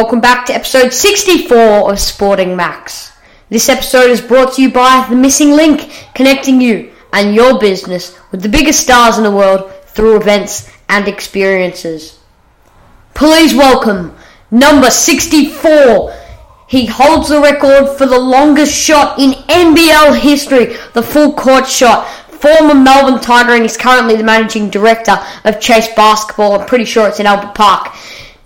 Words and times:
Welcome 0.00 0.22
back 0.22 0.46
to 0.46 0.54
episode 0.54 0.94
64 0.94 1.92
of 1.92 2.00
Sporting 2.00 2.56
Max. 2.56 3.12
This 3.50 3.68
episode 3.68 4.08
is 4.08 4.22
brought 4.22 4.54
to 4.54 4.62
you 4.62 4.72
by 4.72 5.06
The 5.10 5.14
Missing 5.14 5.50
Link, 5.50 5.92
connecting 6.14 6.58
you 6.58 6.90
and 7.12 7.34
your 7.34 7.60
business 7.60 8.18
with 8.30 8.40
the 8.40 8.48
biggest 8.48 8.80
stars 8.80 9.18
in 9.18 9.24
the 9.24 9.30
world 9.30 9.70
through 9.84 10.16
events 10.16 10.72
and 10.88 11.06
experiences. 11.06 12.18
Please 13.12 13.52
welcome 13.52 14.16
number 14.50 14.90
64. 14.90 16.16
He 16.66 16.86
holds 16.86 17.28
the 17.28 17.38
record 17.38 17.98
for 17.98 18.06
the 18.06 18.18
longest 18.18 18.74
shot 18.74 19.18
in 19.18 19.32
NBL 19.32 20.18
history, 20.18 20.76
the 20.94 21.02
full 21.02 21.34
court 21.34 21.66
shot. 21.66 22.08
Former 22.30 22.74
Melbourne 22.74 23.20
Tiger 23.20 23.52
and 23.52 23.64
he's 23.64 23.76
currently 23.76 24.16
the 24.16 24.24
managing 24.24 24.70
director 24.70 25.18
of 25.44 25.60
Chase 25.60 25.94
Basketball. 25.94 26.58
I'm 26.58 26.66
pretty 26.66 26.86
sure 26.86 27.06
it's 27.06 27.20
in 27.20 27.26
Albert 27.26 27.54
Park. 27.54 27.94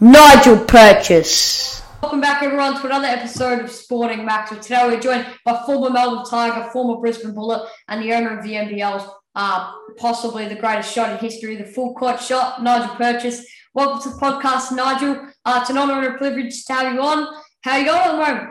Nigel 0.00 0.58
Purchase. 0.64 1.80
Welcome 2.02 2.20
back, 2.20 2.42
everyone, 2.42 2.80
to 2.80 2.86
another 2.86 3.06
episode 3.06 3.60
of 3.60 3.70
Sporting 3.70 4.24
Max. 4.24 4.50
Today 4.50 4.88
we're 4.88 4.98
joined 4.98 5.24
by 5.44 5.62
former 5.64 5.88
Melbourne 5.88 6.24
Tiger, 6.28 6.68
former 6.72 7.00
Brisbane 7.00 7.32
Bullet, 7.32 7.68
and 7.86 8.02
the 8.02 8.12
owner 8.12 8.36
of 8.36 8.42
the 8.42 8.54
NBL's 8.54 9.08
uh, 9.36 9.72
possibly 9.96 10.48
the 10.48 10.56
greatest 10.56 10.92
shot 10.92 11.10
in 11.12 11.18
history, 11.18 11.54
the 11.54 11.64
full 11.64 11.94
court 11.94 12.20
shot, 12.20 12.60
Nigel 12.60 12.96
Purchase. 12.96 13.46
Welcome 13.72 14.02
to 14.02 14.08
the 14.10 14.16
podcast, 14.16 14.72
Nigel. 14.72 15.28
Uh, 15.44 15.60
it's 15.60 15.70
an 15.70 15.78
honour 15.78 16.04
and 16.04 16.14
a 16.14 16.18
privilege 16.18 16.64
to 16.64 16.72
have 16.72 16.92
you 16.92 17.00
on. 17.00 17.28
How 17.60 17.74
are 17.74 17.78
you 17.78 17.86
going 17.86 18.00
at 18.00 18.10
the 18.10 18.18
moment? 18.18 18.50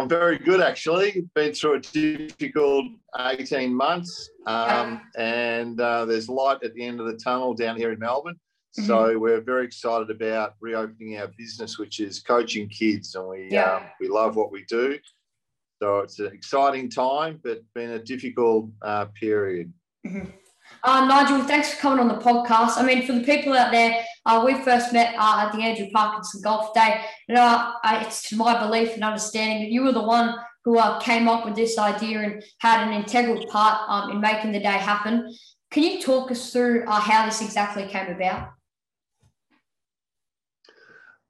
I'm 0.00 0.08
very 0.08 0.36
good, 0.36 0.60
actually. 0.60 1.28
Been 1.34 1.54
through 1.54 1.74
a 1.74 1.80
difficult 1.80 2.86
18 3.18 3.72
months, 3.72 4.30
um, 4.46 5.00
and 5.16 5.80
uh, 5.80 6.04
there's 6.06 6.28
light 6.28 6.64
at 6.64 6.74
the 6.74 6.84
end 6.84 6.98
of 6.98 7.06
the 7.06 7.16
tunnel 7.16 7.54
down 7.54 7.76
here 7.76 7.92
in 7.92 8.00
Melbourne. 8.00 8.36
Mm-hmm. 8.78 8.86
So 8.86 9.18
we're 9.18 9.40
very 9.40 9.64
excited 9.64 10.10
about 10.10 10.54
reopening 10.60 11.18
our 11.18 11.28
business, 11.28 11.78
which 11.78 12.00
is 12.00 12.20
coaching 12.20 12.68
kids, 12.68 13.14
and 13.14 13.28
we 13.28 13.48
yeah. 13.50 13.76
um, 13.76 13.82
we 14.00 14.08
love 14.08 14.36
what 14.36 14.52
we 14.52 14.64
do. 14.64 14.98
So 15.82 15.98
it's 15.98 16.18
an 16.18 16.32
exciting 16.32 16.88
time, 16.90 17.40
but 17.42 17.62
been 17.74 17.90
a 17.90 17.98
difficult 17.98 18.70
uh, 18.82 19.06
period. 19.06 19.72
Mm-hmm. 20.06 20.30
Uh, 20.84 21.06
Nigel, 21.06 21.44
thanks 21.44 21.72
for 21.72 21.80
coming 21.80 22.00
on 22.00 22.08
the 22.08 22.22
podcast. 22.22 22.76
I 22.76 22.82
mean, 22.84 23.06
for 23.06 23.12
the 23.12 23.22
people 23.22 23.54
out 23.54 23.72
there, 23.72 24.04
uh, 24.26 24.42
we 24.44 24.54
first 24.62 24.92
met 24.92 25.14
uh, 25.18 25.46
at 25.46 25.52
the 25.52 25.62
Andrew 25.62 25.86
Parkinson 25.92 26.42
Golf 26.42 26.74
Day. 26.74 27.00
You 27.28 27.34
know, 27.34 27.72
it's 27.84 28.28
to 28.28 28.36
my 28.36 28.58
belief 28.58 28.94
and 28.94 29.02
understanding 29.02 29.62
that 29.62 29.70
you 29.70 29.82
were 29.82 29.92
the 29.92 30.02
one 30.02 30.34
who 30.64 30.78
uh, 30.78 31.00
came 31.00 31.28
up 31.28 31.44
with 31.44 31.56
this 31.56 31.78
idea 31.78 32.20
and 32.20 32.44
had 32.58 32.86
an 32.86 32.92
integral 32.92 33.46
part 33.46 33.80
um, 33.88 34.10
in 34.10 34.20
making 34.20 34.52
the 34.52 34.60
day 34.60 34.66
happen. 34.66 35.34
Can 35.70 35.82
you 35.82 36.00
talk 36.00 36.30
us 36.30 36.52
through 36.52 36.84
uh, 36.86 37.00
how 37.00 37.24
this 37.26 37.40
exactly 37.40 37.86
came 37.86 38.08
about? 38.14 38.50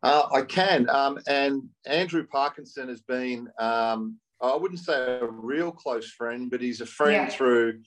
Uh, 0.02 0.28
I 0.32 0.42
can. 0.42 0.88
Um, 0.90 1.18
and 1.26 1.62
Andrew 1.86 2.26
Parkinson 2.26 2.88
has 2.88 3.00
been, 3.00 3.48
um, 3.58 4.18
I 4.40 4.54
wouldn't 4.54 4.80
say 4.80 5.18
a 5.20 5.26
real 5.26 5.72
close 5.72 6.10
friend, 6.10 6.50
but 6.50 6.60
he's 6.60 6.80
a 6.80 6.86
friend 6.86 7.28
yeah. 7.28 7.36
through 7.36 7.80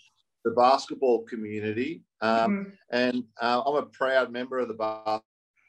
the 0.44 0.52
basketball 0.52 1.24
community. 1.24 2.04
Um, 2.22 2.32
mm-hmm. 2.32 2.70
And 2.92 3.24
uh, 3.42 3.62
I'm 3.66 3.76
a 3.76 3.86
proud 3.86 4.32
member 4.32 4.60
of 4.60 4.68
the 4.68 5.22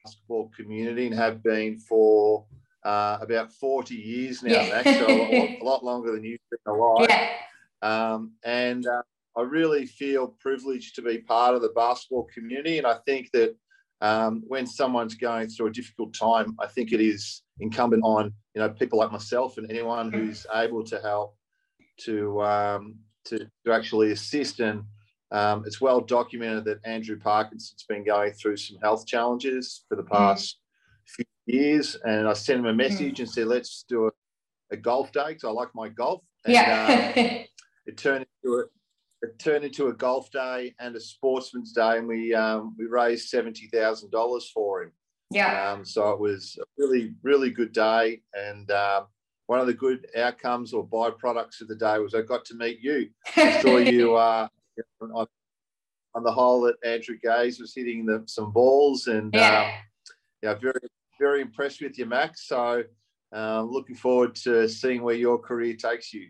basketball 0.04 0.50
community 0.56 1.06
and 1.06 1.14
have 1.14 1.42
been 1.42 1.78
for 1.78 2.44
uh, 2.84 3.18
about 3.20 3.52
40 3.52 3.94
years 3.94 4.42
now, 4.42 4.52
yeah. 4.52 4.82
Max, 4.82 4.86
a, 4.86 5.00
lot, 5.02 5.30
a, 5.30 5.58
lot, 5.62 5.84
longer 5.84 6.12
than 6.12 6.24
you've 6.24 6.40
been 6.50 6.74
alive. 6.74 7.06
Yeah. 7.08 7.28
Um, 7.82 8.32
and 8.44 8.86
uh, 8.86 9.02
I 9.36 9.42
really 9.42 9.86
feel 9.86 10.36
privileged 10.40 10.96
to 10.96 11.02
be 11.02 11.18
part 11.18 11.54
of 11.54 11.62
the 11.62 11.70
basketball 11.70 12.28
community. 12.34 12.78
And 12.78 12.86
I 12.86 12.98
think 13.06 13.30
that 13.32 13.56
um, 14.02 14.42
when 14.48 14.66
someone's 14.66 15.14
going 15.14 15.48
through 15.48 15.68
a 15.68 15.72
difficult 15.72 16.12
time, 16.12 16.56
I 16.60 16.66
think 16.66 16.92
it 16.92 17.00
is 17.00 17.42
incumbent 17.60 18.02
on 18.04 18.34
you 18.54 18.60
know 18.60 18.68
people 18.68 18.98
like 18.98 19.12
myself 19.12 19.56
and 19.56 19.70
anyone 19.70 20.10
mm. 20.10 20.14
who's 20.14 20.44
able 20.52 20.84
to 20.84 21.00
help 21.00 21.36
to 22.00 22.42
um, 22.42 22.96
to, 23.26 23.38
to 23.64 23.72
actually 23.72 24.10
assist. 24.10 24.58
And 24.58 24.82
um, 25.30 25.62
it's 25.66 25.80
well 25.80 26.00
documented 26.00 26.64
that 26.64 26.80
Andrew 26.84 27.18
Parkinson's 27.18 27.84
been 27.88 28.04
going 28.04 28.32
through 28.32 28.56
some 28.56 28.76
health 28.82 29.06
challenges 29.06 29.84
for 29.88 29.94
the 29.94 30.02
mm. 30.02 30.10
past 30.10 30.56
mm. 30.56 31.24
few 31.46 31.60
years. 31.60 31.96
And 32.04 32.26
I 32.26 32.32
sent 32.32 32.58
him 32.58 32.66
a 32.66 32.74
message 32.74 33.16
mm. 33.16 33.20
and 33.20 33.30
said, 33.30 33.46
"Let's 33.46 33.84
do 33.88 34.06
a, 34.06 34.10
a 34.72 34.76
golf 34.76 35.12
day 35.12 35.28
because 35.28 35.44
I 35.44 35.50
like 35.50 35.70
my 35.76 35.88
golf." 35.88 36.22
And, 36.44 36.54
yeah. 36.54 37.12
Um, 37.16 37.22
it 37.86 37.96
turned 37.96 38.26
into 38.42 38.56
a 38.58 38.64
it 39.22 39.38
turned 39.38 39.64
into 39.64 39.88
a 39.88 39.92
golf 39.92 40.30
day 40.30 40.74
and 40.80 40.94
a 40.96 41.00
sportsman's 41.00 41.72
day, 41.72 41.98
and 41.98 42.08
we 42.08 42.34
um, 42.34 42.74
we 42.78 42.86
raised 42.86 43.28
seventy 43.28 43.68
thousand 43.68 44.10
dollars 44.10 44.50
for 44.52 44.82
him. 44.82 44.92
Yeah. 45.30 45.70
Um, 45.70 45.84
so 45.84 46.10
it 46.10 46.20
was 46.20 46.58
a 46.60 46.64
really 46.76 47.14
really 47.22 47.50
good 47.50 47.72
day, 47.72 48.22
and 48.34 48.70
um, 48.70 49.06
one 49.46 49.60
of 49.60 49.66
the 49.66 49.74
good 49.74 50.06
outcomes 50.16 50.72
or 50.72 50.86
byproducts 50.86 51.60
of 51.60 51.68
the 51.68 51.76
day 51.76 51.98
was 51.98 52.14
I 52.14 52.22
got 52.22 52.44
to 52.46 52.54
meet 52.54 52.80
you. 52.80 53.08
I 53.36 53.60
saw 53.60 53.76
you 53.78 54.16
uh, 54.16 54.48
on, 55.00 55.26
on, 56.14 56.22
the 56.24 56.32
hole 56.32 56.62
that 56.62 56.76
Andrew 56.84 57.16
Gaze 57.22 57.60
was 57.60 57.74
hitting 57.74 58.04
the, 58.04 58.24
some 58.26 58.52
balls, 58.52 59.06
and 59.06 59.32
yeah. 59.32 59.60
Um, 59.60 59.82
yeah, 60.42 60.54
very 60.54 60.80
very 61.20 61.40
impressed 61.40 61.80
with 61.80 61.96
you, 61.96 62.06
Max. 62.06 62.48
So 62.48 62.82
uh, 63.34 63.62
looking 63.62 63.94
forward 63.94 64.34
to 64.34 64.68
seeing 64.68 65.02
where 65.02 65.14
your 65.14 65.38
career 65.38 65.76
takes 65.76 66.12
you. 66.12 66.28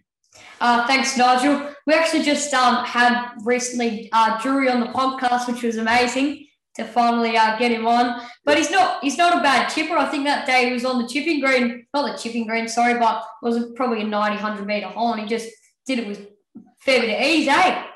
Uh, 0.61 0.87
thanks, 0.87 1.17
Nigel. 1.17 1.75
We 1.87 1.95
actually 1.95 2.23
just 2.23 2.53
um, 2.55 2.85
had 2.85 3.33
recently 3.45 4.09
uh, 4.13 4.41
Drury 4.41 4.69
on 4.69 4.81
the 4.81 4.87
podcast, 4.87 5.53
which 5.53 5.63
was 5.63 5.77
amazing 5.77 6.47
to 6.77 6.85
finally 6.85 7.37
uh, 7.37 7.59
get 7.59 7.71
him 7.71 7.87
on. 7.87 8.23
But 8.45 8.59
he's 8.59 8.71
not 8.71 9.03
he's 9.03 9.19
not 9.19 9.39
a 9.39 9.43
bad 9.43 9.69
chipper. 9.69 9.97
I 9.97 10.07
think 10.09 10.25
that 10.25 10.47
day 10.47 10.67
he 10.67 10.73
was 10.73 10.85
on 10.85 11.03
the 11.03 11.09
chipping 11.09 11.41
green, 11.41 11.87
not 11.93 12.11
the 12.11 12.19
chipping 12.19 12.47
green, 12.47 12.69
sorry, 12.69 12.99
but 12.99 13.25
it 13.43 13.47
was 13.47 13.73
probably 13.77 14.03
a 14.03 14.05
90, 14.05 14.37
100 14.37 14.67
metre 14.67 14.89
hole, 14.89 15.13
and 15.13 15.23
he 15.23 15.29
just 15.29 15.51
did 15.87 15.99
it 15.99 16.07
with 16.07 16.27
fair 16.81 17.01
bit 17.01 17.15
of 17.15 17.27
ease, 17.27 17.49
eh? 17.49 17.87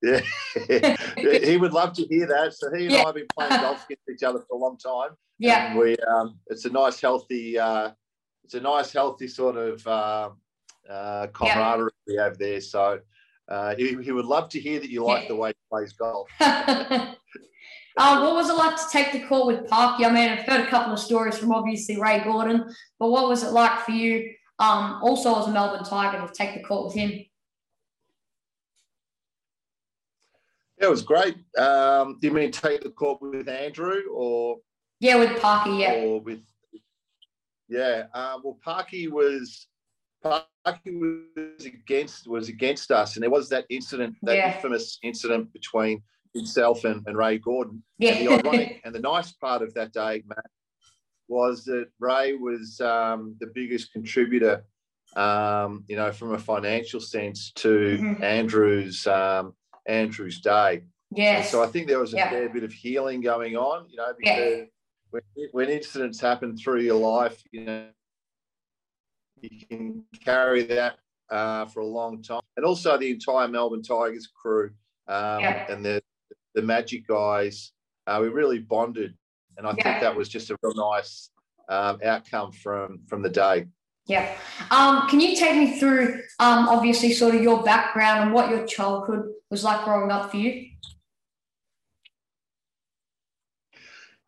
Yeah, 0.00 0.20
he 1.44 1.56
would 1.56 1.72
love 1.72 1.92
to 1.94 2.06
hear 2.06 2.26
that. 2.26 2.54
So 2.54 2.72
he 2.74 2.84
and 2.84 2.92
yeah. 2.92 3.02
I 3.02 3.06
have 3.06 3.14
been 3.14 3.26
playing 3.36 3.50
golf 3.60 3.84
against 3.84 4.08
each 4.14 4.22
other 4.22 4.40
for 4.48 4.56
a 4.56 4.60
long 4.60 4.76
time. 4.78 5.10
Yeah, 5.38 5.76
we 5.76 5.96
um, 5.96 6.38
it's 6.46 6.64
a 6.64 6.70
nice, 6.70 7.00
healthy, 7.00 7.58
uh, 7.58 7.90
it's 8.44 8.54
a 8.54 8.60
nice, 8.60 8.92
healthy 8.92 9.28
sort 9.28 9.56
of 9.56 9.86
uh, 9.86 10.30
uh, 10.88 11.26
camaraderie 11.28 11.90
yeah. 12.06 12.12
we 12.12 12.22
have 12.22 12.38
there. 12.38 12.60
So 12.60 13.00
uh, 13.48 13.74
he, 13.76 13.96
he, 14.02 14.12
would 14.12 14.26
love 14.26 14.48
to 14.50 14.60
hear 14.60 14.80
that 14.80 14.90
you 14.90 15.04
like 15.04 15.22
yeah. 15.22 15.28
the 15.28 15.36
way 15.36 15.50
he 15.50 15.54
plays 15.70 15.92
golf. 15.92 16.28
uh, 16.40 17.14
what 17.96 18.34
was 18.34 18.50
it 18.50 18.54
like 18.54 18.76
to 18.76 18.84
take 18.92 19.12
the 19.12 19.26
court 19.26 19.46
with 19.46 19.68
Parky? 19.68 20.04
I 20.04 20.10
mean, 20.10 20.28
I've 20.28 20.44
heard 20.44 20.60
a 20.60 20.66
couple 20.66 20.92
of 20.92 20.98
stories 20.98 21.38
from 21.38 21.52
obviously 21.52 22.00
Ray 22.00 22.22
Gordon, 22.24 22.74
but 22.98 23.08
what 23.08 23.28
was 23.28 23.42
it 23.42 23.52
like 23.52 23.80
for 23.80 23.92
you, 23.92 24.32
um, 24.58 25.00
also 25.02 25.38
as 25.40 25.46
a 25.46 25.50
Melbourne 25.50 25.84
Tiger, 25.84 26.26
to 26.26 26.32
take 26.32 26.54
the 26.54 26.62
court 26.62 26.86
with 26.86 26.94
him? 26.94 27.24
Yeah, 30.78 30.86
it 30.86 30.90
was 30.90 31.02
great. 31.02 31.36
Um, 31.56 32.18
do 32.20 32.28
you 32.28 32.32
mean 32.32 32.52
take 32.52 32.82
the 32.82 32.90
court 32.90 33.20
with 33.20 33.48
Andrew 33.48 34.02
or? 34.12 34.58
Yeah, 35.00 35.16
with 35.16 35.40
Parky, 35.40 35.70
yeah. 35.70 35.94
Or 36.04 36.20
with, 36.20 36.40
yeah. 37.68 38.04
Uh, 38.14 38.38
well, 38.42 38.58
Parky 38.62 39.08
was 39.08 39.66
Parky 40.22 40.96
was 40.96 41.64
against 41.64 42.26
was 42.26 42.48
against 42.48 42.90
us, 42.90 43.16
and 43.16 43.22
there 43.22 43.30
was 43.30 43.48
that 43.50 43.64
incident, 43.70 44.16
that 44.22 44.36
yeah. 44.36 44.54
infamous 44.54 44.98
incident 45.02 45.52
between 45.52 46.02
himself 46.34 46.84
and, 46.84 47.02
and 47.06 47.16
Ray 47.16 47.38
Gordon. 47.38 47.82
Yeah. 47.98 48.12
And 48.12 48.26
the 48.26 48.32
ironic 48.32 48.80
and 48.84 48.94
the 48.94 49.00
nice 49.00 49.32
part 49.32 49.62
of 49.62 49.74
that 49.74 49.92
day, 49.92 50.22
Matt, 50.26 50.46
was 51.28 51.64
that 51.64 51.86
Ray 52.00 52.34
was 52.34 52.80
um, 52.80 53.36
the 53.40 53.46
biggest 53.46 53.92
contributor, 53.92 54.64
um, 55.16 55.84
you 55.88 55.96
know, 55.96 56.12
from 56.12 56.34
a 56.34 56.38
financial 56.38 57.00
sense 57.00 57.52
to 57.56 57.98
mm-hmm. 58.00 58.22
Andrew's 58.22 59.06
um, 59.06 59.54
Andrew's 59.86 60.40
day. 60.40 60.82
Yes. 61.10 61.50
so 61.50 61.62
I 61.62 61.66
think 61.68 61.86
there 61.86 61.98
was 61.98 62.12
a 62.12 62.18
yeah. 62.18 62.30
fair 62.30 62.48
bit 62.50 62.64
of 62.64 62.72
healing 62.72 63.22
going 63.22 63.56
on, 63.56 63.86
you 63.88 63.96
know, 63.96 64.12
because 64.18 64.38
yeah. 64.38 64.64
when, 65.10 65.22
when 65.52 65.68
incidents 65.70 66.20
happen 66.20 66.56
through 66.56 66.82
your 66.82 67.00
life, 67.00 67.42
you 67.50 67.64
know, 67.64 67.86
you 69.42 69.66
can 69.66 70.04
carry 70.24 70.62
that 70.64 70.98
uh, 71.30 71.66
for 71.66 71.80
a 71.80 71.86
long 71.86 72.22
time. 72.22 72.42
And 72.56 72.64
also 72.64 72.96
the 72.98 73.10
entire 73.10 73.48
Melbourne 73.48 73.82
Tigers 73.82 74.26
crew 74.26 74.70
um, 75.06 75.40
yeah. 75.40 75.70
and 75.70 75.84
the, 75.84 76.02
the 76.54 76.62
Magic 76.62 77.06
guys, 77.06 77.72
uh, 78.06 78.18
we 78.20 78.28
really 78.28 78.58
bonded. 78.58 79.14
And 79.56 79.66
I 79.66 79.74
yeah. 79.76 79.84
think 79.84 80.00
that 80.00 80.14
was 80.14 80.28
just 80.28 80.50
a 80.50 80.56
real 80.62 80.74
nice 80.74 81.30
um, 81.68 81.98
outcome 82.04 82.52
from, 82.52 83.00
from 83.06 83.22
the 83.22 83.28
day. 83.30 83.66
Yeah. 84.06 84.34
Um, 84.70 85.06
can 85.08 85.20
you 85.20 85.36
take 85.36 85.56
me 85.56 85.78
through, 85.78 86.22
um, 86.38 86.68
obviously, 86.68 87.12
sort 87.12 87.34
of 87.34 87.42
your 87.42 87.62
background 87.62 88.22
and 88.22 88.32
what 88.32 88.48
your 88.48 88.66
childhood 88.66 89.26
was 89.50 89.64
like 89.64 89.84
growing 89.84 90.10
up 90.10 90.30
for 90.30 90.38
you? 90.38 90.67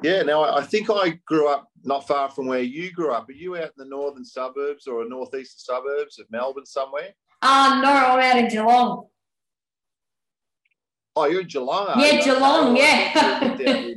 Yeah, 0.02 0.22
now 0.22 0.44
I 0.44 0.62
think 0.62 0.88
I 0.90 1.18
grew 1.26 1.48
up 1.48 1.68
not 1.84 2.06
far 2.06 2.30
from 2.30 2.46
where 2.46 2.60
you 2.60 2.92
grew 2.92 3.12
up. 3.12 3.28
Are 3.28 3.32
you 3.32 3.56
out 3.56 3.64
in 3.64 3.70
the 3.76 3.84
northern 3.84 4.24
suburbs 4.24 4.86
or 4.86 5.08
northeastern 5.08 5.58
suburbs 5.58 6.18
of 6.18 6.26
Melbourne 6.30 6.66
somewhere? 6.66 7.10
Um, 7.42 7.82
no, 7.82 7.90
I'm 7.90 8.20
out 8.20 8.38
in 8.38 8.48
Geelong. 8.48 9.06
Oh, 11.16 11.24
you're 11.26 11.42
in 11.42 11.48
Geelong? 11.48 11.98
Yeah, 12.00 12.24
Geelong, 12.24 12.76
yeah. 12.76 13.94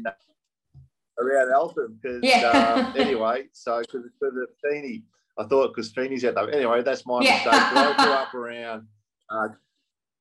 around 1.19 1.51
Eltham 1.51 1.99
because 2.01 2.23
yeah. 2.23 2.49
um, 2.49 2.93
anyway, 2.97 3.45
so 3.51 3.81
because 3.81 4.03
the 4.19 4.47
Feeney, 4.63 5.03
I 5.37 5.45
thought 5.45 5.75
because 5.75 5.91
Feeney's 5.91 6.25
out 6.25 6.35
there. 6.35 6.53
Anyway, 6.53 6.81
that's 6.83 7.05
my 7.05 7.21
yeah. 7.21 7.35
mistake. 7.35 7.53
I 7.53 7.93
grew 8.03 8.13
up 8.13 8.33
around 8.33 8.87
uh, 9.29 9.47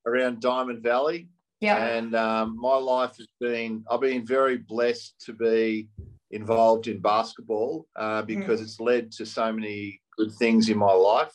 around 0.07 0.41
Diamond 0.41 0.83
Valley. 0.83 1.29
Yeah. 1.63 1.77
And 1.77 2.17
um, 2.17 2.59
my 2.61 2.77
life 2.77 3.17
has 3.19 3.29
been, 3.41 3.85
I've 3.89 4.01
been 4.01 4.27
very 4.27 4.59
blessed 4.59 5.15
to 5.27 5.33
be 5.33 5.89
involved 6.33 6.89
in 6.89 7.01
basketball 7.01 7.87
uh, 7.95 8.23
because 8.23 8.61
mm. 8.61 8.65
it's 8.65 8.81
led 8.81 9.13
to 9.13 9.25
so 9.25 9.53
many 9.53 10.01
good 10.19 10.33
things 10.33 10.69
in 10.69 10.77
my 10.77 10.93
life. 10.93 11.33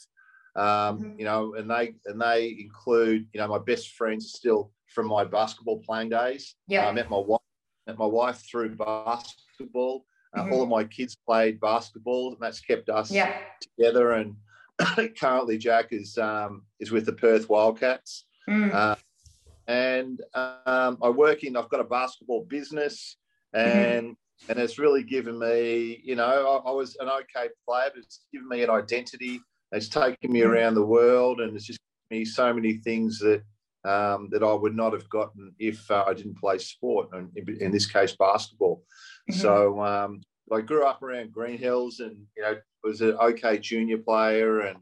Um, 0.58 0.66
mm-hmm. 0.66 1.20
You 1.20 1.26
know, 1.26 1.54
and 1.54 1.72
they 1.72 1.94
and 2.08 2.20
they 2.20 2.58
include, 2.60 3.28
you 3.32 3.40
know, 3.40 3.48
my 3.48 3.60
best 3.60 3.92
friends 3.92 4.26
are 4.26 4.38
still 4.38 4.72
from 4.88 5.08
my 5.08 5.24
basketball 5.24 5.80
playing 5.80 6.10
days. 6.10 6.56
Yeah. 6.68 6.90
I 6.90 6.92
met 6.92 7.10
my 7.10 7.20
wife, 7.20 7.42
met 7.86 7.98
my 7.98 8.06
wife 8.06 8.44
through 8.52 8.76
basketball. 8.76 10.06
Uh, 10.36 10.42
mm-hmm. 10.42 10.54
All 10.54 10.64
of 10.64 10.70
my 10.70 10.84
kids 10.84 11.16
played 11.16 11.62
basketball, 11.62 12.34
and 12.34 12.38
that's 12.42 12.60
kept 12.60 12.90
us 12.90 13.12
yeah. 13.12 13.34
together. 13.62 14.12
And 14.12 14.36
currently, 15.18 15.58
Jack 15.58 15.88
is 15.92 16.18
um, 16.18 16.64
is 16.82 16.92
with 16.92 17.06
the 17.06 17.14
Perth 17.14 17.48
Wildcats. 17.50 18.26
Mm. 18.50 18.74
Uh, 18.74 18.96
and 19.68 20.22
um, 20.34 20.98
I 21.02 21.10
work 21.10 21.44
in. 21.44 21.58
I've 21.58 21.70
got 21.70 21.82
a 21.82 21.86
basketball 21.86 22.46
business, 22.46 23.18
mm-hmm. 23.56 23.68
and 23.68 24.08
mm-hmm. 24.08 24.52
and 24.52 24.60
it's 24.60 24.80
really 24.80 25.04
given 25.04 25.38
me. 25.38 26.02
You 26.04 26.16
know, 26.16 26.62
I, 26.66 26.70
I, 26.70 26.72
was 26.72 26.96
an 27.00 27.10
okay 27.10 27.50
player, 27.68 27.92
but 27.94 28.04
it's 28.04 28.26
given 28.32 28.48
me 28.48 28.64
an 28.64 28.70
identity. 28.70 29.42
It's 29.72 29.90
taken 29.90 30.32
me 30.32 30.42
mm-hmm. 30.42 30.52
around 30.52 30.76
the 30.76 30.86
world, 30.86 31.42
and 31.42 31.56
it's 31.56 31.66
just 31.66 31.80
me 32.10 32.24
so 32.24 32.54
many 32.54 32.76
things 32.78 33.20
that 33.20 33.44
um, 33.84 34.30
that 34.32 34.44
I 34.44 34.54
would 34.54 34.76
not 34.76 34.94
have 34.94 35.10
gotten 35.10 35.54
if 35.60 35.90
uh, 35.92 36.06
I 36.08 36.14
didn't 36.14 36.38
play 36.38 36.58
sport, 36.58 37.10
and 37.14 37.30
in, 37.36 37.62
in 37.62 37.72
this 37.72 37.86
case, 37.86 38.16
basketball. 38.18 38.84
Mm-hmm. 39.30 39.40
So 39.42 39.82
um, 39.84 40.22
I 40.52 40.62
grew 40.62 40.86
up 40.86 41.04
around 41.04 41.34
Green 41.34 41.58
Hills, 41.58 42.00
and 42.00 42.18
you 42.36 42.44
know, 42.44 42.56
was 42.84 43.02
an 43.02 43.18
okay 43.22 43.58
junior 43.58 43.98
player, 43.98 44.62
and 44.62 44.78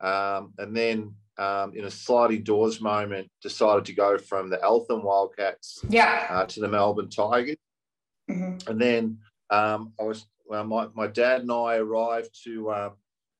um, 0.00 0.54
and 0.58 0.74
then 0.74 1.14
um, 1.38 1.72
in 1.74 1.84
a 1.84 1.90
sliding 1.90 2.42
doors 2.42 2.80
moment, 2.80 3.28
decided 3.42 3.84
to 3.86 3.92
go 3.92 4.18
from 4.18 4.50
the 4.50 4.62
Eltham 4.62 5.02
Wildcats 5.02 5.84
yeah. 5.88 6.26
uh, 6.30 6.46
to 6.46 6.60
the 6.60 6.68
Melbourne 6.68 7.10
Tigers. 7.10 7.56
Mm-hmm. 8.30 8.70
And 8.70 8.80
then 8.80 9.18
um, 9.50 9.92
I 10.00 10.04
was 10.04 10.26
well, 10.46 10.64
my, 10.64 10.88
my 10.94 11.06
dad 11.06 11.42
and 11.42 11.52
I 11.52 11.76
arrived 11.76 12.38
to 12.44 12.72
um, 12.72 12.92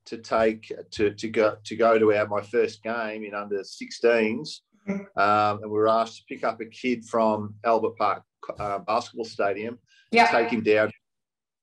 to 0.07 0.19
take 0.19 0.73
to, 0.93 1.11
to 1.11 1.29
go 1.29 1.57
to 1.65 1.77
go 1.77 1.99
to 1.99 2.15
our 2.15 2.27
my 2.27 2.43
first 2.43 2.83
game 2.83 3.25
in 3.25 3.35
under 3.35 3.61
16s, 3.61 4.61
mm-hmm. 4.89 5.19
um, 5.19 5.63
and 5.63 5.71
we 5.71 5.79
were 5.79 5.89
asked 5.89 6.19
to 6.19 6.25
pick 6.29 6.45
up 6.45 6.61
a 6.61 6.67
kid 6.67 7.05
from 7.05 7.55
Albert 7.65 7.97
Park 7.97 8.23
uh, 8.59 8.79
Basketball 8.81 9.25
Stadium, 9.25 9.79
yeah. 10.11 10.31
take 10.31 10.51
him 10.51 10.63
down. 10.63 10.91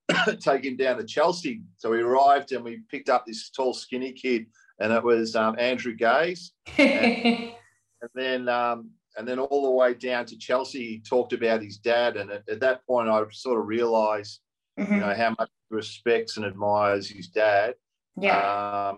take 0.39 0.65
him 0.65 0.75
down 0.75 0.97
to 0.97 1.05
Chelsea. 1.05 1.61
So 1.77 1.91
we 1.91 2.01
arrived 2.01 2.51
and 2.51 2.65
we 2.65 2.81
picked 2.89 3.07
up 3.07 3.25
this 3.25 3.49
tall, 3.49 3.73
skinny 3.73 4.11
kid 4.11 4.47
and 4.81 4.91
it 4.91 5.03
was 5.03 5.35
um, 5.35 5.55
Andrew 5.59 5.93
Gaze. 5.93 6.53
and, 6.77 6.87
and, 8.01 8.09
then 8.15 8.49
um, 8.49 8.89
and 9.17 9.27
then 9.27 9.39
all 9.39 9.63
the 9.63 9.71
way 9.71 9.93
down 9.93 10.25
to 10.25 10.37
Chelsea, 10.37 10.79
he 10.79 10.99
talked 10.99 11.33
about 11.33 11.61
his 11.61 11.77
dad, 11.77 12.17
and 12.17 12.31
at, 12.31 12.43
at 12.49 12.59
that 12.61 12.85
point, 12.85 13.09
I 13.09 13.23
sort 13.31 13.59
of 13.59 13.67
realised, 13.67 14.39
mm-hmm. 14.79 14.93
you 14.93 14.99
know, 14.99 15.13
how 15.13 15.35
much 15.37 15.49
he 15.69 15.75
respects 15.75 16.37
and 16.37 16.45
admires 16.45 17.07
his 17.07 17.27
dad. 17.27 17.75
Yeah. 18.19 18.89
Um, 18.89 18.97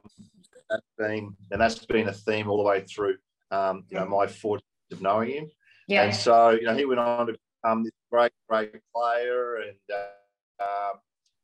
that's 0.70 0.86
been 0.98 1.36
and 1.52 1.62
that's 1.62 1.86
been 1.86 2.08
a 2.08 2.14
theme 2.14 2.50
all 2.50 2.58
the 2.58 2.64
way 2.64 2.82
through, 2.82 3.18
um, 3.52 3.84
you 3.90 3.98
know, 3.98 4.06
my 4.06 4.26
40 4.26 4.64
of 4.92 5.02
knowing 5.02 5.30
him. 5.30 5.52
Yeah. 5.88 6.04
And 6.04 6.16
so, 6.16 6.52
you 6.52 6.64
know, 6.64 6.76
he 6.76 6.86
went 6.86 7.00
on 7.00 7.28
to 7.28 7.36
become 7.62 7.84
this 7.84 7.92
great, 8.12 8.32
great 8.50 8.72
player, 8.96 9.58
and 9.58 9.78
uh, 9.94 10.64
uh, 10.64 10.94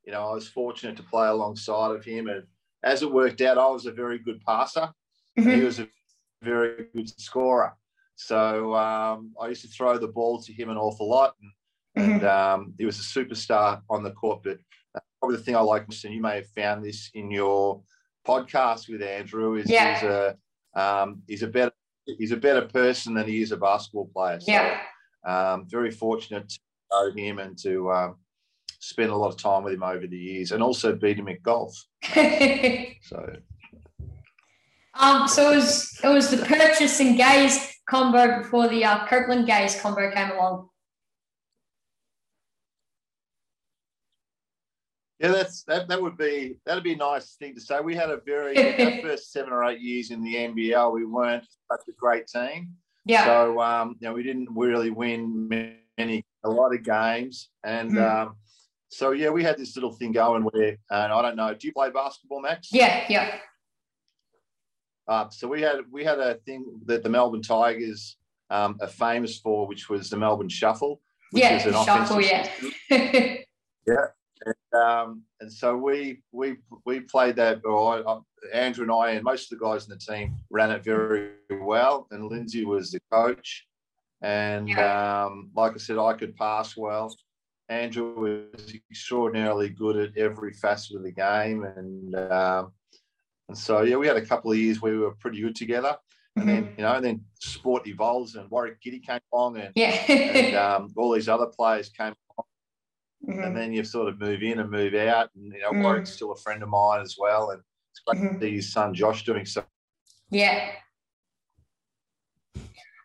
you 0.05 0.13
know, 0.13 0.29
I 0.29 0.33
was 0.33 0.47
fortunate 0.47 0.95
to 0.97 1.03
play 1.03 1.27
alongside 1.27 1.91
of 1.91 2.05
him 2.05 2.27
and 2.27 2.43
as 2.83 3.01
it 3.01 3.11
worked 3.11 3.41
out, 3.41 3.57
I 3.57 3.69
was 3.69 3.85
a 3.85 3.91
very 3.91 4.19
good 4.19 4.41
passer. 4.45 4.89
Mm-hmm. 5.37 5.49
He 5.49 5.61
was 5.61 5.79
a 5.79 5.87
very 6.41 6.87
good 6.93 7.09
scorer. 7.19 7.73
So 8.15 8.75
um, 8.75 9.33
I 9.41 9.47
used 9.47 9.61
to 9.61 9.67
throw 9.69 9.97
the 9.97 10.07
ball 10.07 10.41
to 10.41 10.53
him 10.53 10.69
an 10.69 10.77
awful 10.77 11.09
lot, 11.09 11.35
and, 11.41 11.51
mm-hmm. 12.03 12.13
and 12.13 12.23
um, 12.25 12.73
he 12.77 12.85
was 12.85 12.99
a 12.99 13.01
superstar 13.01 13.81
on 13.89 14.03
the 14.03 14.11
court. 14.11 14.41
But 14.43 14.59
uh, 14.95 14.99
probably 15.19 15.37
the 15.37 15.43
thing 15.43 15.55
I 15.55 15.61
like 15.61 15.87
most, 15.87 16.03
and 16.05 16.13
you 16.13 16.21
may 16.21 16.35
have 16.35 16.49
found 16.49 16.83
this 16.83 17.09
in 17.13 17.31
your 17.31 17.81
podcast 18.27 18.89
with 18.89 19.01
Andrew, 19.01 19.55
is 19.55 19.69
yeah. 19.69 19.93
he's 19.93 20.03
a 20.03 20.37
um, 20.75 21.21
he's 21.27 21.43
a 21.43 21.47
better 21.47 21.71
he's 22.05 22.31
a 22.31 22.37
better 22.37 22.63
person 22.63 23.13
than 23.13 23.27
he 23.27 23.41
is 23.41 23.51
a 23.51 23.57
basketball 23.57 24.09
player. 24.13 24.39
So, 24.39 24.51
yeah. 24.51 24.81
Um, 25.25 25.67
very 25.67 25.91
fortunate 25.91 26.49
to 26.49 26.59
know 26.91 27.11
him 27.11 27.39
and 27.39 27.57
to 27.59 27.91
um, 27.91 28.15
spent 28.79 29.11
a 29.11 29.15
lot 29.15 29.27
of 29.27 29.37
time 29.37 29.63
with 29.63 29.73
him 29.73 29.83
over 29.83 30.07
the 30.07 30.17
years 30.17 30.51
and 30.51 30.63
also 30.63 30.95
beat 30.95 31.19
him 31.19 31.27
at 31.27 31.43
golf. 31.43 31.75
so. 32.13 33.35
Um, 34.95 35.27
so 35.27 35.51
it 35.51 35.55
was 35.55 35.99
it 36.03 36.07
was 36.07 36.29
the 36.29 36.45
purchase 36.45 36.99
and 36.99 37.15
gaze 37.15 37.73
combo 37.89 38.39
before 38.39 38.67
the 38.67 38.83
uh, 38.83 39.05
Copeland 39.07 39.45
gaze 39.45 39.79
combo 39.79 40.11
came 40.11 40.31
along. 40.31 40.69
Yeah, 45.19 45.31
that's 45.31 45.63
that. 45.63 45.87
That 45.87 46.01
would 46.01 46.17
be 46.17 46.57
that'd 46.65 46.83
be 46.83 46.93
a 46.93 46.97
nice 46.97 47.35
thing 47.35 47.53
to 47.55 47.61
say. 47.61 47.79
We 47.81 47.95
had 47.95 48.09
a 48.09 48.21
very 48.25 48.57
our 48.57 49.01
first 49.01 49.31
seven 49.31 49.51
or 49.51 49.65
eight 49.65 49.81
years 49.81 50.11
in 50.11 50.23
the 50.23 50.35
NBL. 50.35 50.93
We 50.93 51.05
weren't 51.05 51.45
such 51.71 51.81
a 51.89 51.91
great 51.93 52.27
team. 52.27 52.69
Yeah. 53.05 53.25
So 53.25 53.61
um, 53.61 53.95
you 53.99 54.07
know, 54.07 54.13
we 54.13 54.23
didn't 54.23 54.49
really 54.51 54.91
win 54.91 55.47
many 55.97 56.25
a 56.43 56.49
lot 56.49 56.73
of 56.73 56.83
games, 56.83 57.49
and 57.65 57.91
mm. 57.91 58.01
um, 58.01 58.35
so 58.89 59.11
yeah, 59.11 59.29
we 59.29 59.43
had 59.43 59.57
this 59.57 59.75
little 59.75 59.91
thing 59.91 60.11
going 60.11 60.43
where, 60.43 60.77
and 60.89 61.13
I 61.13 61.21
don't 61.21 61.35
know, 61.35 61.53
do 61.53 61.67
you 61.67 61.73
play 61.73 61.91
basketball, 61.91 62.41
Max? 62.41 62.69
Yeah, 62.71 63.05
yeah. 63.07 63.37
Uh, 65.07 65.29
so 65.29 65.47
we 65.47 65.61
had 65.61 65.77
we 65.91 66.03
had 66.03 66.19
a 66.19 66.35
thing 66.45 66.65
that 66.85 67.03
the 67.03 67.09
Melbourne 67.09 67.41
Tigers 67.41 68.17
um, 68.49 68.77
are 68.81 68.87
famous 68.87 69.39
for, 69.39 69.67
which 69.67 69.89
was 69.89 70.09
the 70.09 70.17
Melbourne 70.17 70.49
Shuffle. 70.49 71.01
Which 71.31 71.43
yeah, 71.43 71.57
is 71.57 71.65
an 71.65 71.73
shuffle. 71.85 72.21
Yeah. 72.21 72.49
yeah. 72.89 74.05
And, 74.45 74.81
um, 74.81 75.23
and 75.39 75.51
so 75.51 75.75
we 75.75 76.21
we 76.31 76.57
we 76.85 77.01
played 77.01 77.35
that. 77.37 77.61
Or 77.65 78.07
I, 78.07 78.19
Andrew 78.53 78.83
and 78.83 78.91
I 78.91 79.11
and 79.11 79.23
most 79.23 79.51
of 79.51 79.59
the 79.59 79.65
guys 79.65 79.85
in 79.85 79.89
the 79.89 79.97
team 79.97 80.37
ran 80.49 80.71
it 80.71 80.83
very 80.83 81.31
well. 81.61 82.07
And 82.11 82.29
Lindsay 82.29 82.65
was 82.65 82.91
the 82.91 82.99
coach. 83.11 83.67
And 84.21 84.69
yeah. 84.69 85.25
um, 85.25 85.49
like 85.55 85.73
I 85.73 85.77
said, 85.77 85.97
I 85.97 86.13
could 86.13 86.35
pass 86.35 86.75
well. 86.77 87.15
Andrew 87.69 88.13
was 88.19 88.73
extraordinarily 88.89 89.69
good 89.69 89.95
at 89.95 90.17
every 90.17 90.53
facet 90.53 90.97
of 90.97 91.03
the 91.03 91.11
game, 91.11 91.63
and 91.63 92.15
um, 92.15 92.71
and 93.47 93.57
so 93.57 93.81
yeah, 93.81 93.95
we 93.95 94.07
had 94.07 94.17
a 94.17 94.25
couple 94.25 94.51
of 94.51 94.57
years 94.57 94.81
where 94.81 94.93
we 94.93 94.99
were 94.99 95.15
pretty 95.15 95.41
good 95.41 95.55
together. 95.55 95.95
And 96.35 96.47
mm-hmm. 96.47 96.63
then 96.63 96.73
you 96.77 96.83
know, 96.83 96.95
and 96.95 97.05
then 97.05 97.25
sport 97.39 97.87
evolves, 97.87 98.35
and 98.35 98.49
Warwick 98.49 98.81
Giddey 98.81 99.05
came 99.05 99.19
along, 99.33 99.57
and, 99.57 99.71
yeah. 99.75 99.91
and 100.09 100.55
um, 100.55 100.93
all 100.95 101.11
these 101.11 101.29
other 101.29 101.47
players 101.47 101.89
came 101.89 102.13
along. 102.37 102.45
Mm-hmm. 103.27 103.43
And 103.43 103.57
then 103.57 103.73
you 103.73 103.83
sort 103.83 104.07
of 104.07 104.19
move 104.19 104.41
in 104.41 104.59
and 104.59 104.69
move 104.69 104.93
out, 104.95 105.29
and 105.35 105.53
you 105.53 105.59
know, 105.59 105.71
mm-hmm. 105.71 105.83
Warwick's 105.83 106.13
still 106.13 106.31
a 106.31 106.37
friend 106.37 106.63
of 106.63 106.69
mine 106.69 107.01
as 107.01 107.17
well, 107.19 107.51
and 107.51 107.61
it's 107.91 107.99
great 108.05 108.21
to 108.21 108.29
mm-hmm. 108.29 108.41
see 108.41 108.55
his 108.55 108.71
son 108.71 108.93
Josh 108.93 109.25
doing 109.25 109.45
so. 109.45 109.63
Yeah, 110.31 110.71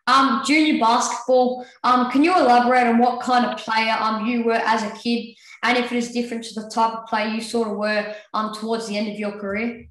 um, 0.07 0.41
junior 0.45 0.79
basketball. 0.79 1.65
Um, 1.83 2.11
can 2.11 2.23
you 2.23 2.35
elaborate 2.35 2.87
on 2.87 2.99
what 2.99 3.21
kind 3.21 3.45
of 3.45 3.57
player 3.57 3.95
um 3.99 4.25
you 4.25 4.43
were 4.43 4.53
as 4.53 4.83
a 4.83 4.91
kid, 4.91 5.35
and 5.63 5.77
if 5.77 5.91
it 5.91 5.97
is 5.97 6.11
different 6.11 6.43
to 6.45 6.61
the 6.61 6.69
type 6.69 6.93
of 6.93 7.07
player 7.07 7.27
you 7.27 7.41
sort 7.41 7.67
of 7.69 7.77
were 7.77 8.15
um 8.33 8.53
towards 8.53 8.87
the 8.87 8.97
end 8.97 9.07
of 9.09 9.19
your 9.19 9.33
career? 9.39 9.87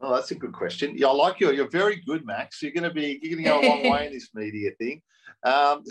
Oh, 0.00 0.14
that's 0.14 0.30
a 0.32 0.34
good 0.34 0.52
question. 0.52 0.96
Yeah, 0.96 1.08
I 1.08 1.12
like 1.12 1.40
you. 1.40 1.50
You're 1.52 1.70
very 1.70 1.96
good, 2.06 2.26
Max. 2.26 2.60
You're 2.62 2.72
going 2.72 2.84
to 2.84 2.94
be 2.94 3.18
you're 3.22 3.40
going 3.40 3.44
to 3.44 3.50
go 3.50 3.60
a 3.60 3.68
long 3.68 3.90
way 3.90 4.06
in 4.06 4.12
this 4.12 4.30
media 4.34 4.70
thing. 4.78 5.00
Um, 5.44 5.82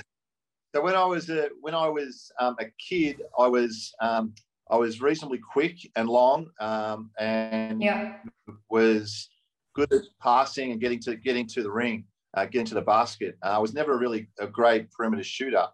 so 0.73 0.81
when 0.81 0.95
I 0.95 1.03
was 1.05 1.29
a 1.29 1.49
when 1.61 1.75
I 1.75 1.87
was 1.87 2.31
um, 2.39 2.55
a 2.59 2.65
kid, 2.79 3.21
I 3.37 3.47
was 3.47 3.93
um, 4.01 4.33
I 4.69 4.75
was 4.75 5.01
reasonably 5.01 5.39
quick 5.39 5.77
and 5.95 6.07
long, 6.07 6.47
um, 6.59 7.11
and 7.19 7.81
yeah. 7.81 8.17
was 8.69 9.29
good 9.73 9.91
at 9.91 10.03
passing 10.21 10.71
and 10.71 10.81
getting 10.81 10.99
to 11.01 11.15
getting 11.15 11.47
to 11.47 11.63
the 11.63 11.71
ring, 11.71 12.05
uh, 12.35 12.45
getting 12.45 12.65
to 12.67 12.75
the 12.75 12.81
basket. 12.81 13.37
Uh, 13.43 13.49
I 13.49 13.57
was 13.57 13.73
never 13.73 13.97
really 13.97 14.29
a 14.39 14.47
great 14.47 14.91
perimeter 14.91 15.23
shooter, 15.23 15.67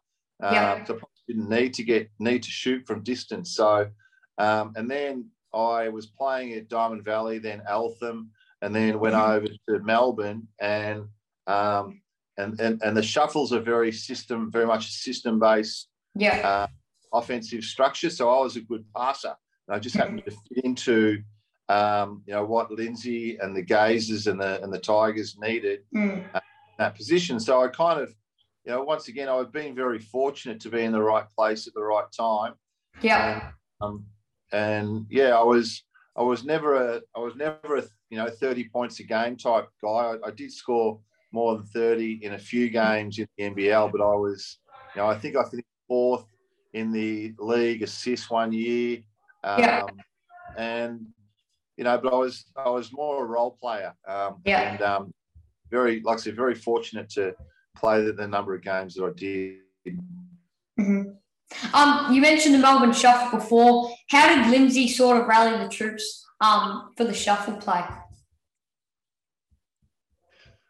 uh, 0.44 0.52
yeah. 0.52 0.84
so 0.86 1.00
didn't 1.28 1.50
need 1.50 1.74
to 1.76 1.84
get 1.84 2.10
need 2.20 2.44
to 2.44 2.50
shoot 2.50 2.86
from 2.86 3.04
distance. 3.04 3.56
So, 3.56 3.90
um, 4.38 4.74
and 4.76 4.90
then 4.90 5.30
I 5.54 5.90
was 5.90 6.08
playing 6.08 6.54
at 6.54 6.70
Diamond 6.70 7.04
Valley, 7.04 7.40
then 7.40 7.62
Eltham, 7.68 8.32
and 8.62 8.76
then 8.76 9.00
went 9.00 9.16
mm-hmm. 9.16 9.32
over 9.32 9.48
to 9.48 9.84
Melbourne, 9.84 10.48
and 10.60 11.06
um, 11.48 12.02
and, 12.38 12.60
and 12.60 12.82
and 12.84 12.98
the 12.98 13.04
shuffles 13.04 13.54
are 13.54 13.62
very 13.62 13.92
system, 13.92 14.52
very 14.52 14.66
much 14.66 14.92
system 14.92 15.40
based. 15.40 15.90
Yeah. 16.16 16.48
Uh, 16.48 16.68
offensive 17.12 17.64
structure. 17.64 18.10
So 18.10 18.30
I 18.30 18.42
was 18.42 18.56
a 18.56 18.62
good 18.62 18.86
passer. 18.96 19.36
I 19.70 19.80
just 19.80 19.96
happened 19.96 20.24
to 20.26 20.32
fit 20.32 20.66
into 20.66 21.22
um, 21.70 22.24
you 22.26 22.34
know 22.34 22.46
what 22.46 22.72
Lindsay 22.72 23.38
and 23.38 23.56
the 23.56 23.64
Gazers 23.64 24.28
and 24.28 24.40
the 24.42 24.62
and 24.62 24.74
the 24.74 24.80
Tigers 24.80 25.38
needed 25.40 25.80
mm. 25.96 26.24
that 26.78 26.96
position. 26.96 27.40
So 27.40 27.64
I 27.64 27.68
kind 27.70 28.02
of 28.02 28.14
you 28.66 28.72
know, 28.76 28.84
once 28.84 29.08
again, 29.08 29.30
I've 29.30 29.52
been 29.52 29.74
very 29.74 30.00
fortunate 30.00 30.60
to 30.62 30.70
be 30.70 30.84
in 30.84 30.92
the 30.92 31.02
right 31.02 31.26
place 31.36 31.68
at 31.68 31.74
the 31.74 31.82
right 31.82 32.06
time. 32.16 32.54
Yeah. 33.02 33.52
And, 33.82 33.90
um, 33.90 34.06
and 34.52 35.06
yeah, 35.10 35.38
I 35.38 35.44
was 35.44 35.84
I 36.16 36.24
was 36.24 36.44
never 36.44 36.76
a 36.76 37.02
I 37.16 37.20
was 37.20 37.36
never 37.36 37.78
a 37.78 37.84
you 38.10 38.18
know 38.18 38.30
30 38.30 38.70
points 38.70 39.00
a 39.00 39.04
game 39.04 39.38
type 39.38 39.68
guy. 39.82 39.88
I, 39.88 40.16
I 40.28 40.32
did 40.32 40.52
score 40.52 41.00
more 41.32 41.56
than 41.56 41.66
30 41.66 42.24
in 42.24 42.34
a 42.34 42.40
few 42.40 42.70
games 42.70 43.20
in 43.20 43.28
the 43.38 43.44
NBL, 43.46 43.92
but 43.92 44.02
I 44.02 44.16
was, 44.16 44.58
you 44.96 45.02
know, 45.02 45.08
I 45.08 45.16
think 45.16 45.36
I 45.36 45.44
finished 45.44 45.68
fourth 45.88 46.26
in 46.74 46.92
the 46.92 47.34
league 47.40 47.84
assists 47.84 48.30
one 48.30 48.52
year. 48.52 49.00
Um, 49.44 49.60
Yeah. 49.60 49.84
And, 50.58 51.08
you 51.80 51.86
know, 51.86 51.98
but 51.98 52.14
I 52.14 52.18
was 52.18 52.44
I 52.58 52.70
was 52.70 52.92
more 52.92 53.24
a 53.24 53.26
role 53.26 53.52
player. 53.52 53.94
Um, 54.06 54.42
Yeah. 54.44 54.74
And 54.74 54.82
um, 54.82 55.14
very, 55.72 56.02
like 56.02 56.18
I 56.18 56.20
said, 56.20 56.36
very 56.36 56.54
fortunate 56.54 57.10
to 57.12 57.34
play 57.78 58.04
the, 58.04 58.12
the 58.12 58.28
number 58.28 58.54
of 58.54 58.62
games 58.62 58.96
that 58.96 59.06
I 59.06 59.14
did. 59.16 59.60
Mhm. 60.78 61.16
Um, 61.74 62.14
you 62.14 62.22
mentioned 62.22 62.54
the 62.54 62.60
Melbourne 62.60 62.92
Shuffle 62.92 63.40
before. 63.40 63.92
How 64.10 64.28
did 64.28 64.52
Lindsay 64.52 64.90
sort 64.90 65.22
of 65.22 65.28
rally 65.28 65.58
the 65.64 65.70
troops 65.70 66.26
um, 66.42 66.92
for 66.98 67.06
the 67.06 67.14
shuffle 67.14 67.56
play? 67.56 67.84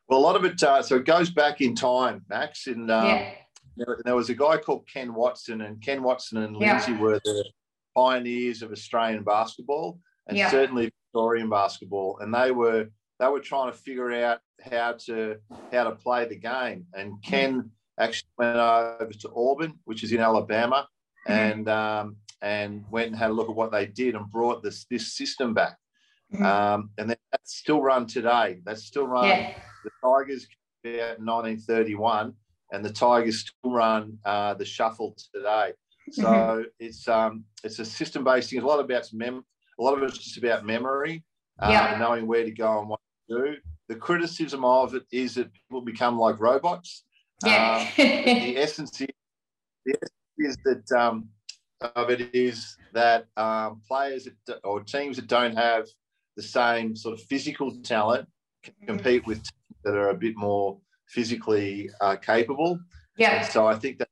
Well, 0.07 0.19
a 0.19 0.21
lot 0.21 0.35
of 0.35 0.45
it, 0.45 0.61
uh, 0.61 0.83
so 0.83 0.95
it 0.97 1.05
goes 1.05 1.31
back 1.31 1.59
in 1.59 1.73
time, 1.75 2.23
Max. 2.29 2.67
And 2.67 2.89
um, 2.91 3.07
yeah. 3.07 3.31
there, 3.77 3.97
there 4.05 4.15
was 4.15 4.29
a 4.29 4.35
guy 4.35 4.57
called 4.57 4.87
Ken 4.87 5.13
Watson, 5.13 5.61
and 5.61 5.81
Ken 5.81 6.03
Watson 6.03 6.37
and 6.43 6.55
Yeah. 6.61 6.73
Lindsay 6.73 6.93
were 6.93 7.19
the 7.25 7.45
pioneers 7.95 8.61
of 8.61 8.71
Australian 8.71 9.23
basketball 9.23 9.99
and 10.27 10.37
Yeah. 10.37 10.51
certainly 10.51 10.91
Victorian 11.13 11.49
basketball. 11.49 12.19
And 12.19 12.33
they 12.33 12.51
were 12.51 12.87
they 13.19 13.27
were 13.27 13.39
trying 13.39 13.71
to 13.71 13.77
figure 13.77 14.11
out 14.13 14.39
how 14.71 14.93
to 15.05 15.37
how 15.73 15.83
to 15.85 15.91
play 15.91 16.25
the 16.25 16.35
game. 16.37 16.85
And 16.93 17.13
Ken 17.23 17.69
actually 17.99 18.29
went 18.37 18.55
over 18.57 19.11
to 19.11 19.29
Auburn, 19.35 19.73
which 19.85 20.03
is 20.03 20.11
in 20.13 20.19
Alabama, 20.21 20.87
Mhm. 21.27 21.31
and 21.31 21.69
um, 21.69 22.15
and 22.41 22.85
went 22.91 23.07
and 23.07 23.15
had 23.17 23.31
a 23.31 23.33
look 23.33 23.49
at 23.49 23.55
what 23.55 23.71
they 23.71 23.85
did 23.85 24.15
and 24.15 24.29
brought 24.31 24.63
this 24.63 24.85
this 24.89 25.13
system 25.13 25.53
back. 25.53 25.77
Mhm. 26.33 26.45
Um, 26.45 26.91
and 26.97 27.09
that's 27.09 27.55
still 27.57 27.81
run 27.81 28.05
today. 28.05 28.61
That's 28.63 28.83
still 28.85 29.07
run 29.07 29.25
Yeah. 29.27 29.57
the 29.83 29.91
Tigers 30.03 30.47
came 30.83 30.99
out 31.01 31.17
in 31.17 31.25
1931, 31.25 32.33
and 32.71 32.85
the 32.85 32.93
Tigers 32.93 33.39
still 33.41 33.71
run 33.71 34.19
uh, 34.23 34.53
the 34.53 34.65
shuffle 34.65 35.15
today. 35.33 35.73
So 36.11 36.23
Mm-hmm. 36.23 36.61
it's 36.79 37.07
um, 37.07 37.43
it's 37.63 37.79
a 37.79 37.85
system 37.85 38.23
based 38.23 38.49
thing. 38.49 38.59
It's 38.59 38.63
A 38.63 38.67
lot 38.67 38.79
about 38.79 39.11
mem- 39.13 39.45
a 39.79 39.83
lot 39.83 39.97
of 39.97 40.03
it's 40.03 40.17
just 40.17 40.37
about 40.37 40.65
memory, 40.65 41.23
uh, 41.61 41.69
Yeah. 41.71 41.91
and 41.91 41.99
knowing 42.01 42.27
where 42.27 42.43
to 42.43 42.51
go 42.51 42.79
and 42.79 42.89
what 42.89 42.99
to 43.29 43.37
do. 43.37 43.55
The 43.87 43.95
criticism 43.95 44.63
of 44.65 44.93
it 44.93 45.03
is 45.11 45.35
that 45.35 45.51
people 45.53 45.81
become 45.81 46.17
like 46.19 46.39
robots. 46.39 47.05
Yeah. 47.45 47.77
Um, 47.79 47.87
the 47.97 48.57
essence 48.57 48.99
is, 49.01 49.07
the 49.85 49.95
essence 49.95 50.11
is 50.37 50.57
that 50.65 50.99
um, 50.99 51.29
of 51.95 52.09
it 52.09 52.33
is 52.35 52.75
that 52.93 53.27
um, 53.37 53.81
players 53.87 54.27
that, 54.47 54.59
or 54.63 54.81
teams 54.83 55.15
that 55.15 55.27
don't 55.27 55.55
have 55.55 55.87
the 56.35 56.43
same 56.43 56.95
sort 56.95 57.13
of 57.19 57.21
physical 57.25 57.71
talent 57.81 58.27
can 58.63 58.73
Mm-hmm. 58.73 58.85
compete 58.87 59.25
with 59.25 59.37
teams 59.37 59.79
that 59.85 59.95
are 59.95 60.09
a 60.09 60.13
bit 60.13 60.35
more 60.35 60.77
physically 61.07 61.89
uh, 62.01 62.17
capable. 62.17 62.77
yeah. 63.17 63.41
And 63.41 63.45
so 63.51 63.65
I 63.65 63.75
think 63.75 63.99
that's 63.99 64.11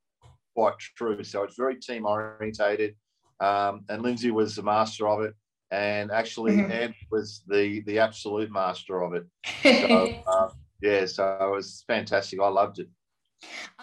quite 0.56 0.80
true. 0.80 1.22
So 1.24 1.44
it's 1.44 1.58
very 1.58 1.76
team 1.76 2.06
orientated. 2.06 2.96
Um, 3.42 3.84
and 3.90 4.02
Lindsay 4.02 4.32
was 4.32 4.56
the 4.56 4.64
master 4.64 5.06
of 5.08 5.22
it. 5.22 5.34
And 5.72 6.12
actually, 6.12 6.54
Mhm. 6.58 6.72
Ed 6.72 6.96
was 7.12 7.42
the 7.48 7.82
the 7.82 8.00
absolute 8.00 8.52
master 8.52 9.02
of 9.02 9.14
it. 9.14 9.26
So, 9.64 10.24
um, 10.28 10.52
yeah, 10.82 11.06
so 11.06 11.38
it 11.42 11.52
was 11.52 11.84
fantastic. 11.88 12.40
I 12.40 12.48
loved 12.48 12.80
it. 12.80 12.88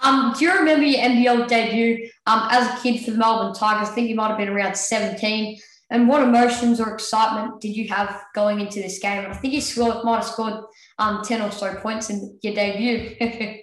um, 0.03 0.35
do 0.37 0.45
you 0.45 0.53
remember 0.53 0.85
your 0.85 1.01
NBL 1.01 1.47
debut 1.47 2.09
um, 2.27 2.49
as 2.51 2.67
a 2.67 2.83
kid 2.83 3.05
for 3.05 3.11
the 3.13 3.19
Melbourne 3.19 3.55
Tigers? 3.55 3.89
I 3.91 3.93
think 3.93 4.09
you 4.09 4.15
might 4.17 4.29
have 4.29 4.39
been 4.39 4.49
around 4.49 4.77
17. 4.77 5.61
And 5.91 6.09
what 6.09 6.23
emotions 6.23 6.81
or 6.81 6.93
excitement 6.95 7.61
did 7.61 7.77
you 7.77 7.87
have 7.89 8.23
going 8.35 8.59
into 8.59 8.81
this 8.81 8.99
game? 8.99 9.31
I 9.31 9.35
think 9.37 9.53
you 9.55 9.61
scored, 9.61 10.03
might 10.05 10.17
have 10.17 10.25
scored 10.25 10.65
um, 10.99 11.23
10 11.23 11.43
or 11.43 11.53
so 11.53 11.75
points 11.77 12.09
in 12.11 12.37
your 12.43 12.55
debut. 12.55 13.15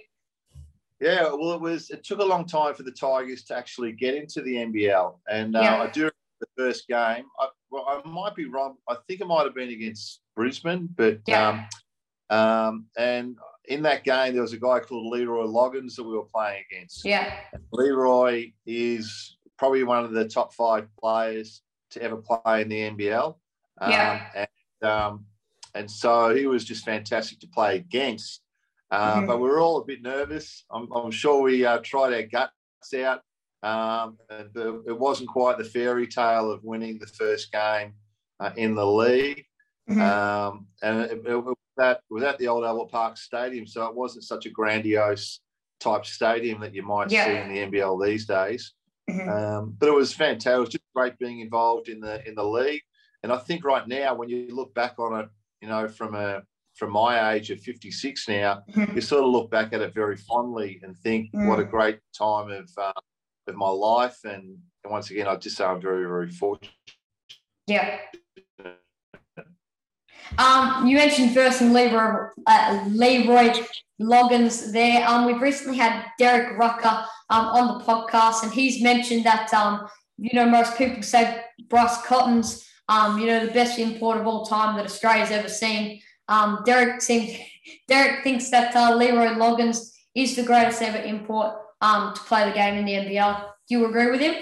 Yeah, 1.00 1.22
well, 1.32 1.54
it 1.54 1.60
was. 1.60 1.90
It 1.90 2.04
took 2.04 2.20
a 2.20 2.24
long 2.24 2.46
time 2.46 2.74
for 2.74 2.84
the 2.84 2.92
Tigers 2.92 3.42
to 3.46 3.56
actually 3.56 3.90
get 3.90 4.14
into 4.14 4.40
the 4.40 4.54
NBL, 4.54 5.18
and 5.28 5.56
uh, 5.56 5.60
Yeah. 5.60 5.82
I 5.82 5.86
do 5.88 6.00
remember 6.02 6.14
the 6.38 6.46
first 6.56 6.86
game. 6.86 7.24
I, 7.40 7.48
well, 7.72 7.86
I 7.88 8.06
might 8.08 8.36
be 8.36 8.44
wrong. 8.44 8.76
I 8.86 8.96
think 9.08 9.20
it 9.22 9.26
might 9.26 9.44
have 9.44 9.54
been 9.54 9.70
against 9.70 10.20
Brisbane, 10.36 10.88
but 10.94 11.20
Yeah. 11.26 11.66
um, 12.30 12.38
um, 12.38 12.86
and 12.96 13.36
in 13.66 13.82
that 13.82 14.04
game 14.04 14.34
there 14.34 14.42
was 14.42 14.52
a 14.52 14.58
guy 14.58 14.78
called 14.80 15.06
Leroy 15.06 15.44
Loggins 15.46 15.96
that 15.96 16.04
we 16.04 16.14
were 16.14 16.24
playing 16.26 16.62
against. 16.70 17.04
yeah. 17.04 17.34
Leroy 17.72 18.52
is 18.66 19.36
probably 19.58 19.84
one 19.84 20.04
of 20.04 20.12
the 20.12 20.28
top 20.28 20.52
five 20.54 20.86
players 21.00 21.62
to 21.90 22.02
ever 22.02 22.16
play 22.16 22.60
in 22.62 22.68
the 22.68 22.80
NBL. 22.90 23.38
Um, 23.80 23.90
Yeah. 23.90 24.26
And, 24.34 24.90
um, 24.90 25.26
and 25.74 25.90
so 25.90 26.34
he 26.34 26.46
was 26.46 26.64
just 26.64 26.84
fantastic 26.84 27.40
to 27.40 27.46
play 27.48 27.76
against. 27.76 28.42
Uh, 28.90 29.20
Mhm. 29.22 29.26
But 29.26 29.38
we 29.38 29.48
were 29.48 29.60
all 29.60 29.78
a 29.78 29.84
bit 29.84 30.02
nervous. 30.02 30.64
I'm, 30.70 30.90
I'm 30.92 31.10
sure 31.10 31.40
we 31.40 31.64
uh, 31.64 31.78
tried 31.78 32.12
our 32.12 32.22
guts 32.24 32.52
out. 32.94 33.22
Um, 33.62 34.18
and 34.28 34.50
the, 34.52 34.82
it 34.86 34.98
wasn't 34.98 35.28
quite 35.28 35.58
the 35.58 35.64
fairy 35.64 36.06
tale 36.06 36.50
of 36.50 36.64
winning 36.64 36.98
the 36.98 37.06
first 37.06 37.52
game 37.52 37.94
uh, 38.40 38.50
in 38.56 38.74
the 38.74 38.86
league. 38.86 39.44
Mhm. 39.88 40.00
Um, 40.00 40.66
and 40.82 41.00
it, 41.02 41.22
it, 41.26 41.36
was 41.36 41.56
at, 41.80 41.96
it 41.98 42.02
was 42.14 42.22
at 42.24 42.38
the 42.38 42.48
old 42.48 42.64
Albert 42.64 42.90
Park 42.90 43.16
Stadium, 43.16 43.66
so 43.66 43.86
it 43.86 43.94
wasn't 43.94 44.24
such 44.24 44.46
a 44.46 44.50
grandiose 44.50 45.40
type 45.80 46.06
stadium 46.06 46.60
that 46.60 46.74
you 46.74 46.82
might 46.82 47.10
Yeah. 47.10 47.24
see 47.26 47.36
in 47.36 47.48
the 47.70 47.78
NBL 47.78 48.04
these 48.04 48.26
days. 48.26 48.72
Mhm. 49.10 49.28
Um, 49.28 49.76
but 49.78 49.88
it 49.88 49.94
was 49.94 50.12
fantastic. 50.12 50.54
It 50.56 50.60
was 50.60 50.68
just 50.70 50.84
great 50.94 51.18
being 51.18 51.40
involved 51.40 51.88
in 51.88 52.00
the 52.00 52.26
in 52.26 52.34
the 52.36 52.44
league. 52.44 52.82
And 53.24 53.32
I 53.32 53.36
think 53.38 53.64
right 53.64 53.86
now, 53.86 54.14
when 54.14 54.28
you 54.28 54.54
look 54.54 54.72
back 54.74 54.98
on 54.98 55.20
it, 55.20 55.28
you 55.60 55.68
know, 55.68 55.88
from 55.88 56.14
a 56.14 56.42
from 56.74 56.90
my 56.90 57.32
age 57.34 57.50
of 57.50 57.60
56 57.60 58.28
now, 58.28 58.62
Mhm. 58.70 58.94
you 58.94 59.00
sort 59.00 59.24
of 59.24 59.30
look 59.30 59.50
back 59.50 59.72
at 59.72 59.80
it 59.82 59.92
very 59.92 60.16
fondly 60.16 60.80
and 60.82 60.96
think, 60.96 61.30
Mm. 61.32 61.48
what 61.48 61.58
a 61.60 61.64
great 61.64 61.98
time 62.16 62.50
of 62.50 62.70
uh, 62.78 62.92
of 63.46 63.54
my 63.56 63.68
life. 63.68 64.18
And, 64.24 64.58
and 64.84 64.92
once 64.92 65.10
again, 65.10 65.28
I 65.28 65.36
just 65.36 65.56
say 65.56 65.64
I'm 65.64 65.80
very 65.80 66.04
very 66.04 66.30
fortunate. 66.30 66.72
Yeah. 67.66 67.98
Um, 70.38 70.86
you 70.86 70.96
mentioned 70.96 71.34
first 71.34 71.60
and 71.60 71.74
Leroy, 71.74 72.28
uh, 72.46 72.84
Leroy 72.88 73.52
Loggins 74.00 74.72
there. 74.72 75.06
Um, 75.06 75.26
we've 75.26 75.40
recently 75.40 75.76
had 75.76 76.06
Derek 76.18 76.58
Rucker 76.58 77.04
um, 77.30 77.46
on 77.46 77.78
the 77.78 77.84
podcast, 77.84 78.42
and 78.42 78.52
he's 78.52 78.82
mentioned 78.82 79.24
that 79.24 79.52
um, 79.52 79.86
you 80.16 80.30
know 80.32 80.48
most 80.48 80.76
people 80.78 81.02
say 81.02 81.42
Bryce 81.68 82.00
Cotton's 82.06 82.66
um, 82.88 83.18
you 83.18 83.26
know 83.26 83.46
the 83.46 83.52
best 83.52 83.78
import 83.78 84.18
of 84.18 84.26
all 84.26 84.46
time 84.46 84.76
that 84.76 84.86
Australia's 84.86 85.30
ever 85.30 85.48
seen. 85.48 86.00
Um, 86.28 86.62
Derek 86.64 87.02
seems 87.02 87.36
Derek 87.88 88.24
thinks 88.24 88.50
that 88.50 88.74
uh, 88.74 88.94
Leroy 88.94 89.34
Loggins 89.34 89.92
is 90.14 90.36
the 90.36 90.42
greatest 90.42 90.82
ever 90.82 90.98
import 90.98 91.56
um, 91.82 92.14
to 92.14 92.20
play 92.22 92.48
the 92.48 92.54
game 92.54 92.76
in 92.76 92.84
the 92.86 92.92
NBL. 92.92 93.44
Do 93.68 93.78
you 93.78 93.86
agree 93.86 94.10
with 94.10 94.20
him? 94.20 94.34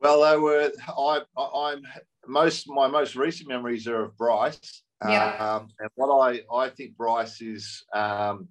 Well, 0.00 0.22
they 0.22 0.36
were. 0.36 0.70
I, 0.88 1.20
I, 1.38 1.70
I'm 1.70 1.82
most 2.26 2.68
my 2.68 2.88
most 2.88 3.14
recent 3.16 3.48
memories 3.48 3.86
are 3.86 4.02
of 4.02 4.16
Bryce. 4.18 4.82
Yeah. 5.08 5.34
Um, 5.36 5.68
and 5.78 5.88
what 5.94 6.08
I 6.08 6.40
I 6.54 6.68
think 6.68 6.96
Bryce 6.96 7.40
is 7.40 7.84
um, 7.94 8.48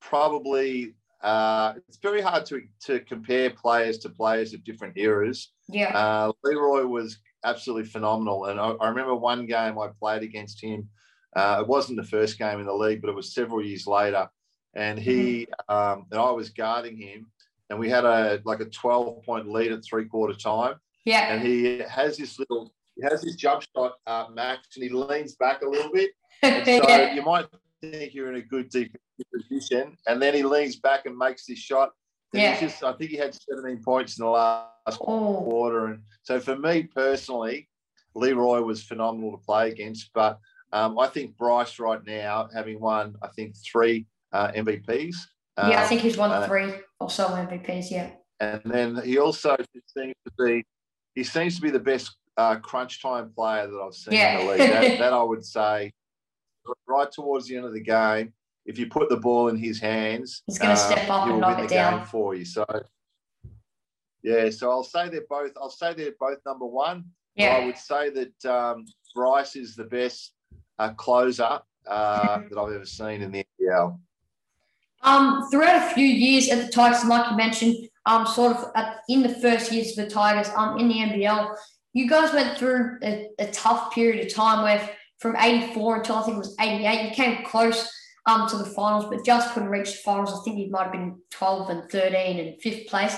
probably. 0.00 0.94
Uh, 1.22 1.72
it's 1.88 1.96
very 1.96 2.20
hard 2.20 2.46
to 2.46 2.62
to 2.84 3.00
compare 3.00 3.50
players 3.50 3.98
to 3.98 4.08
players 4.08 4.54
of 4.54 4.62
different 4.64 4.96
eras. 4.96 5.52
Yeah. 5.68 5.96
Uh, 5.96 6.32
Leroy 6.44 6.86
was 6.86 7.18
absolutely 7.44 7.88
phenomenal, 7.88 8.44
and 8.46 8.60
I, 8.60 8.70
I 8.70 8.88
remember 8.88 9.14
one 9.14 9.46
game 9.46 9.78
I 9.78 9.88
played 9.98 10.22
against 10.22 10.62
him. 10.62 10.88
Uh, 11.34 11.58
it 11.60 11.66
wasn't 11.66 11.98
the 11.98 12.06
first 12.06 12.38
game 12.38 12.60
in 12.60 12.66
the 12.66 12.72
league, 12.72 13.00
but 13.00 13.10
it 13.10 13.16
was 13.16 13.34
several 13.34 13.64
years 13.64 13.86
later, 13.86 14.28
and 14.76 14.98
he 14.98 15.48
um, 15.68 16.06
and 16.12 16.20
I 16.20 16.30
was 16.30 16.50
guarding 16.50 16.96
him, 16.96 17.26
and 17.70 17.78
we 17.78 17.88
had 17.88 18.04
a 18.04 18.40
like 18.44 18.60
a 18.60 18.66
twelve 18.66 19.24
point 19.24 19.50
lead 19.50 19.72
at 19.72 19.84
three 19.84 20.04
quarter 20.04 20.34
time, 20.34 20.74
yeah. 21.04 21.32
and 21.32 21.44
he 21.44 21.78
has 21.88 22.16
this 22.16 22.38
little 22.38 22.72
he 22.94 23.02
has 23.02 23.22
this 23.22 23.34
jump 23.34 23.64
shot, 23.74 23.94
uh, 24.06 24.26
Max, 24.32 24.68
and 24.76 24.84
he 24.84 24.90
leans 24.90 25.34
back 25.34 25.62
a 25.62 25.68
little 25.68 25.90
bit, 25.92 26.10
and 26.42 26.64
so 26.64 26.88
yeah. 26.88 27.14
you 27.14 27.22
might 27.22 27.46
think 27.80 28.14
you're 28.14 28.28
in 28.28 28.36
a 28.36 28.42
good 28.42 28.70
position, 29.34 29.96
and 30.06 30.20
then 30.20 30.34
he 30.34 30.42
leans 30.42 30.76
back 30.76 31.06
and 31.06 31.16
makes 31.16 31.46
this 31.46 31.58
shot. 31.58 31.90
And 32.32 32.42
Yeah. 32.42 32.60
just 32.60 32.82
I 32.82 32.92
think 32.92 33.10
he 33.10 33.16
had 33.16 33.34
17 33.34 33.82
points 33.82 34.18
in 34.18 34.24
the 34.24 34.30
last 34.30 34.68
Oh. 35.00 35.42
quarter. 35.44 35.86
And 35.86 36.02
so 36.22 36.40
for 36.40 36.56
me 36.56 36.82
personally, 36.82 37.68
Leroy 38.14 38.60
was 38.60 38.82
phenomenal 38.82 39.30
to 39.32 39.44
play 39.44 39.70
against. 39.70 40.10
But 40.12 40.38
um, 40.72 40.98
I 40.98 41.06
think 41.06 41.36
Bryce 41.36 41.78
right 41.78 42.04
now, 42.04 42.48
having 42.52 42.80
won, 42.80 43.16
I 43.22 43.28
think 43.28 43.54
three 43.56 44.06
uh, 44.32 44.52
MVPs. 44.52 45.14
Um, 45.56 45.70
Yeah, 45.70 45.82
I 45.82 45.86
think 45.86 46.00
he's 46.00 46.16
won 46.16 46.30
uh, 46.30 46.46
three 46.46 46.72
or 47.00 47.10
so 47.10 47.28
MVPs. 47.28 47.90
Yeah. 47.90 48.10
And 48.40 48.60
then 48.64 49.02
he 49.04 49.18
also 49.18 49.56
seems 49.96 50.14
to 50.24 50.44
be, 50.44 50.64
he 51.14 51.24
seems 51.24 51.56
to 51.56 51.62
be 51.62 51.70
the 51.70 51.80
best 51.80 52.16
uh, 52.36 52.56
crunch 52.56 53.02
time 53.02 53.32
player 53.34 53.66
that 53.66 53.78
I've 53.78 53.94
seen 53.94 54.14
in 54.14 54.46
the 54.46 54.52
league. 54.52 54.58
That, 54.58 54.98
that 54.98 55.12
I 55.12 55.22
would 55.22 55.44
say, 55.44 55.92
right 56.86 57.10
towards 57.10 57.46
the 57.46 57.56
end 57.56 57.64
of 57.64 57.72
the 57.72 57.80
game, 57.80 58.32
if 58.66 58.78
you 58.78 58.88
put 58.88 59.08
the 59.08 59.16
ball 59.16 59.48
in 59.48 59.56
his 59.56 59.80
hands, 59.80 60.42
he's 60.46 60.58
going 60.58 60.74
to 60.74 60.80
uh, 60.80 60.84
step 60.84 61.08
up 61.08 61.28
and 61.28 61.40
knock 61.40 61.60
it 61.60 61.70
down 61.70 62.04
for 62.04 62.34
you. 62.34 62.44
So, 62.44 62.66
yeah, 64.22 64.50
so 64.50 64.70
I'll 64.70 64.84
say 64.84 65.08
they're 65.08 65.22
both. 65.28 65.52
I'll 65.56 65.70
say 65.70 65.94
they're 65.94 66.14
both 66.18 66.38
number 66.44 66.66
one. 66.66 67.04
Yeah. 67.36 67.56
I 67.56 67.66
would 67.66 67.78
say 67.78 68.10
that 68.10 68.44
um, 68.44 68.84
Bryce 69.14 69.56
is 69.56 69.76
the 69.76 69.84
best 69.84 70.32
uh, 70.78 70.90
closer 70.94 71.60
uh, 71.86 72.40
that 72.50 72.58
I've 72.58 72.72
ever 72.72 72.86
seen 72.86 73.22
in 73.22 73.30
the 73.30 73.46
NBL. 73.60 73.98
Um, 75.06 75.48
throughout 75.50 75.90
a 75.90 75.94
few 75.94 76.04
years 76.04 76.48
at 76.48 76.66
the 76.66 76.72
Tigers, 76.72 77.04
like 77.04 77.30
you 77.30 77.36
mentioned, 77.36 77.88
um, 78.06 78.26
sort 78.26 78.56
of 78.56 78.72
at, 78.74 78.98
in 79.08 79.22
the 79.22 79.28
first 79.36 79.70
years 79.70 79.96
of 79.96 80.04
the 80.04 80.10
Tigers, 80.10 80.48
um, 80.56 80.78
in 80.78 80.88
the 80.88 80.94
NBL, 80.96 81.56
you 81.92 82.08
guys 82.08 82.32
went 82.32 82.58
through 82.58 82.98
a, 83.04 83.28
a 83.38 83.46
tough 83.52 83.94
period 83.94 84.26
of 84.26 84.34
time 84.34 84.64
where 84.64 84.90
from 85.18 85.36
84 85.36 85.96
until 85.98 86.16
I 86.16 86.22
think 86.22 86.34
it 86.34 86.38
was 86.38 86.56
88, 86.60 87.08
you 87.08 87.14
came 87.14 87.44
close 87.44 87.90
um, 88.26 88.48
to 88.48 88.58
the 88.58 88.66
finals, 88.66 89.06
but 89.06 89.24
just 89.24 89.54
couldn't 89.54 89.68
reach 89.68 89.92
the 89.92 89.98
finals. 89.98 90.32
I 90.32 90.42
think 90.44 90.58
you 90.58 90.70
might 90.70 90.84
have 90.84 90.92
been 90.92 91.20
12 91.30 91.70
and 91.70 91.90
13 91.90 92.40
and 92.40 92.60
fifth 92.60 92.88
place. 92.88 93.16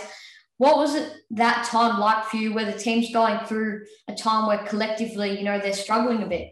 What 0.58 0.76
was 0.76 0.94
it 0.94 1.12
that 1.30 1.64
time 1.64 1.98
like 1.98 2.26
for 2.26 2.36
you, 2.36 2.52
where 2.52 2.70
the 2.70 2.78
team's 2.78 3.12
going 3.12 3.44
through 3.46 3.86
a 4.08 4.14
time 4.14 4.46
where 4.46 4.58
collectively, 4.58 5.38
you 5.38 5.44
know, 5.44 5.58
they're 5.58 5.72
struggling 5.72 6.22
a 6.22 6.26
bit? 6.26 6.50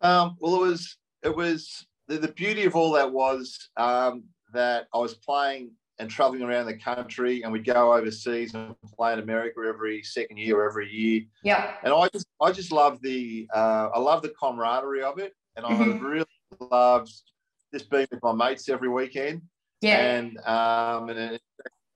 Um, 0.00 0.36
well, 0.38 0.56
it 0.56 0.68
was 0.68 0.96
it 1.22 1.34
was 1.34 1.87
the, 2.08 2.18
the 2.18 2.28
beauty 2.28 2.64
of 2.64 2.74
all 2.74 2.92
that 2.92 3.12
was 3.12 3.70
um, 3.76 4.24
that 4.52 4.86
I 4.94 4.98
was 4.98 5.14
playing 5.14 5.70
and 5.98 6.08
traveling 6.08 6.42
around 6.42 6.66
the 6.66 6.76
country, 6.76 7.42
and 7.42 7.52
we'd 7.52 7.64
go 7.64 7.92
overseas 7.92 8.54
and 8.54 8.74
play 8.96 9.12
in 9.12 9.18
America 9.18 9.60
every 9.68 10.02
second 10.02 10.38
year 10.38 10.60
or 10.60 10.68
every 10.68 10.90
year. 10.90 11.22
Yeah. 11.42 11.74
And 11.82 11.92
I 11.92 12.08
just 12.08 12.26
I 12.40 12.52
just 12.52 12.72
love 12.72 13.00
the 13.02 13.48
uh, 13.54 13.90
I 13.94 13.98
love 13.98 14.22
the 14.22 14.32
camaraderie 14.40 15.02
of 15.02 15.18
it, 15.18 15.34
and 15.56 15.66
mm-hmm. 15.66 16.04
I 16.04 16.08
really 16.08 16.26
loved 16.70 17.12
just 17.72 17.90
being 17.90 18.06
with 18.10 18.22
my 18.22 18.32
mates 18.32 18.68
every 18.68 18.88
weekend. 18.88 19.42
Yeah. 19.80 19.98
And 19.98 20.38
um, 20.46 21.08
and 21.10 21.18
in 21.18 21.38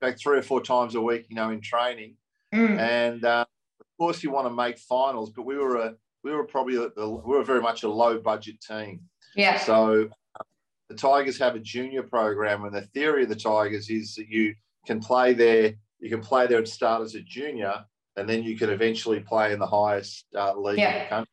fact, 0.01 0.21
three 0.21 0.37
or 0.37 0.43
four 0.43 0.61
times 0.61 0.95
a 0.95 1.01
week, 1.01 1.25
you 1.29 1.35
know, 1.35 1.49
in 1.49 1.61
training. 1.61 2.15
Mm. 2.53 2.77
And 2.77 3.25
uh, 3.25 3.45
of 3.79 3.85
course, 3.97 4.21
you 4.21 4.31
want 4.31 4.47
to 4.47 4.53
make 4.53 4.77
finals, 4.77 5.31
but 5.31 5.43
we 5.43 5.57
were 5.57 5.77
a 5.77 5.95
we 6.23 6.31
were 6.31 6.43
probably 6.43 6.77
we 6.77 6.87
were 6.97 7.43
very 7.43 7.61
much 7.61 7.83
a 7.83 7.89
low 7.89 8.19
budget 8.19 8.61
team. 8.61 9.01
Yeah. 9.35 9.59
So 9.59 10.09
the 10.89 10.95
Tigers 10.95 11.37
have 11.39 11.55
a 11.55 11.59
junior 11.59 12.03
program, 12.03 12.65
and 12.65 12.75
the 12.75 12.81
theory 12.81 13.23
of 13.23 13.29
the 13.29 13.35
Tigers 13.35 13.89
is 13.89 14.15
that 14.15 14.29
you 14.29 14.55
can 14.85 14.99
play 14.99 15.33
there. 15.33 15.73
You 15.99 16.09
can 16.09 16.21
play 16.21 16.47
there 16.47 16.57
and 16.57 16.67
start 16.67 17.01
as 17.01 17.15
a 17.15 17.21
junior, 17.21 17.85
and 18.17 18.27
then 18.27 18.43
you 18.43 18.57
can 18.57 18.69
eventually 18.69 19.21
play 19.21 19.53
in 19.53 19.59
the 19.59 19.67
highest 19.67 20.25
uh, 20.35 20.53
league 20.57 20.77
yeah. 20.77 20.93
in 20.95 21.03
the 21.03 21.09
country. 21.09 21.29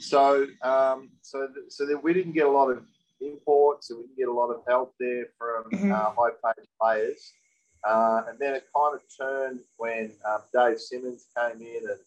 So, 0.00 0.46
um, 0.62 1.10
so, 1.22 1.48
so 1.68 1.86
that 1.86 2.02
we 2.02 2.12
didn't 2.12 2.32
get 2.32 2.46
a 2.46 2.50
lot 2.50 2.70
of 2.70 2.82
imports, 3.20 3.90
and 3.90 4.00
we 4.00 4.06
didn't 4.06 4.18
get 4.18 4.28
a 4.28 4.32
lot 4.32 4.50
of 4.50 4.62
help 4.68 4.94
there 5.00 5.26
from 5.38 5.70
mm-hmm. 5.72 5.92
uh, 5.92 6.10
high-paid 6.10 6.66
players. 6.80 7.32
Uh, 7.88 8.22
and 8.28 8.38
then 8.38 8.54
it 8.54 8.64
kind 8.76 8.94
of 8.96 9.00
turned 9.16 9.60
when 9.76 10.12
um, 10.28 10.40
Dave 10.52 10.78
Simmons 10.78 11.26
came 11.36 11.62
in 11.62 11.82
and, 11.88 12.00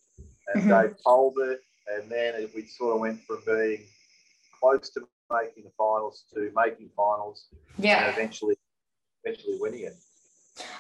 and 0.53 0.63
mm-hmm. 0.63 0.70
Dave 0.70 0.96
Talbot, 1.01 1.62
and 1.91 2.12
then 2.12 2.36
it, 2.36 2.51
we 2.53 2.65
sort 2.65 2.96
of 2.96 3.01
went 3.01 3.22
from 3.24 3.41
being 3.46 3.79
close 4.62 4.89
to 4.91 5.01
making 5.32 5.63
the 5.63 5.72
finals 5.77 6.25
to 6.34 6.51
making 6.56 6.89
finals. 6.96 7.48
Yeah. 7.77 8.06
And 8.06 8.13
eventually, 8.13 8.56
eventually 9.24 9.58
winning 9.60 9.82
it. 9.82 9.94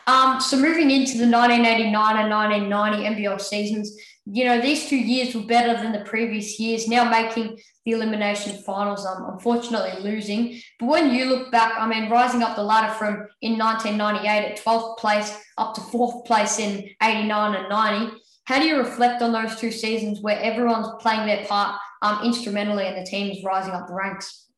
Um, 0.07 0.41
so 0.41 0.57
moving 0.57 0.91
into 0.91 1.17
the 1.17 1.27
1989 1.27 2.17
and 2.17 2.29
1990 2.29 3.23
NBL 3.23 3.41
seasons, 3.41 3.95
you 4.25 4.45
know, 4.45 4.61
these 4.61 4.87
two 4.87 4.97
years 4.97 5.33
were 5.33 5.43
better 5.43 5.81
than 5.81 5.91
the 5.91 6.01
previous 6.01 6.59
years, 6.59 6.87
now 6.87 7.09
making 7.09 7.57
the 7.85 7.91
elimination 7.91 8.61
finals, 8.63 9.05
um, 9.05 9.29
unfortunately 9.33 10.01
losing. 10.03 10.61
But 10.79 10.87
when 10.87 11.11
you 11.13 11.25
look 11.25 11.51
back, 11.51 11.73
I 11.77 11.87
mean, 11.87 12.09
rising 12.09 12.43
up 12.43 12.55
the 12.55 12.63
ladder 12.63 12.93
from 12.93 13.27
in 13.41 13.57
1998 13.57 14.51
at 14.51 14.63
12th 14.63 14.97
place 14.97 15.37
up 15.57 15.73
to 15.75 15.81
fourth 15.81 16.25
place 16.25 16.59
in 16.59 16.89
89 17.01 17.55
and 17.55 17.69
90, 17.69 18.17
how 18.51 18.59
do 18.59 18.65
you 18.65 18.77
reflect 18.77 19.21
on 19.21 19.31
those 19.31 19.55
two 19.55 19.71
seasons 19.71 20.19
where 20.19 20.37
everyone's 20.41 20.89
playing 20.99 21.25
their 21.25 21.45
part 21.45 21.79
um, 22.01 22.19
instrumentally 22.25 22.85
and 22.85 22.97
the 22.97 23.09
team 23.09 23.31
is 23.31 23.41
rising 23.45 23.73
up 23.73 23.87
the 23.87 23.93
ranks? 23.93 24.49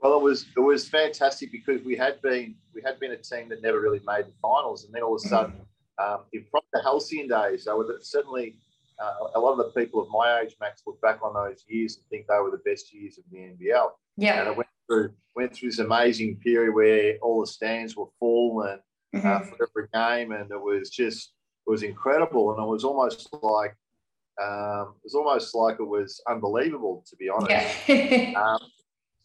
Well, 0.00 0.16
it 0.16 0.22
was 0.22 0.46
it 0.56 0.60
was 0.60 0.88
fantastic 0.88 1.50
because 1.50 1.82
we 1.82 1.96
had 1.96 2.22
been 2.22 2.54
we 2.72 2.80
had 2.84 3.00
been 3.00 3.10
a 3.10 3.16
team 3.16 3.48
that 3.48 3.60
never 3.60 3.80
really 3.80 4.02
made 4.06 4.26
the 4.26 4.34
finals, 4.40 4.84
and 4.84 4.94
then 4.94 5.02
all 5.02 5.16
of 5.16 5.22
a 5.24 5.28
sudden, 5.28 5.54
um, 5.98 6.20
from 6.50 6.62
the 6.72 6.80
halcyon 6.82 7.26
days, 7.26 7.64
they 7.64 7.72
were 7.72 7.98
certainly 8.00 8.54
uh, 9.02 9.14
a 9.34 9.40
lot 9.40 9.58
of 9.58 9.58
the 9.58 9.80
people 9.80 10.00
of 10.00 10.08
my 10.10 10.42
age, 10.42 10.54
Max, 10.60 10.82
look 10.86 11.00
back 11.00 11.20
on 11.24 11.34
those 11.34 11.64
years 11.66 11.96
and 11.96 12.06
think 12.08 12.26
they 12.28 12.38
were 12.38 12.52
the 12.52 12.70
best 12.70 12.94
years 12.94 13.18
of 13.18 13.24
the 13.32 13.38
NBL. 13.38 13.88
Yeah, 14.16 14.42
and 14.42 14.50
it 14.50 14.56
went 14.56 14.68
through 14.86 15.12
went 15.34 15.54
through 15.56 15.70
this 15.70 15.80
amazing 15.80 16.36
period 16.36 16.72
where 16.72 17.16
all 17.20 17.40
the 17.40 17.48
stands 17.48 17.96
were 17.96 18.06
full 18.20 18.62
and 18.62 18.78
mm-hmm. 19.14 19.26
uh, 19.26 19.40
for 19.40 19.68
every 19.68 19.88
game, 19.92 20.32
and 20.32 20.50
it 20.50 20.60
was 20.60 20.90
just 20.90 21.32
it 21.66 21.70
was 21.70 21.82
incredible, 21.82 22.52
and 22.52 22.62
it 22.62 22.68
was 22.68 22.84
almost 22.84 23.28
like 23.42 23.76
um, 24.42 24.94
it 24.96 25.04
was 25.04 25.14
almost 25.14 25.54
like 25.54 25.76
it 25.78 25.86
was 25.86 26.20
unbelievable 26.28 27.04
to 27.08 27.16
be 27.16 27.28
honest. 27.28 27.88
Yeah. 27.88 28.32
um, 28.42 28.58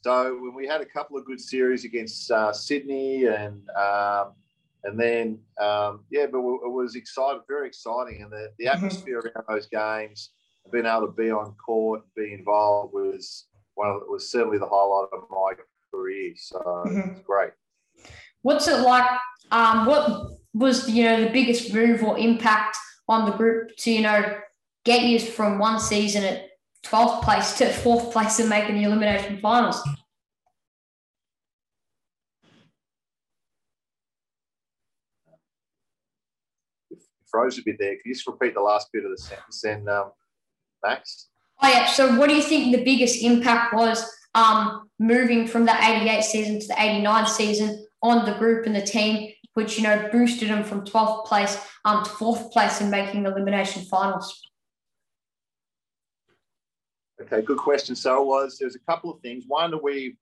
so 0.01 0.39
when 0.41 0.55
we 0.55 0.65
had 0.67 0.81
a 0.81 0.85
couple 0.85 1.17
of 1.17 1.25
good 1.25 1.41
series 1.41 1.83
against 1.83 2.31
uh, 2.31 2.53
Sydney 2.53 3.25
and 3.25 3.61
um, 3.71 4.33
and 4.83 4.99
then 4.99 5.39
um, 5.59 6.05
yeah, 6.09 6.25
but 6.31 6.39
it 6.39 6.71
was 6.71 6.95
exciting, 6.95 7.41
very 7.47 7.67
exciting, 7.67 8.21
and 8.21 8.31
the, 8.31 8.49
the 8.57 8.65
mm-hmm. 8.65 8.77
atmosphere 8.77 9.19
mm-hmm. 9.19 9.37
around 9.37 9.45
those 9.49 9.67
games, 9.67 10.31
being 10.71 10.85
able 10.85 11.07
to 11.07 11.13
be 11.13 11.31
on 11.31 11.53
court, 11.53 12.01
be 12.15 12.33
involved 12.33 12.93
was 12.93 13.47
one 13.75 13.89
of 13.89 14.01
was 14.07 14.31
certainly 14.31 14.57
the 14.57 14.67
highlight 14.67 15.09
of 15.11 15.23
my 15.29 15.53
career. 15.91 16.33
So 16.37 16.59
mm-hmm. 16.59 17.11
it's 17.11 17.21
great. 17.21 17.51
What's 18.41 18.67
it 18.67 18.79
like? 18.79 19.05
Um, 19.51 19.85
what 19.85 20.31
was 20.53 20.89
you 20.89 21.03
know 21.03 21.23
the 21.23 21.29
biggest 21.31 21.73
move 21.73 22.03
or 22.03 22.17
impact 22.17 22.77
on 23.07 23.25
the 23.25 23.35
group 23.35 23.75
to 23.77 23.91
you 23.91 24.01
know 24.01 24.39
get 24.85 25.03
you 25.03 25.19
from 25.19 25.59
one 25.59 25.79
season 25.79 26.23
at 26.23 26.49
12th 26.85 27.23
place 27.23 27.57
to 27.57 27.69
fourth 27.83 28.11
place 28.11 28.39
and 28.39 28.49
making 28.49 28.75
the 28.75 28.83
elimination 28.83 29.39
finals. 29.39 29.81
Froze 37.29 37.59
a 37.59 37.61
bit 37.63 37.75
there. 37.77 37.91
Can 37.91 38.01
you 38.05 38.15
just 38.15 38.25
repeat 38.25 38.55
the 38.55 38.61
last 38.61 38.89
bit 38.91 39.05
of 39.05 39.11
the 39.11 39.17
sentence 39.17 39.61
then, 39.61 39.87
um, 39.87 40.11
Max? 40.83 41.27
Oh, 41.61 41.67
yeah. 41.67 41.85
So, 41.85 42.17
what 42.17 42.27
do 42.27 42.35
you 42.35 42.41
think 42.41 42.75
the 42.75 42.83
biggest 42.83 43.23
impact 43.23 43.75
was 43.75 44.03
um, 44.33 44.89
moving 44.97 45.45
from 45.45 45.65
the 45.65 45.75
88 45.79 46.23
season 46.23 46.59
to 46.59 46.67
the 46.67 46.75
89 46.81 47.27
season 47.27 47.85
on 48.01 48.25
the 48.25 48.33
group 48.33 48.65
and 48.65 48.75
the 48.75 48.81
team, 48.81 49.31
which, 49.59 49.77
you 49.77 49.83
know, 49.83 50.07
boosted 50.09 50.49
them 50.49 50.63
from 50.63 50.85
12th 50.85 51.25
place 51.25 51.59
um, 51.83 52.01
to 52.05 52.09
fourth 52.09 52.49
place 52.53 52.79
in 52.79 52.89
making 52.89 53.25
elimination 53.25 53.83
finals? 53.83 54.41
Okay, 57.21 57.41
good 57.41 57.57
question. 57.57 57.93
So 57.93 58.21
it 58.21 58.25
was 58.25 58.57
there's 58.57 58.77
a 58.77 58.91
couple 58.91 59.11
of 59.11 59.19
things. 59.19 59.43
One, 59.47 59.73
we 59.83 60.15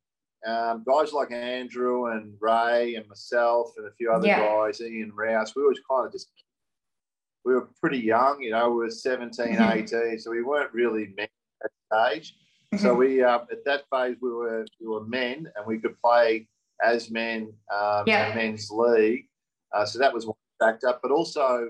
um, 0.48 0.84
guys 0.88 1.14
like 1.14 1.32
Andrew 1.32 2.08
and 2.08 2.34
Ray 2.40 2.96
and 2.96 3.08
myself 3.08 3.74
and 3.78 3.86
a 3.86 3.92
few 3.92 4.12
other 4.12 4.26
yeah. 4.26 4.40
guys, 4.40 4.82
Ian 4.82 5.12
Rouse, 5.14 5.56
we 5.56 5.62
were 5.62 5.76
kind 5.88 6.08
of 6.08 6.12
just 6.12 6.30
we 7.46 7.54
were 7.54 7.70
pretty 7.80 8.00
young, 8.00 8.42
you 8.42 8.50
know, 8.50 8.72
we 8.72 8.78
were 8.78 8.90
17, 8.90 9.56
mm-hmm. 9.56 9.78
18, 9.78 10.20
so 10.20 10.32
we 10.32 10.42
weren't 10.42 10.74
really 10.74 11.14
men 11.16 11.28
at 11.64 11.72
that 11.92 12.12
age. 12.12 12.34
Mm-hmm. 12.74 12.84
So 12.84 12.96
we 12.96 13.22
uh, 13.22 13.42
at 13.52 13.64
that 13.66 13.84
phase 13.92 14.18
we 14.20 14.32
were 14.32 14.66
we 14.82 14.88
were 14.88 15.06
men 15.06 15.48
and 15.56 15.68
we 15.68 15.78
could 15.78 15.96
play 16.02 16.48
as 16.84 17.10
men 17.10 17.54
um, 17.74 18.04
yeah. 18.06 18.34
men's 18.36 18.70
league. 18.70 19.27
Uh, 19.74 19.86
so 19.86 20.00
that 20.00 20.14
was 20.14 20.26
one 20.26 20.36
factor, 20.60 20.94
but 21.02 21.12
also 21.12 21.70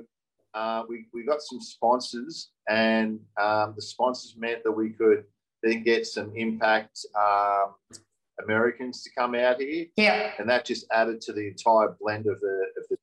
uh, 0.54 0.84
we, 0.88 1.06
we 1.14 1.24
got 1.24 1.42
some 1.42 1.62
sponsors, 1.62 2.50
and 2.70 3.20
um, 3.42 3.74
the 3.76 3.82
sponsors 3.82 4.36
meant 4.38 4.64
that 4.64 4.72
we 4.72 4.90
could 4.90 5.24
then 5.64 5.84
get 5.84 6.06
some 6.06 6.32
impact 6.36 7.06
um, 7.20 7.74
Americans 8.44 9.04
to 9.04 9.10
come 9.18 9.36
out 9.36 9.60
here. 9.60 9.88
Yeah. 9.96 10.32
And 10.38 10.50
that 10.50 10.66
just 10.66 10.86
added 10.92 11.22
to 11.22 11.34
the 11.34 11.48
entire 11.48 11.96
blend 12.00 12.28
of 12.28 12.40
the, 12.40 12.66
of 12.78 12.88
the 12.90 12.98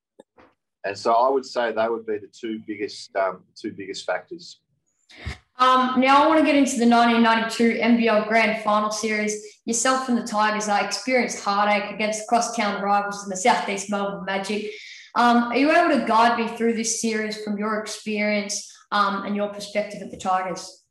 and 0.85 0.97
so 0.97 1.13
I 1.13 1.31
would 1.31 1.47
say 1.47 1.73
they 1.73 1.89
would 1.89 2.07
be 2.07 2.19
the 2.19 2.29
two 2.29 2.61
biggest 2.67 3.15
um, 3.17 3.43
two 3.57 3.73
biggest 3.73 4.05
factors. 4.05 4.61
Um, 5.59 6.01
now 6.01 6.25
I 6.25 6.27
want 6.27 6.40
to 6.40 6.45
get 6.45 6.57
into 6.57 6.79
the 6.79 6.88
1992 6.88 7.81
NBL 7.81 8.27
Grand 8.27 8.62
Final 8.64 8.90
Series. 8.90 9.61
Yourself 9.64 10.09
and 10.09 10.19
the 10.19 10.27
Tigers 10.27 10.69
are 10.69 10.85
experienced 10.85 11.45
heartache 11.45 11.93
against 11.93 12.27
crosstown 12.29 12.83
rivals 12.83 13.23
in 13.23 13.31
the 13.31 13.37
Southeast 13.37 13.88
Melbourne 13.88 14.25
Magic. 14.25 14.73
Um, 15.14 15.45
are 15.45 15.57
you 15.57 15.71
able 15.71 15.97
to 15.97 16.07
guide 16.07 16.38
me 16.38 16.49
through 16.49 16.75
this 16.75 17.01
series 17.01 17.43
from 17.43 17.57
your 17.57 17.79
experience 17.79 18.69
um, 18.90 19.25
and 19.25 19.37
your 19.37 19.49
perspective 19.49 20.03
at 20.03 20.11
the 20.11 20.17
Tigers? 20.17 20.85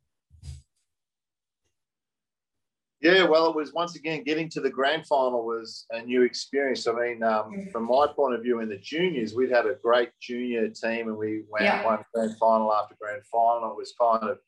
Yeah, 3.02 3.26
well, 3.26 3.50
it 3.50 3.56
was 3.56 3.74
once 3.74 3.98
again 3.98 4.24
getting 4.24 4.48
to 4.52 4.62
the 4.62 4.70
grand 4.70 5.06
final 5.06 5.46
was 5.46 5.86
a 5.92 6.02
new 6.02 6.22
experience. 6.22 6.88
I 6.88 6.94
mean, 6.94 7.22
um, 7.22 7.52
mm. 7.52 7.70
from 7.70 7.84
my 7.84 8.08
point 8.08 8.34
of 8.34 8.42
view 8.42 8.62
in 8.62 8.70
the 8.70 8.78
juniors, 8.78 9.36
we'd 9.36 9.52
had 9.52 9.66
a 9.66 9.76
great 9.84 10.12
junior 10.22 10.70
team 10.70 11.10
and 11.10 11.18
we 11.18 11.44
went 11.50 11.66
yeah. 11.66 11.84
one 11.84 12.00
grand 12.14 12.38
final 12.38 12.74
after 12.74 12.96
grand 12.98 13.26
final. 13.26 13.72
It 13.72 13.78
was 13.78 13.94
kind 14.00 14.24
of 14.24 14.40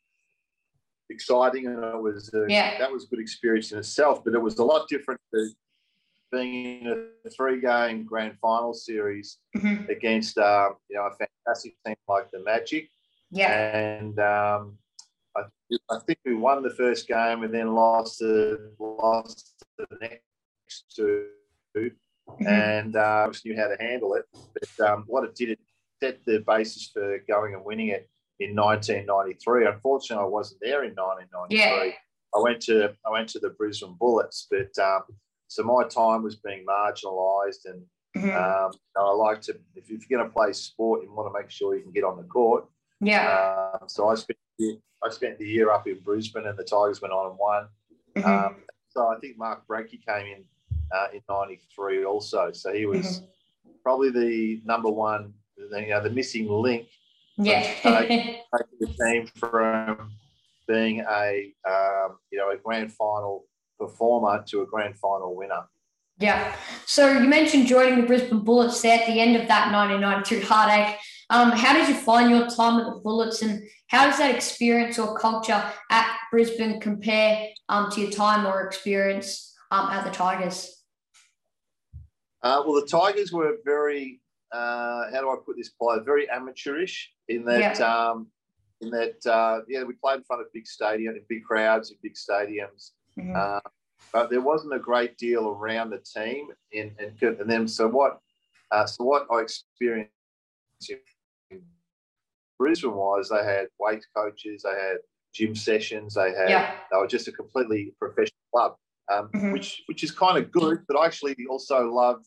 exciting, 1.10 1.66
and 1.66 1.82
it 1.84 2.00
was 2.00 2.32
a, 2.34 2.46
Yeah. 2.48 2.78
that 2.78 2.90
was 2.92 3.04
a 3.04 3.08
good 3.08 3.20
experience 3.20 3.72
in 3.72 3.78
itself. 3.78 4.24
But 4.24 4.34
it 4.34 4.40
was 4.42 4.58
a 4.58 4.64
lot 4.64 4.88
different 4.88 5.20
to 5.34 5.50
being 6.32 6.82
in 6.86 7.10
a 7.24 7.30
three-game 7.30 8.04
grand 8.04 8.36
final 8.40 8.74
series 8.74 9.38
Mhm. 9.56 9.88
against 9.88 10.36
uh, 10.38 10.70
you 10.88 10.96
know 10.96 11.06
a 11.06 11.12
fantastic 11.14 11.74
team 11.84 11.96
like 12.08 12.30
the 12.30 12.40
Magic, 12.40 12.90
Yeah. 13.30 13.52
and 13.76 14.18
um, 14.18 14.78
I, 15.36 15.42
I 15.90 15.98
think 16.00 16.18
we 16.24 16.34
won 16.34 16.62
the 16.62 16.70
first 16.74 17.06
game 17.06 17.42
and 17.44 17.52
then 17.54 17.74
lost 17.74 18.18
the 18.18 18.72
lost 18.78 19.64
the 19.78 19.86
next 20.00 20.94
two, 20.94 21.28
Mhm. 21.76 22.46
and 22.48 22.96
uh, 22.96 23.28
just 23.30 23.44
knew 23.44 23.56
how 23.56 23.68
to 23.68 23.76
handle 23.78 24.14
it. 24.14 24.24
But 24.54 24.88
um, 24.88 25.04
what 25.06 25.22
it 25.24 25.34
did, 25.36 25.50
it 25.50 25.60
set 26.02 26.24
the 26.24 26.40
basis 26.40 26.90
for 26.92 27.18
going 27.28 27.54
and 27.54 27.64
winning 27.64 27.88
it 27.88 28.10
in 28.40 28.54
1993. 28.54 29.66
Unfortunately, 29.66 30.24
I 30.24 30.28
wasn't 30.28 30.60
there 30.60 30.84
in 30.84 30.94
1993. 30.94 31.56
Yeah. 31.88 31.92
I 32.34 32.40
went 32.40 32.60
to 32.62 32.94
I 33.06 33.10
went 33.10 33.28
to 33.30 33.38
the 33.38 33.50
Brisbane 33.50 33.96
Bullets, 33.98 34.46
but 34.50 34.76
um, 34.82 35.02
so 35.48 35.62
my 35.62 35.84
time 35.88 36.22
was 36.22 36.36
being 36.36 36.64
marginalised, 36.66 37.64
and 37.66 37.82
Mhm. 38.16 38.34
um, 38.34 38.72
I 38.96 39.10
like 39.12 39.40
to 39.42 39.58
if 39.74 39.88
you're 39.90 39.98
going 40.10 40.26
to 40.26 40.32
play 40.34 40.52
sport, 40.52 41.02
you 41.02 41.12
want 41.12 41.32
to 41.32 41.38
make 41.38 41.50
sure 41.50 41.76
you 41.76 41.82
can 41.82 41.92
get 41.92 42.04
on 42.04 42.16
the 42.16 42.24
court. 42.24 42.64
yeah. 43.00 43.70
Um, 43.80 43.88
so 43.88 44.08
I 44.08 44.14
spent 44.14 44.38
I 45.04 45.10
spent 45.10 45.38
the 45.38 45.46
year 45.46 45.70
up 45.70 45.86
in 45.86 46.00
Brisbane, 46.00 46.46
and 46.46 46.58
the 46.58 46.64
Tigers 46.64 47.00
went 47.02 47.12
on 47.12 47.30
and 47.30 47.38
won. 47.38 47.68
Mhm. 48.16 48.24
Um, 48.46 48.64
so 48.88 49.06
I 49.08 49.18
think 49.20 49.36
Mark 49.38 49.66
Bradtke 49.66 50.04
came 50.04 50.26
in 50.26 50.44
uh, 50.92 51.08
in 51.12 51.20
'93 51.28 52.04
also. 52.04 52.52
So 52.52 52.72
he 52.72 52.86
was 52.86 53.20
Mm-hmm. 53.20 53.70
probably 53.82 54.10
the 54.10 54.60
number 54.64 54.90
one, 54.90 55.34
the, 55.56 55.80
you 55.80 55.88
know, 55.88 56.02
the 56.02 56.10
missing 56.10 56.48
link 56.48 56.88
yeah. 57.38 57.62
taking 57.82 58.36
the 58.80 58.86
team 58.86 59.26
from 59.36 60.12
being 60.68 61.00
a 61.00 61.52
um, 61.68 62.16
you 62.30 62.38
know 62.38 62.50
a 62.50 62.56
grand 62.56 62.92
final 62.92 63.44
performer 63.78 64.42
to 64.48 64.62
a 64.62 64.66
grand 64.66 64.98
final 64.98 65.36
winner. 65.36 65.64
Yeah. 66.18 66.54
So 66.86 67.12
you 67.12 67.28
mentioned 67.28 67.66
joining 67.66 68.00
the 68.00 68.06
Brisbane 68.06 68.40
Bullets 68.40 68.80
there 68.80 68.98
at 68.98 69.06
the 69.06 69.20
end 69.20 69.36
of 69.36 69.48
that 69.48 69.70
1992 69.70 70.46
heartache. 70.46 70.96
Um, 71.28 71.50
how 71.50 71.74
did 71.74 71.88
you 71.88 71.94
find 71.94 72.30
your 72.30 72.48
time 72.48 72.80
at 72.80 72.86
the 72.86 73.00
Bullets, 73.02 73.42
and 73.42 73.62
how 73.88 74.06
does 74.06 74.18
that 74.18 74.34
experience 74.34 74.98
or 74.98 75.18
culture 75.18 75.62
at 75.90 76.16
Brisbane 76.30 76.80
compare 76.80 77.48
um, 77.68 77.90
to 77.90 78.00
your 78.00 78.10
time 78.10 78.46
or 78.46 78.62
experience 78.62 79.54
um, 79.70 79.90
at 79.90 80.04
the 80.04 80.10
Tigers? 80.10 80.84
Uh, 82.42 82.62
well, 82.64 82.80
the 82.80 82.86
Tigers 82.86 83.32
were 83.32 83.56
very 83.64 84.20
uh, 84.52 85.10
how 85.12 85.20
do 85.20 85.30
I 85.30 85.36
put 85.44 85.56
this 85.56 85.70
play? 85.70 85.96
Very 86.04 86.28
amateurish 86.30 87.12
in 87.28 87.44
that 87.46 87.80
um, 87.80 88.28
in 88.80 88.90
that 88.90 89.24
uh, 89.26 89.60
yeah 89.68 89.82
we 89.84 89.94
played 89.94 90.18
in 90.18 90.24
front 90.24 90.42
of 90.42 90.52
big 90.52 90.66
stadium, 90.66 91.14
in 91.14 91.22
big 91.28 91.44
crowds, 91.44 91.90
in 91.90 91.96
big 92.02 92.14
stadiums. 92.14 92.92
Mhm. 93.18 93.34
Uh, 93.36 93.60
but 94.12 94.30
there 94.30 94.40
wasn't 94.40 94.72
a 94.74 94.78
great 94.78 95.16
deal 95.18 95.48
around 95.48 95.90
the 95.90 95.98
team, 95.98 96.48
and 96.74 96.92
and, 96.98 97.20
and 97.40 97.50
then 97.50 97.66
so 97.68 97.88
what? 97.88 98.20
Uh, 98.70 98.86
so 98.86 99.04
what 99.04 99.26
I 99.30 99.40
experienced 99.42 100.10
in 101.50 101.62
Brisbane 102.58 102.94
was 102.94 103.28
they 103.28 103.44
had 103.44 103.68
weight 103.78 104.04
coaches, 104.16 104.62
they 104.62 104.70
had 104.70 104.98
gym 105.34 105.54
sessions, 105.54 106.14
they 106.14 106.32
had 106.32 106.48
Yeah. 106.50 106.80
they 106.90 106.96
were 106.96 107.06
just 107.06 107.28
a 107.28 107.32
completely 107.32 107.94
professional 107.98 108.40
club, 108.52 108.76
um, 109.10 109.28
Mhm. 109.34 109.52
which 109.52 109.82
which 109.86 110.02
is 110.02 110.10
kind 110.10 110.38
of 110.38 110.50
good. 110.50 110.84
But 110.88 110.96
I 110.98 111.06
actually 111.06 111.36
also 111.50 111.90
loved 111.90 112.26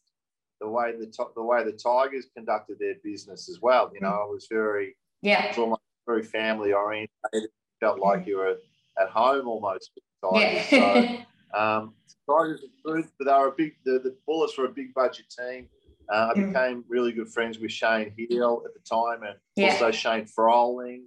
the 0.59 0.67
way 0.67 0.91
the 0.97 1.11
the 1.35 1.43
way 1.43 1.63
the 1.63 1.71
Tigers 1.71 2.27
conducted 2.35 2.79
their 2.79 2.95
business 3.03 3.49
as 3.49 3.59
well. 3.61 3.91
You 3.93 4.01
know, 4.01 4.23
it 4.29 4.33
was 4.33 4.47
very 4.49 4.95
Yeah. 5.21 5.45
it 5.45 5.49
was 5.49 5.57
almost 5.57 5.81
very 6.05 6.23
family 6.23 6.73
oriented. 6.73 7.09
It 7.33 7.51
Felt 7.79 7.99
like 7.99 8.27
you 8.27 8.37
were 8.37 8.57
at 8.99 9.09
home 9.09 9.47
almost. 9.47 9.91
With 9.95 10.03
the 10.21 10.39
Tigers. 10.39 10.71
Yeah. 10.71 11.23
So, 11.53 11.57
um, 11.59 11.93
Tigers 12.29 12.61
were 12.83 12.93
good, 13.01 13.07
but 13.17 13.25
they 13.25 13.31
were 13.31 13.47
a 13.47 13.51
big. 13.55 13.75
The, 13.85 13.99
the 13.99 14.15
Bullets 14.27 14.57
were 14.57 14.65
a 14.65 14.69
big 14.71 14.93
budget 14.93 15.25
team. 15.29 15.67
Uh, 16.11 16.31
I 16.35 16.37
Mm. 16.39 16.47
became 16.47 16.83
really 16.89 17.11
good 17.13 17.29
friends 17.29 17.59
with 17.59 17.71
Shane 17.71 18.11
Heal 18.17 18.63
at 18.65 18.73
the 18.73 18.79
time, 18.81 19.23
and 19.23 19.37
Yeah. 19.55 19.71
also 19.73 19.91
Shane 19.91 20.25
Froling, 20.25 21.03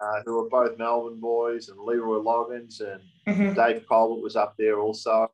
uh, 0.00 0.22
who 0.24 0.36
were 0.42 0.48
both 0.48 0.78
Melbourne 0.78 1.20
boys, 1.20 1.68
and 1.68 1.78
Leroy 1.80 2.18
Loggins, 2.22 2.80
and 2.80 3.02
Mhm. 3.26 3.54
Dave 3.56 3.84
Colbert 3.86 4.22
was 4.22 4.36
up 4.36 4.54
there 4.56 4.78
also. 4.80 5.30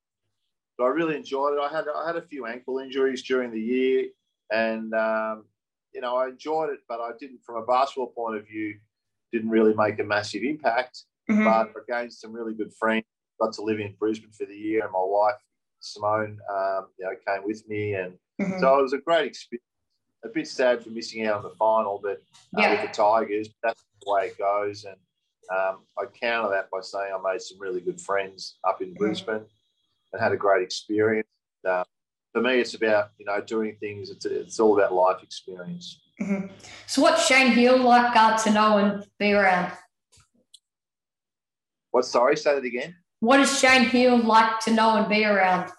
But 0.78 0.84
I 0.84 0.88
really 0.88 1.16
enjoyed 1.16 1.54
it. 1.54 1.60
I 1.60 1.68
had 1.74 1.84
I 1.94 2.06
had 2.06 2.16
a 2.16 2.22
few 2.22 2.46
ankle 2.46 2.78
injuries 2.78 3.22
during 3.22 3.50
the 3.52 3.60
year, 3.60 4.06
and 4.50 4.94
um, 4.94 5.44
you 5.92 6.00
know 6.00 6.16
I 6.16 6.28
enjoyed 6.28 6.70
it, 6.70 6.80
but 6.88 7.00
I 7.00 7.10
didn't, 7.18 7.40
from 7.44 7.56
a 7.56 7.66
basketball 7.66 8.08
point 8.08 8.36
of 8.38 8.46
view, 8.46 8.78
didn't 9.32 9.50
really 9.50 9.74
make 9.74 9.98
a 9.98 10.04
massive 10.04 10.42
impact. 10.42 11.04
Mhm. 11.30 11.44
But 11.44 11.72
I 11.92 12.00
gained 12.02 12.12
some 12.12 12.32
really 12.32 12.54
good 12.54 12.72
friends. 12.74 13.04
Got 13.40 13.52
to 13.54 13.62
live 13.62 13.80
in 13.80 13.94
Brisbane 13.98 14.32
for 14.32 14.46
the 14.46 14.56
year, 14.56 14.82
and 14.84 14.92
my 14.92 15.02
wife 15.02 15.36
Simone, 15.80 16.38
um, 16.48 16.88
you 16.98 17.04
know, 17.04 17.12
came 17.26 17.44
with 17.44 17.68
me, 17.68 17.94
and 17.94 18.18
Mhm. 18.40 18.60
so 18.60 18.78
it 18.78 18.82
was 18.82 18.92
a 18.92 18.98
great 18.98 19.26
experience. 19.26 19.64
A 20.24 20.28
bit 20.28 20.46
sad 20.46 20.82
for 20.84 20.90
missing 20.90 21.26
out 21.26 21.38
on 21.38 21.42
the 21.42 21.56
final, 21.56 21.98
but 21.98 22.18
uh, 22.56 22.60
Yeah. 22.60 22.70
with 22.70 22.82
the 22.82 22.96
Tigers, 22.96 23.48
that's 23.64 23.82
the 24.00 24.10
way 24.12 24.28
it 24.28 24.38
goes. 24.38 24.84
And 24.84 24.96
um, 25.50 25.84
I 25.98 26.06
counter 26.06 26.50
that 26.50 26.70
by 26.70 26.80
saying 26.80 27.12
I 27.12 27.18
made 27.32 27.42
some 27.42 27.58
really 27.58 27.80
good 27.80 28.00
friends 28.00 28.58
up 28.62 28.80
in 28.80 28.94
Brisbane 28.94 29.44
and 30.12 30.22
had 30.22 30.32
a 30.32 30.36
great 30.36 30.62
experience. 30.62 31.28
Uh, 31.68 31.84
for 32.32 32.40
me, 32.40 32.60
it's 32.60 32.74
about 32.74 33.10
you 33.18 33.26
know 33.26 33.40
doing 33.40 33.76
things. 33.80 34.10
It's 34.10 34.24
it's 34.26 34.60
all 34.60 34.78
about 34.78 34.92
life 34.94 35.22
experience. 35.22 36.00
Mhm. 36.20 36.50
So 36.86 37.02
what's 37.02 37.26
Shane 37.26 37.52
Heal 37.52 37.76
like 37.78 38.14
uh, 38.16 38.36
to 38.38 38.50
know 38.50 38.78
and 38.78 39.06
be 39.18 39.32
around? 39.32 39.72
What? 41.90 42.04
Sorry, 42.04 42.36
say 42.36 42.54
that 42.54 42.64
again. 42.64 42.94
What 43.20 43.40
is 43.40 43.58
Shane 43.58 43.84
Heal 43.84 44.16
like 44.18 44.60
to 44.60 44.72
know 44.72 44.96
and 44.96 45.08
be 45.08 45.24
around? 45.24 45.70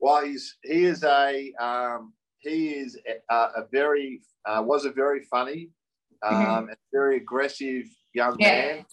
Well, 0.00 0.24
he's 0.24 0.56
he 0.62 0.84
is 0.84 1.02
a 1.04 1.52
um, 1.60 2.12
he 2.38 2.70
is 2.70 2.98
a, 3.30 3.34
a 3.34 3.66
very 3.72 4.20
uh, 4.46 4.62
was 4.64 4.84
a 4.84 4.90
very 4.90 5.22
funny 5.24 5.70
um, 6.22 6.68
and 6.68 6.76
very 6.92 7.16
aggressive 7.18 7.84
young 8.14 8.36
Yeah. 8.38 8.50
man. 8.76 8.86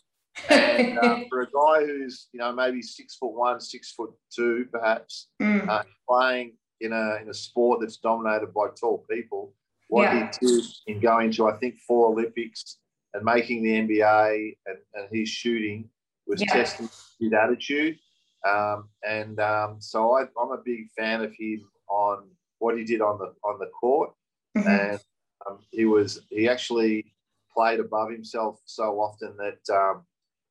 And 0.49 0.97
uh, 0.97 1.17
for 1.29 1.41
a 1.41 1.45
guy 1.51 1.85
who's 1.85 2.27
you 2.31 2.39
know 2.39 2.51
maybe 2.51 2.81
six 2.81 3.15
foot 3.15 3.33
one, 3.33 3.59
six 3.59 3.91
foot 3.93 4.11
two, 4.33 4.65
perhaps 4.71 5.27
Mm. 5.41 5.67
uh, 5.69 5.83
playing 6.09 6.53
in 6.81 6.91
a 6.93 7.17
in 7.21 7.29
a 7.29 7.33
sport 7.33 7.79
that's 7.81 7.97
dominated 7.97 8.53
by 8.53 8.67
tall 8.79 9.05
people, 9.09 9.53
what 9.87 10.13
Yeah. 10.13 10.29
he 10.41 10.47
did 10.47 10.63
in 10.87 10.99
going 10.99 11.31
to 11.33 11.47
I 11.47 11.57
think 11.57 11.79
four 11.87 12.07
Olympics 12.07 12.77
and 13.13 13.23
making 13.23 13.63
the 13.63 13.71
NBA 13.71 14.57
and, 14.65 14.77
and 14.93 15.07
his 15.11 15.29
shooting 15.29 15.89
was 16.27 16.41
Yeah. 16.41 16.51
testing 16.53 16.89
his 17.19 17.33
attitude. 17.33 17.97
Um, 18.45 18.89
and 19.07 19.39
um, 19.39 19.77
so 19.79 20.17
I, 20.17 20.23
I'm 20.39 20.51
a 20.51 20.61
big 20.63 20.89
fan 20.97 21.21
of 21.23 21.33
him 21.33 21.67
on 21.89 22.29
what 22.59 22.77
he 22.77 22.83
did 22.83 23.01
on 23.01 23.17
the 23.17 23.33
on 23.43 23.57
the 23.59 23.67
court, 23.67 24.11
Mhm. 24.57 24.67
and 24.67 24.99
um, 25.47 25.59
he 25.71 25.85
was 25.85 26.21
he 26.29 26.47
actually 26.47 27.13
played 27.53 27.79
above 27.79 28.09
himself 28.11 28.59
so 28.65 28.99
often 28.99 29.35
that 29.37 29.73
um, 29.73 30.05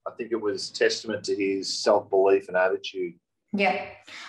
I 0.07 0.11
think 0.13 0.33
it 0.33 0.41
was 0.41 0.71
testament 0.71 1.25
to 1.25 1.35
his 1.35 1.73
self 1.73 2.11
belief 2.11 2.49
and 2.49 2.57
attitude. 2.57 3.15
Yeah. 3.57 3.87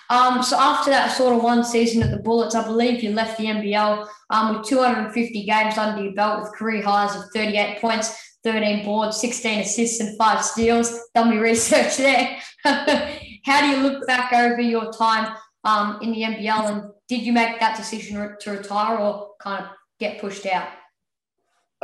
Um, 0.09 0.43
so 0.43 0.57
after 0.57 0.91
that 0.91 1.11
sort 1.11 1.35
of 1.35 1.43
one 1.43 1.63
season 1.63 2.03
at 2.03 2.11
the 2.11 2.17
Bullets, 2.17 2.53
I 2.53 2.63
believe 2.63 3.01
you 3.01 3.11
left 3.11 3.39
the 3.39 3.45
NBL 3.45 4.07
um, 4.29 4.57
with 4.57 4.67
250 4.67 5.45
games 5.45 5.77
under 5.77 6.03
your 6.03 6.13
belt 6.13 6.43
with 6.43 6.53
career 6.53 6.83
highs 6.83 7.15
of 7.15 7.23
38 7.33 7.81
points, 7.81 8.15
13 8.43 8.85
boards, 8.85 9.19
16 9.19 9.61
assists, 9.61 9.99
and 9.99 10.15
five 10.17 10.45
steals. 10.45 10.95
Done 11.15 11.31
me 11.31 11.37
research 11.39 11.97
there. 11.97 12.37
How 12.63 13.61
do 13.61 13.67
you 13.67 13.77
look 13.77 14.05
back 14.05 14.31
over 14.31 14.61
your 14.61 14.93
time 14.93 15.35
um, 15.63 15.99
in 16.03 16.11
the 16.11 16.21
NBL, 16.21 16.71
and 16.71 16.91
did 17.09 17.21
you 17.21 17.33
make 17.33 17.59
that 17.59 17.75
decision 17.75 18.35
to 18.39 18.51
retire 18.51 18.97
or 18.97 19.31
kind 19.41 19.65
of 19.65 19.71
get 19.99 20.21
pushed 20.21 20.45
out? 20.45 20.67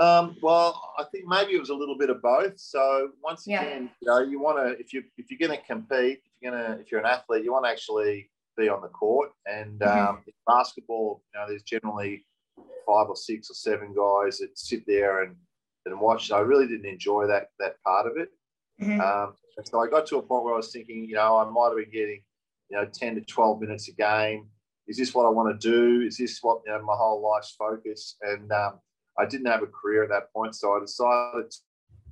Um, 0.02 0.36
well, 0.42 0.94
I 0.98 1.04
think 1.12 1.28
maybe 1.28 1.54
it 1.54 1.60
was 1.60 1.70
a 1.70 1.76
little 1.76 1.96
bit 1.98 2.10
of 2.10 2.22
both. 2.24 2.60
So 2.60 3.12
once 3.24 3.46
Yeah. 3.46 3.62
again, 3.64 3.92
you 4.02 4.08
know, 4.08 4.20
you 4.20 4.40
want 4.40 4.58
to 4.58 4.80
if 4.80 4.94
you 4.94 5.04
if 5.18 5.30
you're 5.30 5.38
going 5.48 5.58
to 5.60 5.64
compete, 5.66 6.22
if 6.26 6.32
you're 6.42 6.52
going 6.52 6.64
to 6.64 6.80
if 6.82 6.92
you're 6.92 7.00
an 7.00 7.06
athlete, 7.06 7.44
you 7.44 7.52
want 7.54 7.66
to 7.66 7.70
actually 7.70 8.32
be 8.58 8.68
on 8.68 8.82
the 8.82 8.88
court. 8.88 9.32
And 9.46 9.80
Mhm. 9.80 9.96
um, 10.10 10.24
in 10.26 10.34
basketball, 10.48 11.24
you 11.34 11.40
know, 11.40 11.48
there's 11.48 11.62
generally 11.64 12.26
five 12.88 13.08
or 13.10 13.16
six 13.16 13.52
or 13.52 13.54
seven 13.54 13.94
guys 13.94 14.40
that 14.40 14.58
sit 14.58 14.86
there 14.88 15.22
and 15.24 15.36
and 15.86 16.00
watch. 16.00 16.30
And 16.30 16.38
I 16.38 16.42
really 16.42 16.68
didn't 16.68 16.88
enjoy 16.88 17.28
that 17.28 17.52
that 17.60 17.80
part 17.84 18.08
of 18.08 18.18
it. 18.18 18.30
Mhm. 18.80 19.00
Um, 19.00 19.36
so 19.64 19.80
I 19.82 19.88
got 19.88 20.08
to 20.08 20.18
a 20.18 20.24
point 20.24 20.44
where 20.46 20.56
I 20.56 20.58
was 20.58 20.72
thinking, 20.72 21.06
you 21.06 21.14
know, 21.16 21.38
I 21.38 21.46
might 21.46 21.68
have 21.70 21.78
been 21.78 21.92
getting, 21.92 22.24
you 22.70 22.78
know, 22.78 22.86
10 22.86 23.16
to 23.16 23.22
12 23.22 23.62
minutes 23.62 23.88
a 23.88 23.94
game. 23.94 24.50
Is 24.88 24.98
this 24.98 25.14
what 25.14 25.28
I 25.28 25.30
want 25.30 25.62
to 25.62 25.70
do? 25.72 26.02
Is 26.02 26.18
this 26.18 26.40
what, 26.42 26.64
you 26.66 26.72
know, 26.72 26.82
my 26.82 26.96
whole 26.96 27.22
life's 27.22 27.52
focus? 27.52 28.18
And 28.24 28.52
um, 28.52 28.80
I 29.20 29.26
didn't 29.26 29.48
have 29.48 29.64
a 29.64 29.68
career 29.68 30.04
at 30.04 30.10
that 30.10 30.32
point. 30.34 30.56
So 30.56 30.74
I 30.74 30.80
decided 30.80 31.52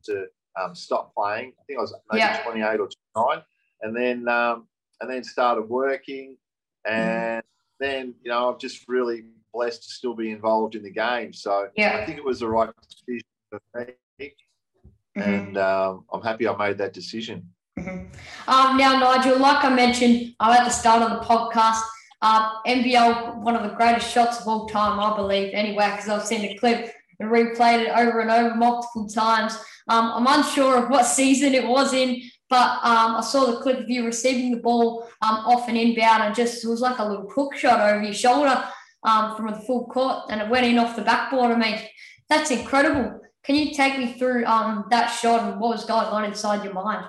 to 0.05 0.25
um, 0.59 0.75
stop 0.75 1.13
playing. 1.15 1.53
I 1.59 1.63
think 1.65 1.79
I 1.79 1.81
was 1.81 1.93
maybe 2.12 2.19
Yeah. 2.19 2.43
28 2.43 2.79
or 2.79 2.89
29. 3.15 3.43
And 3.81 3.95
then, 3.95 4.27
um, 4.27 4.67
and 5.01 5.09
then 5.09 5.23
started 5.23 5.63
working. 5.63 6.38
And 6.85 7.43
then, 7.79 8.15
you 8.23 8.29
know, 8.31 8.51
I'm 8.51 8.59
just 8.59 8.88
really 8.88 9.25
blessed 9.53 9.83
to 9.83 9.89
still 9.89 10.13
be 10.13 10.31
involved 10.31 10.75
in 10.75 10.83
the 10.83 10.91
game. 10.91 11.33
So 11.33 11.69
yeah. 11.75 11.99
I 12.01 12.05
think 12.05 12.17
it 12.17 12.23
was 12.23 12.39
the 12.41 12.47
right 12.47 12.69
decision 12.89 13.23
for 13.49 13.62
me. 13.85 13.95
mm-hmm. 14.19 15.21
and 15.21 15.57
um, 15.57 16.05
I'm 16.12 16.21
happy 16.21 16.47
I 16.47 16.55
made 16.55 16.77
that 16.77 16.93
decision. 16.93 17.49
Mm-hmm. 17.77 18.51
Um, 18.51 18.77
now, 18.77 18.99
Nigel, 18.99 19.39
like 19.39 19.63
I 19.63 19.73
mentioned 19.73 20.35
uh, 20.39 20.55
at 20.57 20.65
the 20.65 20.69
start 20.69 21.01
of 21.01 21.19
the 21.19 21.25
podcast, 21.25 21.81
uh, 22.21 22.62
NBL, 22.63 23.38
one 23.38 23.55
of 23.55 23.63
the 23.63 23.75
greatest 23.75 24.12
shots 24.12 24.41
of 24.41 24.47
all 24.47 24.67
time, 24.67 24.99
I 24.99 25.15
believe, 25.15 25.53
anyway, 25.53 25.91
because 25.91 26.10
I've 26.10 26.25
seen 26.25 26.41
the 26.41 26.58
clip 26.58 26.93
and 27.19 27.29
replayed 27.29 27.86
it 27.86 27.97
over 27.97 28.19
and 28.19 28.32
over 28.32 28.55
multiple 28.55 29.08
times. 29.08 29.58
Um, 29.88 30.12
I'm 30.13 30.39
unsure 30.39 30.77
of 30.77 30.89
what 30.89 31.03
season 31.05 31.53
it 31.53 31.67
was 31.67 31.93
in, 31.93 32.21
but 32.49 32.79
um, 32.84 33.15
I 33.15 33.21
saw 33.21 33.45
the 33.45 33.62
clip 33.62 33.79
of 33.79 33.89
you 33.89 34.05
receiving 34.05 34.51
the 34.51 34.62
ball 34.62 35.08
um, 35.21 35.36
off 35.45 35.69
an 35.69 35.77
inbound 35.77 36.23
and 36.23 36.36
just 36.36 36.63
it 36.63 36.67
was 36.67 36.82
like 36.82 36.99
a 36.99 37.05
little 37.05 37.29
hook 37.29 37.55
shot 37.55 37.79
over 37.79 38.03
your 38.03 38.13
shoulder 38.13 38.63
um, 39.03 39.36
from 39.36 39.47
the 39.47 39.60
full 39.60 39.86
court 39.86 40.25
and 40.29 40.41
it 40.41 40.49
went 40.49 40.65
in 40.65 40.79
off 40.79 40.95
the 40.95 41.01
backboard. 41.01 41.51
I 41.51 41.58
mean, 41.58 41.79
that's 42.27 42.51
incredible. 42.51 43.21
Can 43.43 43.55
you 43.55 43.73
take 43.73 43.97
me 43.97 44.13
through 44.13 44.45
um, 44.45 44.86
that 44.89 45.08
shot 45.08 45.49
and 45.49 45.60
what 45.60 45.71
was 45.71 45.86
going 45.86 46.08
on 46.08 46.25
inside 46.25 46.63
your 46.63 46.73
mind? 46.73 47.05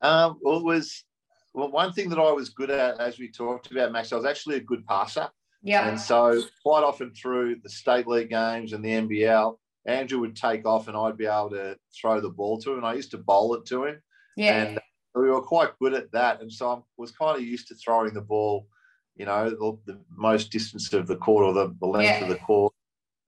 Um, 0.00 0.38
well, 0.42 0.58
it 0.58 0.64
was 0.64 1.04
well, 1.58 1.72
one 1.72 1.92
thing 1.92 2.08
that 2.10 2.20
I 2.20 2.30
was 2.30 2.50
good 2.50 2.70
at, 2.70 3.00
as 3.00 3.18
we 3.18 3.28
talked 3.28 3.72
about, 3.72 3.90
Max, 3.90 4.12
I 4.12 4.16
was 4.16 4.24
actually 4.24 4.56
a 4.56 4.60
good 4.60 4.86
passer. 4.86 5.28
Yeah. 5.60 5.88
And 5.88 5.98
so 5.98 6.40
quite 6.62 6.84
often 6.84 7.12
through 7.12 7.56
the 7.64 7.68
state 7.68 8.06
league 8.06 8.30
games 8.30 8.72
and 8.72 8.84
the 8.84 8.90
NBL, 8.90 9.56
Andrew 9.84 10.20
would 10.20 10.36
take 10.36 10.64
off 10.64 10.86
and 10.86 10.96
I'd 10.96 11.16
be 11.16 11.26
able 11.26 11.50
to 11.50 11.76
throw 12.00 12.20
the 12.20 12.30
ball 12.30 12.60
to 12.60 12.70
him. 12.70 12.78
And 12.78 12.86
I 12.86 12.94
used 12.94 13.10
to 13.10 13.18
bowl 13.18 13.54
it 13.54 13.66
to 13.66 13.86
him. 13.86 14.00
Yeah. 14.36 14.62
And 14.62 14.78
we 15.16 15.30
were 15.30 15.42
quite 15.42 15.76
good 15.80 15.94
at 15.94 16.12
that. 16.12 16.40
And 16.40 16.52
so 16.52 16.70
I 16.70 16.78
was 16.96 17.10
kind 17.10 17.36
of 17.36 17.42
used 17.42 17.66
to 17.68 17.74
throwing 17.74 18.14
the 18.14 18.20
ball, 18.20 18.68
you 19.16 19.26
know, 19.26 19.50
the, 19.50 19.78
the 19.92 20.00
most 20.16 20.52
distance 20.52 20.92
of 20.92 21.08
the 21.08 21.16
court 21.16 21.44
or 21.44 21.52
the, 21.52 21.74
the 21.80 21.86
length 21.86 22.04
yeah. 22.04 22.22
of 22.22 22.28
the 22.28 22.36
court. 22.36 22.72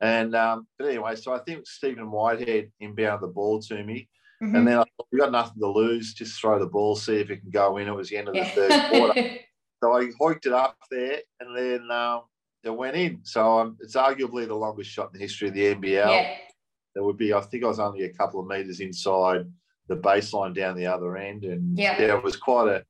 And 0.00 0.36
um, 0.36 0.68
but 0.78 0.86
anyway, 0.86 1.16
so 1.16 1.34
I 1.34 1.40
think 1.40 1.66
Stephen 1.66 2.12
Whitehead 2.12 2.70
inbounded 2.80 3.22
the 3.22 3.26
ball 3.26 3.60
to 3.62 3.82
me. 3.82 4.08
Mm-hmm. 4.42 4.56
And 4.56 4.68
then 4.68 4.78
I 4.78 4.84
thought, 4.84 5.06
we 5.12 5.18
got 5.18 5.32
nothing 5.32 5.60
to 5.60 5.68
lose. 5.68 6.14
Just 6.14 6.40
throw 6.40 6.58
the 6.58 6.66
ball, 6.66 6.96
see 6.96 7.16
if 7.16 7.30
it 7.30 7.40
can 7.40 7.50
go 7.50 7.76
in. 7.76 7.88
It 7.88 7.94
was 7.94 8.08
the 8.08 8.16
end 8.16 8.28
of 8.28 8.34
the 8.34 8.40
yeah. 8.40 8.50
third 8.50 8.90
quarter. 8.90 9.30
so 9.82 9.92
I 9.92 10.06
hoiked 10.20 10.46
it 10.46 10.52
up 10.52 10.76
there 10.90 11.18
and 11.40 11.56
then 11.56 11.90
um, 11.90 12.22
it 12.64 12.70
went 12.70 12.96
in. 12.96 13.20
So 13.22 13.60
um, 13.60 13.76
it's 13.80 13.96
arguably 13.96 14.46
the 14.46 14.54
longest 14.54 14.90
shot 14.90 15.10
in 15.12 15.18
the 15.18 15.24
history 15.24 15.48
of 15.48 15.54
the 15.54 15.74
NBL. 15.74 16.10
Yeah. 16.10 16.36
There 16.94 17.04
would 17.04 17.18
be, 17.18 17.32
I 17.34 17.40
think 17.40 17.64
I 17.64 17.68
was 17.68 17.78
only 17.78 18.04
a 18.04 18.12
couple 18.12 18.40
of 18.40 18.46
metres 18.46 18.80
inside 18.80 19.46
the 19.88 19.96
baseline 19.96 20.54
down 20.54 20.76
the 20.76 20.86
other 20.86 21.16
end. 21.16 21.44
And 21.44 21.78
yeah, 21.78 22.00
yeah 22.00 22.16
it 22.16 22.24
was 22.24 22.36
quite 22.36 22.68
a 22.68 22.84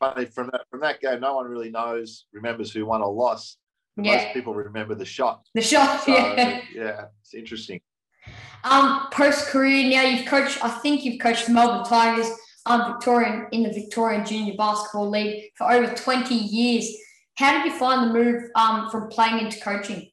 funny 0.00 0.24
from 0.24 0.48
that 0.52 0.62
from 0.70 0.80
that 0.80 1.00
game, 1.00 1.20
no 1.20 1.34
one 1.34 1.46
really 1.46 1.70
knows, 1.70 2.26
remembers 2.32 2.72
who 2.72 2.86
won 2.86 3.02
or 3.02 3.12
lost. 3.12 3.58
Yeah. 3.96 4.16
Most 4.16 4.34
people 4.34 4.54
remember 4.54 4.94
the 4.94 5.04
shot. 5.04 5.42
The 5.54 5.60
shot, 5.60 6.02
so, 6.04 6.12
yeah. 6.12 6.60
Yeah, 6.74 7.04
it's 7.20 7.34
interesting. 7.34 7.80
Um, 8.64 9.08
post 9.12 9.46
career 9.46 9.88
now, 9.90 10.02
you've 10.02 10.26
coached. 10.26 10.62
I 10.62 10.68
think 10.68 11.04
you've 11.04 11.20
coached 11.20 11.46
the 11.46 11.52
Melbourne 11.52 11.84
Tigers, 11.84 12.28
um, 12.66 12.92
Victorian 12.92 13.46
in 13.52 13.62
the 13.62 13.72
Victorian 13.72 14.24
Junior 14.24 14.54
Basketball 14.56 15.10
League 15.10 15.50
for 15.56 15.70
over 15.70 15.94
twenty 15.94 16.34
years. 16.34 16.90
How 17.36 17.52
did 17.52 17.72
you 17.72 17.78
find 17.78 18.10
the 18.10 18.14
move 18.14 18.42
um, 18.54 18.90
from 18.90 19.08
playing 19.08 19.44
into 19.44 19.60
coaching? 19.60 20.10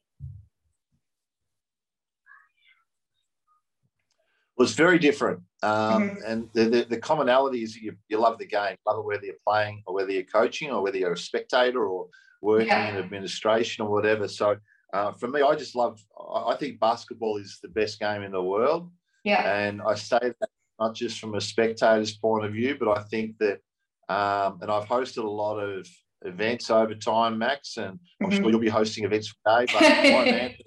was 4.58 4.74
very 4.74 4.98
different. 4.98 5.40
Um, 5.62 6.10
mm-hmm. 6.10 6.16
And 6.26 6.48
the, 6.52 6.64
the, 6.64 6.86
the, 6.90 6.96
commonality 6.98 7.62
is 7.62 7.76
you, 7.76 7.96
you 8.08 8.18
love 8.18 8.38
the 8.38 8.46
game, 8.46 8.76
love 8.86 8.98
it 8.98 9.04
whether 9.04 9.24
you're 9.24 9.34
playing 9.46 9.82
or 9.86 9.94
whether 9.94 10.10
you're 10.10 10.24
coaching 10.24 10.70
or 10.70 10.82
whether 10.82 10.98
you're 10.98 11.12
a 11.12 11.18
spectator 11.18 11.86
or 11.86 12.08
working 12.42 12.68
yeah. 12.68 12.90
in 12.90 12.96
administration 12.96 13.84
or 13.84 13.90
whatever. 13.90 14.28
So 14.28 14.56
uh, 14.92 15.12
for 15.12 15.28
me, 15.28 15.42
I 15.42 15.54
just 15.54 15.74
love, 15.74 16.02
I 16.18 16.56
think 16.56 16.80
basketball 16.80 17.36
is 17.36 17.58
the 17.62 17.68
best 17.68 18.00
game 18.00 18.22
in 18.22 18.32
the 18.32 18.42
world. 18.42 18.90
Yeah. 19.24 19.58
And 19.58 19.82
I 19.82 19.94
say 19.94 20.18
that 20.20 20.50
not 20.80 20.94
just 20.94 21.18
from 21.18 21.34
a 21.34 21.40
spectator's 21.40 22.16
point 22.16 22.44
of 22.44 22.52
view, 22.52 22.76
but 22.78 22.96
I 22.96 23.02
think 23.02 23.36
that, 23.38 23.60
um, 24.08 24.58
and 24.62 24.70
I've 24.70 24.88
hosted 24.88 25.24
a 25.24 25.28
lot 25.28 25.58
of 25.58 25.86
events 26.22 26.70
over 26.70 26.94
time, 26.94 27.38
Max, 27.38 27.76
and 27.76 27.98
I'm 28.22 28.30
mm-hmm. 28.30 28.42
sure 28.42 28.50
you'll 28.50 28.60
be 28.60 28.68
hosting 28.68 29.04
events 29.04 29.34
today. 29.46 29.66
But 29.72 29.82
my, 29.82 30.24
mantra, 30.30 30.64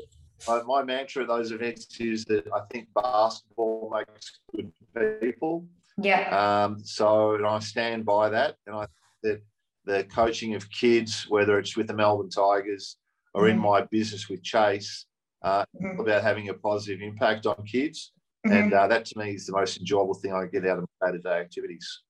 my, 0.47 0.61
my 0.63 0.83
mantra 0.83 1.23
at 1.23 1.27
those 1.27 1.51
events 1.51 1.99
is 1.99 2.25
that 2.25 2.45
I 2.53 2.61
think 2.71 2.87
basketball 2.93 3.91
makes 3.93 4.39
good 4.55 5.19
people. 5.19 5.65
Yeah. 5.97 6.29
Um, 6.65 6.79
so 6.83 7.35
and 7.35 7.45
I 7.45 7.59
stand 7.59 8.05
by 8.05 8.29
that, 8.29 8.55
and 8.67 8.75
I 8.75 8.79
think 8.79 8.89
that 9.23 9.41
the 9.85 10.03
coaching 10.05 10.55
of 10.55 10.69
kids, 10.69 11.25
whether 11.27 11.57
it's 11.57 11.75
with 11.75 11.87
the 11.87 11.93
Melbourne 11.93 12.29
Tigers, 12.29 12.97
or 13.33 13.43
mm-hmm. 13.43 13.51
in 13.51 13.59
my 13.59 13.81
business 13.81 14.29
with 14.29 14.43
Chase 14.43 15.05
uh, 15.43 15.65
mm-hmm. 15.81 15.99
about 15.99 16.23
having 16.23 16.49
a 16.49 16.53
positive 16.53 17.01
impact 17.01 17.45
on 17.45 17.63
kids. 17.65 18.11
Mm-hmm. 18.45 18.57
And 18.57 18.73
uh, 18.73 18.87
that 18.87 19.05
to 19.05 19.19
me 19.19 19.31
is 19.31 19.45
the 19.45 19.53
most 19.53 19.77
enjoyable 19.79 20.15
thing 20.15 20.33
I 20.33 20.45
get 20.45 20.65
out 20.65 20.79
of 20.79 20.85
my 21.01 21.07
day 21.07 21.17
to 21.17 21.21
day 21.21 21.39
activities. 21.39 22.01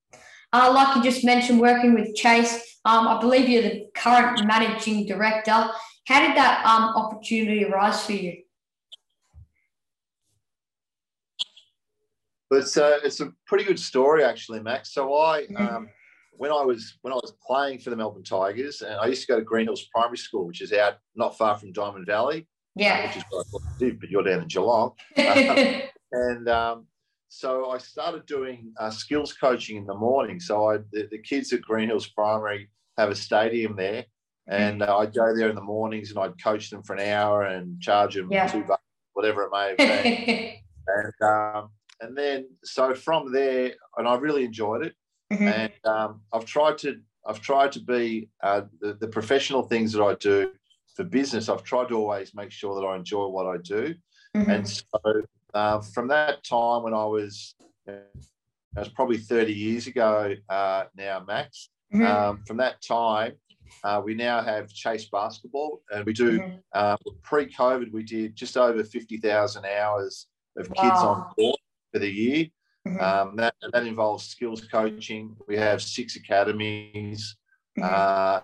Uh, 0.53 0.71
like 0.73 0.95
you 0.95 1.03
just 1.03 1.23
mentioned, 1.23 1.60
working 1.60 1.93
with 1.93 2.13
Chase, 2.15 2.79
um, 2.84 3.07
I 3.07 3.19
believe 3.19 3.47
you're 3.47 3.62
the 3.62 3.88
current 3.95 4.45
managing 4.45 5.05
director. 5.05 5.69
How 6.07 6.27
did 6.27 6.36
that 6.36 6.65
um, 6.65 6.95
opportunity 6.95 7.63
arise 7.63 8.05
for 8.05 8.13
you? 8.13 8.41
It's 12.51 12.75
a, 12.75 12.99
it's 13.05 13.21
a 13.21 13.31
pretty 13.47 13.63
good 13.63 13.79
story, 13.79 14.25
actually, 14.25 14.60
Max. 14.60 14.93
So 14.93 15.15
I, 15.15 15.43
mm-hmm. 15.43 15.75
um, 15.75 15.89
when 16.41 16.51
I 16.51 16.63
was 16.63 16.97
when 17.04 17.13
I 17.13 17.17
was 17.17 17.36
playing 17.45 17.77
for 17.77 17.91
the 17.91 17.95
Melbourne 17.95 18.23
Tigers, 18.23 18.82
and 18.82 18.95
I 18.95 19.06
used 19.06 19.21
to 19.21 19.27
go 19.27 19.38
to 19.38 19.45
Green 19.45 19.67
Hills 19.67 19.88
Primary 19.93 20.17
School, 20.17 20.47
which 20.47 20.63
is 20.63 20.73
out 20.73 20.95
not 21.15 21.38
far 21.38 21.56
from 21.56 21.71
Diamond 21.71 22.08
Valley. 22.08 22.47
Yeah. 22.75 22.97
Uh, 22.97 23.08
which 23.08 23.17
is 23.17 23.23
what 23.30 23.45
I 23.45 23.49
thought 23.51 23.62
to 23.77 23.91
do, 23.91 23.97
but 23.99 24.10
you're 24.10 24.23
down 24.23 24.41
in 24.41 24.47
Geelong. 24.47 24.93
um, 25.19 25.82
and 26.12 26.49
um, 26.49 26.88
so 27.30 27.69
I 27.69 27.77
started 27.77 28.25
doing 28.25 28.73
uh, 28.80 28.89
skills 28.89 29.34
coaching 29.34 29.77
in 29.77 29.86
the 29.86 29.93
morning. 29.93 30.39
So 30.39 30.71
I 30.71 30.77
the, 30.91 31.08
the, 31.12 31.19
kids 31.19 31.54
at 31.54 31.62
Green 31.62 31.88
Hills 31.88 32.08
Primary 32.08 32.71
have 32.97 33.12
a 33.12 33.15
stadium 33.15 33.75
there, 33.75 34.06
and 34.47 34.82
uh, 34.82 34.97
I'd 34.97 35.13
go 35.13 35.38
there 35.38 35.49
in 35.49 35.56
the 35.56 35.62
mornings 35.62 36.10
and 36.10 36.17
I'd 36.17 36.43
coach 36.43 36.71
them 36.71 36.82
for 36.82 36.95
an 36.95 37.08
hour 37.08 37.43
and 37.43 37.80
charge 37.80 38.15
them 38.15 38.30
yeah. 38.32 38.47
two 38.47 38.63
bucks, 38.63 38.82
whatever 39.13 39.43
it 39.43 39.51
may 39.54 39.67
have 39.67 39.77
been. 39.77 40.54
and 40.88 41.30
um, 41.30 41.69
and 41.99 42.17
then 42.17 42.47
so 42.63 42.95
from 42.95 43.32
there, 43.32 43.73
and 43.97 44.08
I 44.08 44.15
really 44.15 44.43
enjoyed 44.43 44.84
it. 44.88 44.95
Mm-hmm. 45.31 45.47
And 45.47 45.73
um, 45.85 46.21
I've 46.33 46.45
tried 46.45 46.77
to 46.79 46.99
I've 47.25 47.41
tried 47.41 47.71
to 47.73 47.79
be 47.79 48.29
uh, 48.41 48.61
the, 48.79 48.93
the, 48.93 49.07
professional 49.07 49.61
things 49.61 49.93
that 49.93 50.01
I 50.01 50.15
do 50.15 50.51
for 50.95 51.03
business. 51.03 51.49
I've 51.49 51.63
tried 51.63 51.89
to 51.89 51.95
always 51.95 52.33
make 52.33 52.51
sure 52.51 52.73
that 52.75 52.85
I 52.85 52.95
enjoy 52.95 53.27
what 53.27 53.45
I 53.45 53.57
do. 53.57 53.93
Mm-hmm. 54.35 54.49
And 54.49 54.67
so 54.67 55.23
uh, 55.53 55.81
from 55.81 56.07
that 56.07 56.43
time 56.43 56.83
when 56.83 56.93
I 56.93 57.05
was, 57.05 57.55
uh, 57.87 57.91
it 57.91 58.79
was 58.79 58.89
probably 58.89 59.17
30 59.17 59.53
years 59.53 59.87
ago 59.87 60.33
uh, 60.49 60.85
now, 60.95 61.23
Max. 61.27 61.69
Mm-hmm. 61.93 62.05
Um, 62.05 62.43
from 62.47 62.57
that 62.57 62.81
time, 62.81 63.33
uh, 63.83 64.01
we 64.03 64.15
now 64.15 64.41
have 64.41 64.71
Chase 64.73 65.07
Basketball, 65.11 65.81
and 65.91 66.05
we 66.05 66.13
do. 66.13 66.39
Mm-hmm. 66.39 66.55
Uh, 66.73 66.97
pre-COVID, 67.21 67.91
we 67.91 68.03
did 68.03 68.35
just 68.35 68.57
over 68.57 68.83
50,000 68.83 69.65
hours 69.65 70.27
of 70.57 70.69
wow. 70.69 70.81
kids 70.81 71.01
on 71.01 71.33
court 71.35 71.59
for 71.91 71.99
the 71.99 72.09
year. 72.09 72.45
Mm-hmm. 72.87 72.99
Um, 72.99 73.35
that, 73.35 73.53
that 73.73 73.85
involves 73.85 74.25
skills 74.25 74.61
coaching. 74.61 75.35
We 75.47 75.55
have 75.57 75.81
six 75.81 76.15
academies 76.15 77.35
mm-hmm. 77.77 77.87
uh, 77.93 78.41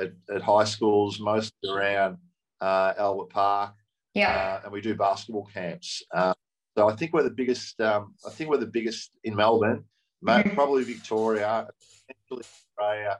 at, 0.00 0.12
at, 0.32 0.42
high 0.42 0.64
schools, 0.64 1.18
mostly 1.18 1.70
around 1.70 2.18
uh, 2.60 2.94
Albert 2.98 3.30
Park. 3.30 3.74
Yeah, 4.14 4.30
uh, 4.30 4.60
and 4.64 4.72
we 4.72 4.80
do 4.80 4.94
basketball 4.94 5.48
camps. 5.52 6.02
Uh, 6.14 6.34
so 6.76 6.88
I 6.88 6.94
think 6.94 7.12
we're 7.12 7.24
the 7.24 7.30
biggest. 7.30 7.80
Um, 7.80 8.14
I 8.26 8.30
think 8.30 8.50
we're 8.50 8.58
the 8.58 8.66
biggest 8.66 9.10
in 9.24 9.34
Melbourne, 9.34 9.84
mm-hmm. 10.24 10.50
probably 10.50 10.84
Victoria, 10.84 11.68
essentially 11.80 12.44
Australia, 12.78 13.18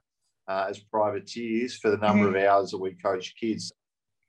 uh, 0.49 0.67
as 0.69 0.79
privateers 0.79 1.77
for 1.77 1.91
the 1.91 1.97
number 1.97 2.29
of 2.29 2.35
mm-hmm. 2.35 2.49
hours 2.49 2.71
that 2.71 2.79
we 2.79 2.95
coach 2.95 3.35
kids. 3.39 3.73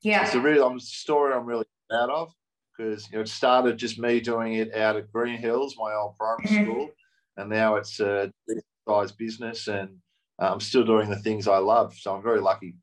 Yeah, 0.01 0.23
it's 0.23 0.36
a 0.36 0.41
really 0.41 0.60
um, 0.60 0.80
story 0.80 1.34
I'm 1.34 1.45
really 1.45 1.65
proud 1.89 2.10
of 2.10 2.34
because 2.82 3.10
you 3.12 3.17
know, 3.17 3.22
it 3.22 3.28
started 3.28 3.78
just 3.78 4.00
me 4.00 4.20
doing 4.20 4.54
it 4.54 4.74
out 4.76 4.96
at 4.96 5.12
Green 5.12 5.38
Hills, 5.38 5.76
my 5.78 5.94
old 5.94 6.17
primary 6.17 6.46
mm-hmm. 6.46 6.72
school, 6.72 6.89
and 7.38 7.50
now 7.50 7.76
it's 7.76 8.00
a 8.00 8.32
size 8.88 9.12
business, 9.12 9.67
and 9.67 9.98
uh, 10.41 10.52
I'm 10.52 10.60
still 10.60 10.84
doing 10.84 11.10
the 11.10 11.20
things 11.20 11.48
I 11.48 11.58
love. 11.58 11.96
So 11.96 12.15
I'm 12.15 12.24
very 12.24 12.41
lucky. 12.41 12.76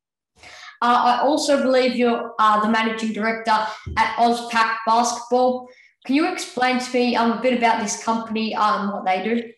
Uh, 0.81 1.19
I 1.21 1.21
also 1.23 1.61
believe 1.61 1.97
you're 1.97 2.35
uh, 2.39 2.61
the 2.61 2.69
managing 2.69 3.13
director 3.13 3.51
at 3.97 4.17
Ozpack 4.17 4.77
Basketball. 4.87 5.69
Can 6.07 6.15
you 6.15 6.33
explain 6.33 6.79
to 6.79 6.95
me 6.95 7.17
um, 7.17 7.33
a 7.33 7.43
bit 7.43 7.59
about 7.59 7.83
this 7.83 8.03
company 8.03 8.55
um, 8.55 8.83
and 8.83 8.93
what 8.93 9.05
they 9.05 9.25
do? 9.25 9.51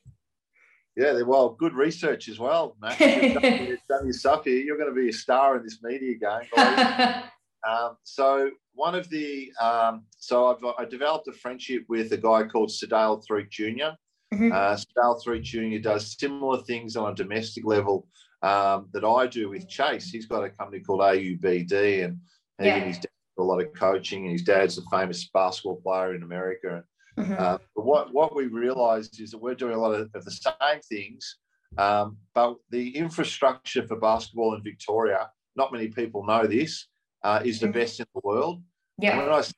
Yeah, 0.97 1.21
well, 1.23 1.51
good 1.51 1.75
research 1.75 2.29
as 2.29 2.39
well, 2.39 2.77
Matt. 2.81 2.99
You've 2.99 3.35
done, 3.35 3.67
you've 3.67 3.79
done 3.89 4.05
your 4.05 4.13
stuff 4.13 4.45
here. 4.45 4.59
You're 4.59 4.77
going 4.77 4.93
to 4.93 5.01
be 5.01 5.11
a 5.11 5.13
star 5.13 5.57
in 5.57 5.63
this 5.63 5.83
media 5.83 6.17
game. 6.17 7.23
um, 7.69 7.97
so 8.03 8.51
one 8.75 8.95
of 8.95 9.09
the 9.11 9.51
um, 9.61 10.05
so 10.19 10.47
I've 10.47 10.65
I 10.79 10.85
developed 10.85 11.29
a 11.29 11.33
friendship 11.33 11.85
with 11.89 12.13
a 12.13 12.17
guy 12.17 12.45
called 12.45 12.71
Sedale 12.71 13.23
Threatt 13.27 13.51
Junior. 13.51 13.97
Mm-hmm. 14.33 14.53
Uh, 14.53 14.77
Sedale 14.77 15.43
Junior 15.43 15.81
does 15.81 16.17
similar 16.19 16.63
things 16.63 16.97
on 16.97 17.13
a 17.13 17.15
domestic 17.15 17.65
level 17.65 18.07
um, 18.43 18.89
that 18.93 19.05
I 19.05 19.27
do 19.27 19.49
with 19.49 19.69
Chase. 19.69 20.11
He's 20.11 20.27
got 20.27 20.45
a 20.45 20.51
company 20.51 20.81
called 20.81 21.01
AUBD, 21.01 22.05
and 22.05 22.19
he 22.59 22.67
yeah. 22.67 22.77
and 22.77 22.87
his 22.87 22.99
dad 22.99 23.09
a 23.39 23.43
lot 23.43 23.61
of 23.61 23.73
coaching, 23.75 24.25
and 24.25 24.33
his 24.33 24.43
dad's 24.43 24.79
a 24.79 24.83
famous 24.91 25.29
basketball 25.33 25.81
player 25.81 26.15
in 26.15 26.23
America. 26.23 26.85
Mm-hmm. 27.19 27.35
Uh, 27.39 27.59
but 27.75 27.85
what, 27.85 28.13
what 28.13 28.35
we 28.35 28.47
realized 28.47 29.21
is 29.21 29.31
that 29.31 29.39
we're 29.39 29.55
doing 29.55 29.75
a 29.75 29.81
lot 29.81 29.93
of, 29.93 30.11
of 30.15 30.25
the 30.25 30.31
same 30.31 30.81
things, 30.89 31.37
um, 31.79 32.17
but 32.35 32.57
the 32.71 32.97
infrastructure 32.97 33.87
for 33.87 33.97
basketball 33.97 34.55
in 34.55 34.63
Victoria, 34.63 35.31
not 35.57 35.73
many 35.73 35.89
people 35.89 36.25
know 36.25 36.47
this, 36.47 36.87
uh, 37.23 37.41
is 37.45 37.61
the 37.61 37.67
mm-hmm. 37.67 37.79
best 37.79 38.01
in 38.01 38.07
the 38.15 38.21
world. 38.25 38.63
Yeah. 38.99 39.13
And 39.13 39.23
when 39.23 39.33
I 39.33 39.41
say 39.43 39.53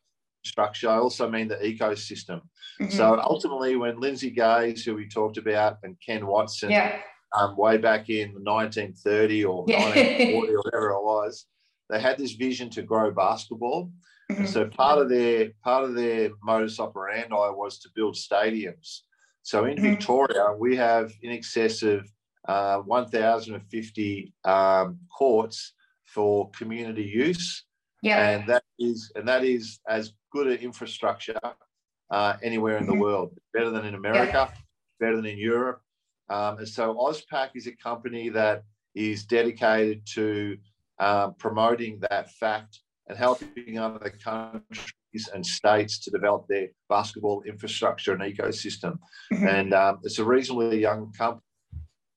structure, 0.45 0.89
I 0.89 0.97
also 0.97 1.29
mean 1.29 1.49
the 1.49 1.57
ecosystem. 1.57 2.43
Mm-hmm. 2.81 2.91
So 2.91 3.21
ultimately, 3.21 3.77
when 3.77 4.01
Lindsay 4.01 4.31
Gaze, 4.31 4.85
who 4.85 4.95
we 4.95 5.09
talked 5.09 5.39
about, 5.39 5.79
and 5.83 5.97
Ken 6.05 6.27
Watson, 6.27 6.71
yeah. 6.71 7.01
um, 7.39 7.57
way 7.57 7.77
back 7.77 8.09
in 8.09 8.33
1930 8.43 9.45
or 9.45 9.65
yeah. 9.69 9.85
1940 9.85 10.53
or 10.53 10.59
whatever 10.59 10.91
it 10.91 11.03
was, 11.03 11.47
they 11.91 12.01
had 12.01 12.19
this 12.19 12.33
vision 12.33 12.71
to 12.71 12.83
grow 12.83 13.11
basketball. 13.11 13.93
Mm-hmm. 14.31 14.47
So 14.47 14.67
part 14.67 14.99
of 14.99 15.09
their 15.09 15.51
part 15.63 15.85
of 15.85 15.95
their 15.95 16.31
modus 16.43 16.81
operandi 16.81 17.51
was 17.51 17.79
to 17.81 17.91
build 17.95 18.15
stadiums. 18.15 19.01
So 19.43 19.65
in 19.65 19.77
mm-hmm. 19.77 19.91
Victoria, 19.91 20.55
we 20.59 20.77
have 20.77 21.13
in 21.23 21.33
excess 21.33 21.83
of 21.83 22.09
uh, 22.49 22.79
1,050 22.79 24.35
um, 24.45 24.99
courts 25.17 25.73
for 26.15 26.51
community 26.51 27.05
use. 27.05 27.65
Yeah. 28.03 28.31
And 28.31 28.49
that 28.49 28.65
is 28.79 29.13
and 29.15 29.27
that 29.29 29.45
is 29.45 29.81
as 29.89 30.13
good 30.33 30.49
an 30.49 30.59
infrastructure 30.59 31.39
uh, 32.11 32.37
anywhere 32.43 32.77
in 32.77 32.85
mm-hmm. 32.85 32.95
the 32.95 33.01
world. 33.01 33.31
Better 33.55 33.71
than 33.71 33.85
in 33.85 33.95
America, 33.95 34.51
yeah. 34.51 34.61
better 35.01 35.17
than 35.17 35.27
in 35.27 35.39
Europe. 35.39 35.81
Um, 36.29 36.59
and 36.59 36.69
so 36.69 36.95
AusPac 36.95 37.51
is 37.55 37.67
a 37.67 37.77
company 37.77 38.29
that 38.31 38.65
is 38.95 39.25
dedicated 39.25 40.07
to 40.15 40.59
um, 40.99 41.35
promoting 41.39 42.01
that 42.11 42.31
fact 42.33 42.81
and 43.09 43.19
helping 43.19 43.79
other 43.79 44.13
countries 44.23 45.29
and 45.35 45.45
states 45.45 45.99
to 45.99 46.11
develop 46.11 46.47
their 46.49 46.69
basketball 46.89 47.43
infrastructure 47.43 48.13
and 48.15 48.23
ecosystem. 48.23 48.99
Mm-hmm. 49.33 49.47
And 49.47 49.75
um, 49.75 49.99
it's 50.05 50.19
a 50.19 50.25
reasonably 50.25 50.81
young 50.81 51.13
company. 51.13 51.43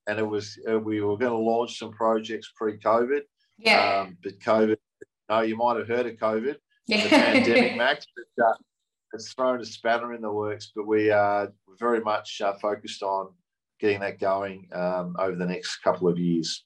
And 0.07 0.19
it 0.19 0.27
was 0.27 0.57
uh, 0.69 0.79
we 0.79 1.01
were 1.01 1.17
going 1.17 1.31
to 1.31 1.37
launch 1.37 1.79
some 1.79 1.91
projects 1.91 2.51
pre-COVID. 2.55 3.21
Yeah. 3.57 4.01
Um, 4.01 4.17
but 4.23 4.39
COVID, 4.39 4.77
no, 5.29 5.41
you 5.41 5.55
might 5.55 5.77
have 5.77 5.87
heard 5.87 6.05
of 6.05 6.17
COVID, 6.17 6.55
yeah. 6.87 7.03
the 7.03 7.09
pandemic, 7.09 7.77
Max. 7.77 8.05
But, 8.15 8.45
uh, 8.45 8.53
it's 9.13 9.33
thrown 9.33 9.61
a 9.61 9.65
spanner 9.65 10.13
in 10.13 10.21
the 10.21 10.31
works, 10.31 10.71
but 10.75 10.85
we 10.85 11.09
are 11.09 11.51
very 11.79 12.01
much 12.01 12.41
uh, 12.41 12.53
focused 12.61 13.01
on 13.01 13.29
getting 13.79 14.01
that 14.01 14.19
going 14.19 14.67
um, 14.73 15.15
over 15.19 15.35
the 15.35 15.45
next 15.45 15.77
couple 15.77 16.07
of 16.07 16.19
years. 16.19 16.65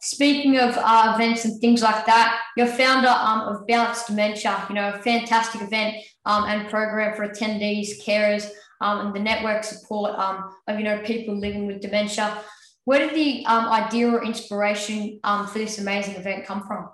Speaking 0.00 0.58
of 0.58 0.76
uh, 0.76 1.12
events 1.14 1.44
and 1.44 1.60
things 1.60 1.82
like 1.82 2.04
that, 2.06 2.40
you're 2.56 2.66
founder 2.66 3.08
um, 3.08 3.40
of 3.42 3.66
Bounce 3.66 4.04
Dementia, 4.04 4.66
you 4.68 4.74
know, 4.74 4.90
a 4.90 5.02
fantastic 5.02 5.62
event 5.62 5.96
um, 6.26 6.44
and 6.44 6.68
program 6.68 7.16
for 7.16 7.26
attendees, 7.26 8.04
carers, 8.04 8.50
um, 8.80 9.06
and 9.06 9.14
the 9.14 9.20
network 9.20 9.64
support 9.64 10.12
um, 10.18 10.54
of, 10.68 10.78
you 10.78 10.84
know, 10.84 11.00
people 11.04 11.38
living 11.38 11.66
with 11.66 11.80
dementia. 11.80 12.38
Where 12.86 13.00
did 13.00 13.16
the 13.16 13.44
um, 13.46 13.66
idea 13.66 14.08
or 14.08 14.24
inspiration 14.24 15.18
um, 15.24 15.48
for 15.48 15.58
this 15.58 15.78
amazing 15.78 16.14
event 16.14 16.46
come 16.46 16.62
from? 16.62 16.88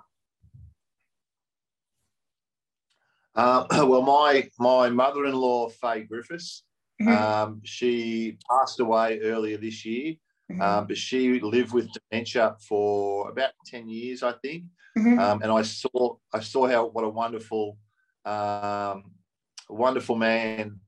Uh, 3.35 3.65
well, 3.87 4.01
my 4.01 4.49
my 4.57 4.89
mother-in-law, 4.89 5.69
Faye 5.69 6.01
Griffiths, 6.01 6.63
mm-hmm. 6.99 7.59
she 7.63 8.39
passed 8.49 8.79
away 8.79 9.19
earlier 9.21 9.57
this 9.57 9.85
year. 9.85 10.15
Mm-hmm. 10.51 10.61
Um, 10.61 10.87
but 10.87 10.97
she 10.97 11.39
lived 11.39 11.73
with 11.73 11.89
dementia 12.11 12.55
for 12.67 13.29
about 13.29 13.51
10 13.67 13.87
years, 13.87 14.23
I 14.23 14.33
think. 14.33 14.65
Mm-hmm. 14.97 15.19
Um, 15.19 15.41
and 15.43 15.51
I 15.51 15.61
saw 15.61 16.15
I 16.33 16.39
saw 16.39 16.67
how 16.67 16.87
what 16.87 17.05
a 17.05 17.09
wonderful 17.09 17.77
um, 18.25 19.11
wonderful 19.69 20.15
man 20.15 20.79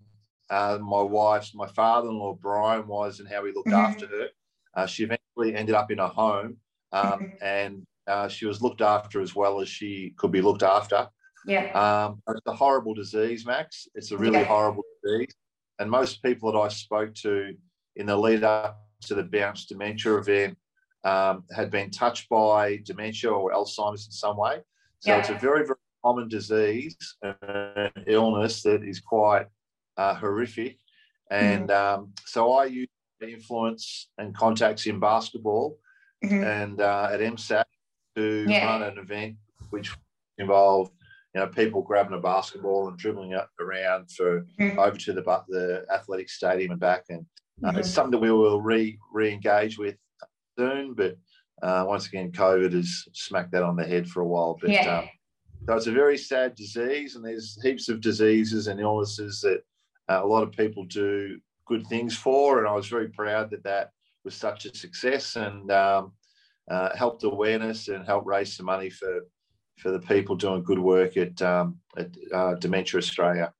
uh, 0.49 0.77
my 0.81 1.01
wife's 1.01 1.53
my 1.53 1.67
father-in-law 1.67 2.37
Brian 2.41 2.87
was 2.87 3.19
and 3.19 3.29
how 3.29 3.45
he 3.45 3.51
looked 3.51 3.67
mm-hmm. 3.67 3.93
after 3.93 4.07
her. 4.07 4.27
Uh, 4.75 4.85
she 4.85 5.03
eventually 5.03 5.55
ended 5.55 5.75
up 5.75 5.91
in 5.91 5.99
a 5.99 6.07
home 6.07 6.57
um, 6.91 7.33
and 7.41 7.85
uh, 8.07 8.27
she 8.27 8.45
was 8.45 8.61
looked 8.61 8.81
after 8.81 9.21
as 9.21 9.35
well 9.35 9.61
as 9.61 9.69
she 9.69 10.13
could 10.17 10.31
be 10.31 10.41
looked 10.41 10.63
after. 10.63 11.07
Yeah. 11.45 11.71
Um, 11.73 12.21
it's 12.29 12.41
a 12.47 12.53
horrible 12.53 12.93
disease, 12.93 13.45
Max. 13.45 13.87
It's 13.95 14.11
a 14.11 14.17
really 14.17 14.39
yeah. 14.39 14.45
horrible 14.45 14.83
disease. 15.03 15.33
And 15.79 15.89
most 15.89 16.23
people 16.23 16.51
that 16.51 16.57
I 16.57 16.69
spoke 16.69 17.13
to 17.15 17.53
in 17.95 18.05
the 18.07 18.15
lead 18.15 18.43
up 18.43 18.79
to 19.05 19.15
the 19.15 19.23
Bounce 19.23 19.65
Dementia 19.65 20.15
event 20.17 20.57
um, 21.03 21.43
had 21.55 21.69
been 21.69 21.91
touched 21.91 22.27
by 22.29 22.77
dementia 22.83 23.29
or 23.31 23.51
Alzheimer's 23.51 24.07
in 24.07 24.11
some 24.11 24.37
way. 24.37 24.61
So 24.99 25.11
yeah. 25.11 25.19
it's 25.19 25.29
a 25.29 25.35
very, 25.35 25.65
very 25.65 25.77
common 26.03 26.27
disease, 26.27 26.97
an 27.21 27.91
illness 28.07 28.63
that 28.63 28.83
is 28.83 28.99
quite 28.99 29.45
uh, 29.97 30.15
horrific. 30.15 30.77
And 31.31 31.69
mm 31.69 31.75
um, 31.75 32.13
so 32.25 32.53
I 32.53 32.65
use 32.65 32.87
influence 33.21 34.09
and 34.17 34.35
contacts 34.35 34.85
in 34.85 34.99
basketball 34.99 35.77
mm-hmm. 36.23 36.43
and 36.43 36.81
uh, 36.81 37.09
at 37.11 37.19
MSAC 37.19 37.65
to 38.15 38.45
yeah. 38.47 38.65
run 38.65 38.83
an 38.83 38.97
event 38.97 39.35
which 39.69 39.95
involved 40.37 40.91
you 41.33 41.41
know 41.41 41.47
people 41.47 41.81
grabbing 41.81 42.17
a 42.17 42.21
basketball 42.21 42.87
and 42.87 42.97
dribbling 42.97 43.31
it 43.31 43.45
around 43.59 44.09
for 44.11 44.45
mm-hmm. 44.59 44.79
over 44.79 44.97
to 44.97 45.13
the 45.13 45.21
the 45.49 45.85
athletic 45.93 46.29
stadium 46.29 46.71
and 46.71 46.79
back 46.79 47.05
and 47.09 47.25
uh, 47.63 47.69
mm-hmm. 47.69 47.79
It's 47.79 47.89
something 47.89 48.11
that 48.11 48.19
we 48.19 48.31
will 48.31 48.61
re 48.61 48.99
re-engage 49.13 49.77
with 49.77 49.95
soon, 50.57 50.93
but 50.93 51.17
uh, 51.61 51.85
once 51.87 52.07
again, 52.07 52.31
COVID 52.31 52.73
has 52.73 53.07
smacked 53.13 53.51
that 53.53 53.63
on 53.63 53.75
the 53.75 53.85
head 53.85 54.09
for 54.09 54.21
a 54.21 54.27
while. 54.27 54.57
But 54.59 54.71
yeah. 54.71 54.99
um, 54.99 55.09
so 55.67 55.75
it's 55.75 55.87
a 55.87 55.91
very 55.91 56.17
sad 56.17 56.55
disease, 56.55 57.15
and 57.15 57.23
there's 57.23 57.57
heaps 57.61 57.87
of 57.87 58.01
diseases 58.01 58.67
and 58.67 58.79
illnesses 58.79 59.39
that 59.41 59.61
uh, 60.09 60.21
a 60.23 60.27
lot 60.27 60.43
of 60.43 60.51
people 60.51 60.83
do 60.85 61.39
good 61.65 61.85
things 61.87 62.15
for. 62.15 62.59
And 62.59 62.67
I 62.67 62.73
was 62.73 62.87
very 62.87 63.09
proud 63.09 63.51
that 63.51 63.63
that 63.63 63.91
was 64.23 64.35
such 64.35 64.65
a 64.65 64.75
success 64.75 65.35
and 65.35 65.71
um, 65.71 66.13
uh, 66.69 66.95
helped 66.95 67.23
awareness 67.23 67.87
and 67.87 68.05
helped 68.05 68.27
raise 68.27 68.55
some 68.55 68.65
money 68.65 68.89
for 68.89 69.21
for 69.77 69.91
the 69.91 69.99
people 69.99 70.35
doing 70.35 70.63
good 70.63 70.79
work 70.79 71.17
at, 71.17 71.41
um, 71.41 71.77
at 71.97 72.07
uh, 72.33 72.55
Dementia 72.55 72.97
Australia. 72.97 73.51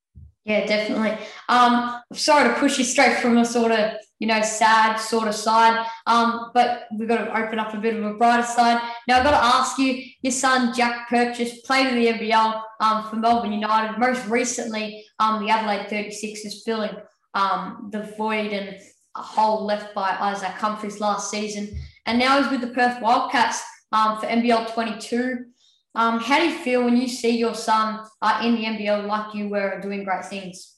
Yeah, 0.45 0.65
definitely. 0.65 1.17
Um, 1.49 2.01
sorry 2.13 2.47
to 2.49 2.59
push 2.59 2.77
you 2.77 2.85
straight 2.85 3.17
from 3.17 3.37
a 3.37 3.45
sort 3.45 3.71
of, 3.71 3.93
you 4.19 4.27
know, 4.27 4.41
sad 4.43 4.97
sort 4.97 5.27
of 5.27 5.33
side, 5.33 5.85
um, 6.05 6.51
but 6.53 6.85
we've 6.97 7.07
got 7.07 7.25
to 7.25 7.37
open 7.37 7.57
up 7.57 7.73
a 7.73 7.77
bit 7.77 7.95
of 7.95 8.03
a 8.05 8.13
brighter 8.13 8.45
side. 8.45 8.79
Now, 9.07 9.17
I've 9.17 9.23
got 9.23 9.31
to 9.31 9.43
ask 9.43 9.79
you, 9.79 10.03
your 10.21 10.31
son, 10.31 10.73
Jack 10.73 11.09
Purchase, 11.09 11.61
played 11.61 11.87
in 11.87 11.95
the 11.95 12.07
NBL 12.13 12.61
um, 12.79 13.09
for 13.09 13.15
Melbourne 13.15 13.53
United. 13.53 13.97
Most 13.97 14.25
recently, 14.27 15.03
um, 15.19 15.43
the 15.43 15.51
Adelaide 15.51 15.87
36ers 15.87 16.63
filling 16.63 16.95
um, 17.36 17.89
the 17.91 18.04
void 18.17 18.52
and 18.52 18.80
a 19.15 19.21
hole 19.21 19.65
left 19.65 19.93
by 19.93 20.10
Isaac 20.19 20.50
Humphries 20.50 21.00
last 21.00 21.30
season. 21.30 21.78
And 22.06 22.17
now 22.17 22.41
he's 22.41 22.52
with 22.52 22.62
the 22.62 22.74
Perth 22.74 23.02
Wildcats 23.02 23.63
um, 23.91 24.19
for 24.19 24.26
NBL 24.26 24.74
22. 24.74 25.45
Um, 25.93 26.19
how 26.19 26.39
do 26.39 26.45
you 26.45 26.58
feel 26.58 26.84
when 26.84 26.98
you 26.98 27.08
see 27.08 27.38
your 27.38 27.56
son 27.56 28.06
uh, 28.21 28.41
in 28.43 28.56
the 28.56 28.63
NBL 28.63 29.06
like 29.08 29.34
you 29.34 29.48
were 29.48 29.80
doing 29.82 30.04
great 30.04 30.26
things? 30.26 30.74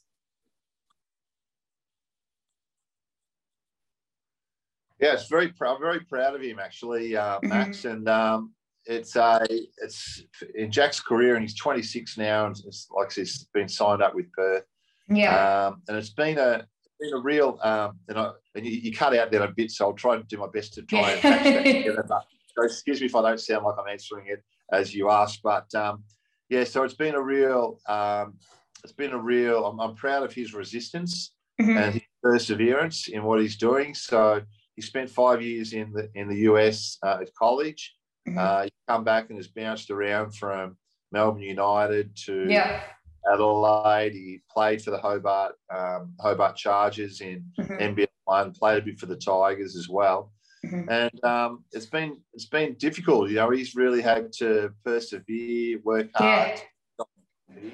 Yeah, 5.00 5.14
it's 5.14 5.28
very 5.28 5.50
proud. 5.50 5.80
Very 5.80 6.00
proud 6.02 6.36
of 6.36 6.42
him, 6.42 6.60
actually, 6.60 7.16
uh. 7.16 7.40
Max. 7.44 7.86
And 7.86 8.08
um, 8.10 8.54
it's 8.86 9.16
a 9.16 9.24
uh, 9.24 9.46
it's 9.78 10.24
in 10.56 10.72
Jack's 10.72 11.00
career, 11.00 11.36
and 11.36 11.44
he's 11.44 11.56
26 11.56 12.18
now, 12.18 12.48
and 12.48 12.56
it's 12.66 12.88
like 12.96 13.12
he's 13.12 13.46
been 13.54 13.68
signed 13.68 14.02
up 14.02 14.16
with 14.16 14.32
Perth. 14.32 14.64
Yeah. 15.10 15.68
Um, 15.68 15.82
and 15.88 15.98
it's 15.98 16.10
been 16.10 16.38
a 16.38 16.66
been 17.00 17.14
a 17.14 17.20
real 17.20 17.60
um, 17.64 18.00
and, 18.08 18.18
I, 18.18 18.32
and 18.56 18.66
you, 18.66 18.72
you, 18.72 18.92
cut 18.92 19.16
out 19.16 19.32
there 19.32 19.44
a 19.44 19.52
bit, 19.56 19.72
so 19.72 19.86
I'll 19.86 19.94
try 19.94 20.16
and 20.16 20.28
do 20.28 20.38
my 20.38 20.48
best 20.52 20.74
to 20.76 20.82
try 20.84 21.12
and 21.12 21.22
patch 21.22 21.44
that 21.44 21.64
together. 21.64 22.06
But 22.08 22.26
so 22.56 22.64
excuse 22.64 23.00
me 23.00 23.06
if 23.06 23.16
I 23.16 23.22
don't 23.22 23.40
sound 23.40 23.66
like 23.66 23.76
I'm 23.80 23.88
answering 23.92 24.28
it 24.28 24.44
as 24.72 24.94
you 24.94 25.10
asked. 25.10 25.42
But 25.44 25.74
um, 25.76 26.04
yeah, 26.50 26.64
so 26.64 26.84
it's 26.84 26.96
been 26.96 27.16
a 27.16 27.22
real, 27.22 27.80
um, 27.88 28.36
it's 28.84 28.94
been 28.94 29.12
a 29.12 29.18
real. 29.18 29.66
I'm, 29.66 29.80
I'm 29.80 29.96
proud 29.96 30.24
of 30.24 30.34
his 30.34 30.54
resistance 30.54 31.34
mm-hmm. 31.62 31.78
and 31.78 31.94
his 31.96 32.04
perseverance 32.24 33.08
in 33.08 33.24
what 33.24 33.42
he's 33.42 33.58
doing. 33.58 33.94
So 33.94 34.42
he 34.76 34.82
spent 34.82 35.10
five 35.10 35.42
years 35.42 35.74
in 35.74 35.92
the 35.92 36.10
in 36.16 36.28
the 36.30 36.40
US 36.52 36.98
uh, 37.04 37.20
at 37.22 37.34
college. 37.36 37.96
Mm-hmm. 38.28 38.38
Uh, 38.38 38.64
he 38.64 38.72
come 38.88 39.04
back 39.04 39.30
and 39.30 39.38
has 39.38 39.48
bounced 39.48 39.92
around 39.92 40.36
from 40.36 40.78
Melbourne 41.12 41.42
United 41.42 42.16
to 42.26 42.46
yeah. 42.50 42.82
Adelaide. 43.32 44.14
He 44.14 44.42
played 44.52 44.82
for 44.82 44.92
the 44.92 44.98
Hobart 44.98 45.56
um, 45.76 46.14
Hobart 46.20 46.56
Chargers 46.56 47.22
in 47.22 47.46
mm-hmm. 47.60 47.74
NBL 47.74 48.08
one. 48.26 48.52
Played 48.52 48.84
a 48.84 48.86
bit 48.86 49.00
for 49.00 49.06
the 49.06 49.16
Tigers 49.16 49.76
as 49.76 49.90
well. 49.90 50.32
Mm-hmm. 50.66 50.90
And 50.90 51.24
um, 51.24 51.64
it's 51.72 51.86
been 51.86 52.18
it's 52.34 52.48
been 52.48 52.76
difficult. 52.76 53.30
You 53.30 53.36
know, 53.36 53.50
he's 53.52 53.76
really 53.76 54.02
had 54.02 54.32
to 54.34 54.72
persevere, 54.84 55.80
work 55.84 56.10
hard, 56.16 56.62
yeah. 57.54 57.70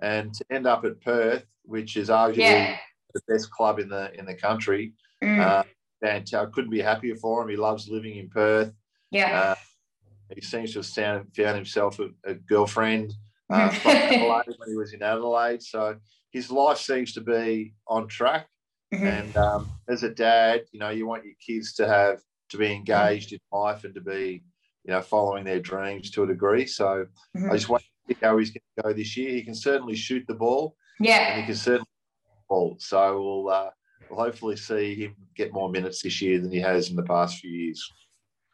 and 0.00 0.32
to 0.34 0.44
end 0.50 0.66
up 0.66 0.84
at 0.84 1.00
Perth, 1.00 1.44
which 1.64 1.96
is 1.96 2.08
arguably 2.08 2.38
yeah. 2.38 2.76
the 3.14 3.20
best 3.28 3.50
club 3.50 3.78
in 3.78 3.88
the 3.88 4.12
in 4.18 4.26
the 4.26 4.34
country. 4.34 4.92
Mm. 5.22 5.40
Uh, 5.40 5.64
and 6.02 6.26
I 6.34 6.46
couldn't 6.46 6.70
be 6.70 6.80
happier 6.80 7.16
for 7.16 7.42
him. 7.42 7.48
He 7.48 7.56
loves 7.56 7.88
living 7.88 8.16
in 8.16 8.28
Perth. 8.28 8.72
Yeah. 9.10 9.40
Uh, 9.40 9.54
he 10.34 10.40
seems 10.40 10.72
to 10.72 10.78
have 10.78 10.86
found, 10.86 11.36
found 11.36 11.56
himself 11.56 11.98
a, 11.98 12.08
a, 12.24 12.34
girlfriend 12.34 13.12
uh, 13.50 13.70
from 13.70 13.90
Adelaide 13.92 14.54
when 14.58 14.68
he 14.68 14.76
was 14.76 14.92
in 14.92 15.02
Adelaide. 15.02 15.62
So 15.62 15.96
his 16.32 16.50
life 16.50 16.78
seems 16.78 17.12
to 17.14 17.20
be 17.20 17.74
on 17.86 18.08
track. 18.08 18.46
Mm-hmm. 18.94 19.06
And 19.06 19.36
um, 19.36 19.70
as 19.88 20.02
a 20.02 20.10
dad, 20.10 20.62
you 20.72 20.80
know, 20.80 20.90
you 20.90 21.06
want 21.06 21.24
your 21.24 21.34
kids 21.44 21.74
to 21.74 21.86
have 21.86 22.20
to 22.50 22.56
be 22.58 22.72
engaged 22.72 23.32
in 23.32 23.38
life 23.52 23.84
and 23.84 23.94
to 23.94 24.00
be, 24.00 24.42
you 24.84 24.92
know, 24.92 25.00
following 25.00 25.44
their 25.44 25.60
dreams 25.60 26.10
to 26.12 26.24
a 26.24 26.26
degree. 26.26 26.66
So 26.66 27.06
mm-hmm. 27.36 27.50
I 27.50 27.54
just 27.54 27.68
want 27.68 27.82
to 27.82 28.14
see 28.14 28.20
how 28.20 28.38
he's 28.38 28.50
going 28.50 28.62
to 28.76 28.82
go 28.82 28.92
this 28.92 29.16
year. 29.16 29.30
He 29.30 29.42
can 29.42 29.54
certainly 29.54 29.94
shoot 29.94 30.24
the 30.26 30.34
ball. 30.34 30.74
Yeah. 30.98 31.32
And 31.32 31.40
he 31.40 31.46
can 31.46 31.54
certainly 31.54 31.86
ball. 32.50 32.76
So 32.78 33.22
we'll 33.22 33.54
uh, 33.54 33.70
we'll 34.10 34.18
hopefully 34.18 34.56
see 34.56 34.94
him 34.96 35.16
get 35.36 35.54
more 35.54 35.70
minutes 35.70 36.02
this 36.02 36.20
year 36.20 36.38
than 36.38 36.50
he 36.50 36.60
has 36.60 36.90
in 36.90 36.96
the 36.96 37.04
past 37.04 37.38
few 37.38 37.50
years. 37.50 37.82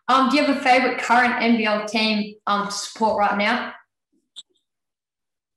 Um, 0.09 0.31
do 0.31 0.37
you 0.37 0.45
have 0.45 0.57
a 0.57 0.61
favourite 0.61 0.99
current 0.99 1.35
NBL 1.35 1.89
team 1.89 2.35
um, 2.47 2.67
to 2.67 2.73
support 2.73 3.19
right 3.19 3.37
now? 3.37 3.73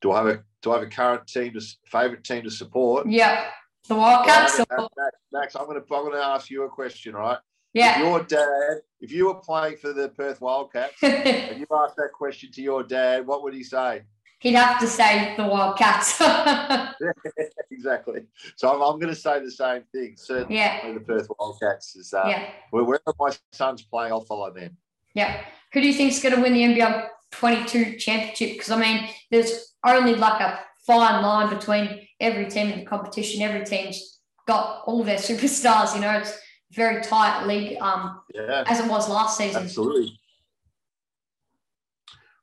Do 0.01 0.11
I 0.11 0.17
have 0.17 0.27
a 0.27 0.43
do 0.61 0.71
I 0.71 0.79
have 0.79 0.83
a 0.83 0.89
current 0.89 1.27
team 1.27 1.53
to 1.53 1.61
favourite 1.85 2.23
team 2.23 2.43
to 2.43 2.51
support? 2.51 3.07
Yeah, 3.07 3.49
the 3.87 3.95
Wildcats. 3.95 4.59
Max, 4.59 4.91
Max, 5.31 5.55
I'm 5.55 5.65
going 5.65 5.81
to 5.81 5.95
I'm 5.95 6.03
going 6.03 6.13
to 6.13 6.25
ask 6.25 6.49
you 6.49 6.63
a 6.63 6.69
question, 6.69 7.13
right? 7.13 7.37
Yeah. 7.73 7.99
If 7.99 8.05
your 8.05 8.23
dad, 8.23 8.81
if 8.99 9.11
you 9.11 9.27
were 9.27 9.35
playing 9.35 9.77
for 9.77 9.93
the 9.93 10.09
Perth 10.09 10.41
Wildcats 10.41 10.95
and 11.03 11.59
you 11.59 11.65
asked 11.71 11.97
that 11.97 12.11
question 12.13 12.51
to 12.53 12.61
your 12.61 12.83
dad, 12.83 13.27
what 13.27 13.43
would 13.43 13.53
he 13.53 13.63
say? 13.63 14.03
He'd 14.39 14.55
have 14.55 14.79
to 14.79 14.87
say 14.87 15.35
the 15.35 15.45
Wildcats. 15.45 16.19
exactly. 17.71 18.21
So 18.55 18.69
I'm, 18.69 18.81
I'm 18.81 18.99
going 18.99 19.13
to 19.13 19.19
say 19.19 19.43
the 19.43 19.51
same 19.51 19.83
thing. 19.91 20.15
Certainly, 20.15 20.55
yeah. 20.55 20.93
the 20.93 21.01
Perth 21.01 21.27
Wildcats 21.37 21.95
is. 21.97 22.13
Uh, 22.13 22.23
yeah. 22.25 22.49
Wherever 22.71 23.13
my 23.19 23.31
son's 23.51 23.83
playing, 23.83 24.13
I'll 24.13 24.21
follow 24.21 24.51
them. 24.51 24.77
Yeah. 25.13 25.43
Who 25.73 25.81
do 25.81 25.87
you 25.87 25.93
think 25.93 26.13
is 26.13 26.21
going 26.21 26.35
to 26.35 26.41
win 26.41 26.53
the 26.53 26.61
NBL 26.61 27.07
22 27.31 27.97
championship? 27.97 28.53
Because 28.53 28.71
I 28.71 28.79
mean, 28.79 29.09
there's 29.29 29.68
only 29.83 30.15
like 30.15 30.41
a 30.41 30.59
fine 30.85 31.21
line 31.23 31.49
between 31.49 32.07
every 32.19 32.49
team 32.49 32.69
in 32.69 32.79
the 32.79 32.85
competition. 32.85 33.41
Every 33.41 33.65
team's 33.65 34.19
got 34.47 34.83
all 34.85 35.03
their 35.03 35.17
superstars. 35.29 35.95
You 35.95 36.01
know, 36.01 36.17
it's 36.17 36.37
very 36.71 37.01
tight 37.01 37.45
league. 37.45 37.77
Um, 37.81 38.21
yeah. 38.33 38.63
As 38.67 38.79
it 38.79 38.89
was 38.89 39.09
last 39.09 39.37
season. 39.37 39.63
Absolutely. 39.63 40.19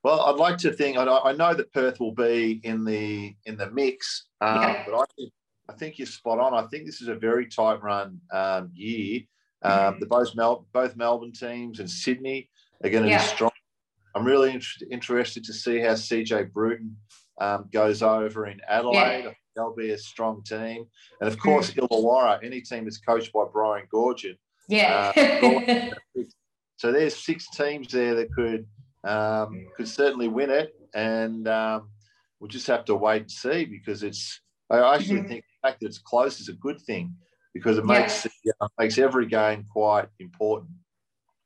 Well, 0.03 0.20
I'd 0.20 0.37
like 0.37 0.57
to 0.59 0.72
think. 0.72 0.97
I 0.99 1.32
know 1.32 1.53
that 1.53 1.72
Perth 1.72 1.99
will 1.99 2.12
be 2.12 2.61
in 2.62 2.84
the 2.84 3.34
in 3.45 3.57
the 3.57 3.68
mix, 3.72 4.26
um, 4.41 4.62
yeah. 4.62 4.84
but 4.87 4.95
I 5.01 5.05
think 5.16 5.32
I 5.68 5.72
think 5.72 5.99
you're 5.99 6.07
spot 6.07 6.39
on. 6.39 6.55
I 6.55 6.64
think 6.68 6.87
this 6.87 7.03
is 7.03 7.09
a 7.09 7.16
very 7.16 7.47
tight 7.47 7.82
run 7.82 8.20
um, 8.32 8.70
year. 8.72 9.22
Um, 9.62 9.72
mm-hmm. 9.72 9.99
the 9.99 10.07
both 10.07 10.34
Mel- 10.37 10.66
both 10.72 10.95
Melbourne 10.95 11.32
teams 11.32 11.80
and 11.80 11.91
Sydney 11.91 12.49
are 12.84 12.91
going 12.91 13.03
to 13.03 13.09
yeah. 13.09 13.18
be 13.18 13.26
strong. 13.26 13.51
I'm 14.17 14.25
really 14.25 14.55
in- 14.55 14.91
interested 14.91 15.45
to 15.45 15.53
see 15.53 15.79
how 15.79 15.93
CJ 15.93 16.51
Bruton 16.51 16.97
um, 17.39 17.69
goes 17.71 18.03
over 18.03 18.47
in 18.47 18.61
Adelaide. 18.67 19.25
Yeah. 19.25 19.33
They'll 19.55 19.75
be 19.75 19.91
a 19.91 19.99
strong 19.99 20.43
team, 20.43 20.87
and 21.21 21.29
of 21.29 21.39
course 21.39 21.71
mm-hmm. 21.71 21.85
Illawarra. 21.87 22.45
Any 22.45 22.61
team 22.61 22.85
that's 22.85 22.99
coached 22.99 23.33
by 23.33 23.45
Brian 23.53 23.87
Goorjian. 23.93 24.37
Yeah. 24.69 25.12
Uh, 25.17 26.23
so 26.77 26.93
there's 26.93 27.17
six 27.17 27.49
teams 27.51 27.89
there 27.89 28.14
that 28.14 28.33
could 28.33 28.67
um, 29.05 29.67
could 29.77 29.89
certainly 29.89 30.29
win 30.29 30.51
it, 30.51 30.75
and 30.95 31.47
um, 31.49 31.89
we'll 32.41 32.49
just 32.49 32.67
have 32.67 32.85
to 32.87 32.95
wait 32.95 33.23
and 33.23 33.31
see 33.31 33.64
because 33.64 34.03
it's. 34.03 34.41
I 34.69 34.95
actually 34.95 35.21
mm-hmm. 35.21 35.29
think 35.29 35.45
the 35.45 35.69
fact 35.69 35.81
that 35.81 35.87
it's 35.87 35.99
close 35.99 36.41
is 36.41 36.49
a 36.49 36.55
good 36.55 36.81
thing 36.81 37.14
because 37.55 37.79
it 37.79 37.85
makes 37.87 38.27
yeah. 38.45 38.53
makes 38.79 38.99
every 38.99 39.27
game 39.27 39.64
quite 39.71 40.09
important. 40.19 40.71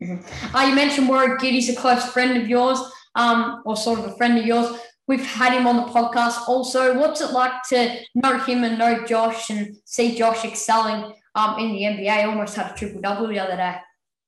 Mm-hmm. 0.03 0.57
Uh, 0.57 0.63
you 0.63 0.75
mentioned 0.75 1.09
Warrick 1.09 1.41
Giddey's 1.41 1.69
a 1.69 1.77
close 1.77 2.05
friend 2.07 2.41
of 2.41 2.49
yours, 2.49 2.81
um, 3.15 3.63
or 3.65 3.77
sort 3.77 3.99
of 3.99 4.07
a 4.07 4.17
friend 4.17 4.39
of 4.39 4.47
yours. 4.47 4.79
We've 5.07 5.25
had 5.25 5.53
him 5.53 5.67
on 5.67 5.77
the 5.77 5.93
podcast 5.93 6.49
also. 6.49 6.97
What's 6.99 7.21
it 7.21 7.33
like 7.33 7.63
to 7.71 7.99
know 8.15 8.39
him 8.39 8.63
and 8.65 8.79
know 8.79 9.05
Josh 9.05 9.51
and 9.51 9.77
see 9.85 10.17
Josh 10.17 10.45
excelling 10.45 11.15
um, 11.35 11.59
in 11.59 11.73
the 11.73 11.83
NBA? 11.83 12.27
Almost 12.27 12.55
had 12.55 12.71
a 12.71 12.75
triple 12.75 13.01
double 13.01 13.27
the 13.27 13.39
other 13.39 13.57
day. 13.57 13.77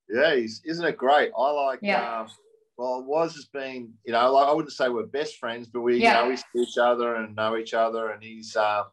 Yeah, 0.09 0.35
he's, 0.35 0.61
isn't 0.65 0.85
it 0.85 0.97
great? 0.97 1.31
I 1.37 1.51
like 1.51 1.79
yeah. 1.83 2.21
Um, 2.21 2.29
well, 2.77 3.01
it 3.01 3.07
was 3.07 3.35
has 3.35 3.45
being, 3.47 3.93
you 4.05 4.13
know, 4.13 4.33
like 4.33 4.49
I 4.49 4.53
wouldn't 4.53 4.73
say 4.73 4.89
we're 4.89 5.07
best 5.07 5.37
friends, 5.37 5.69
but 5.69 5.83
we, 5.83 5.99
yeah. 5.99 6.19
you 6.19 6.25
know, 6.25 6.31
we 6.31 6.37
see 6.37 6.69
each 6.69 6.79
other 6.79 7.15
and 7.17 7.37
know 7.37 7.57
each 7.57 7.75
other. 7.75 8.11
And 8.11 8.23
he's, 8.23 8.57
um, 8.57 8.85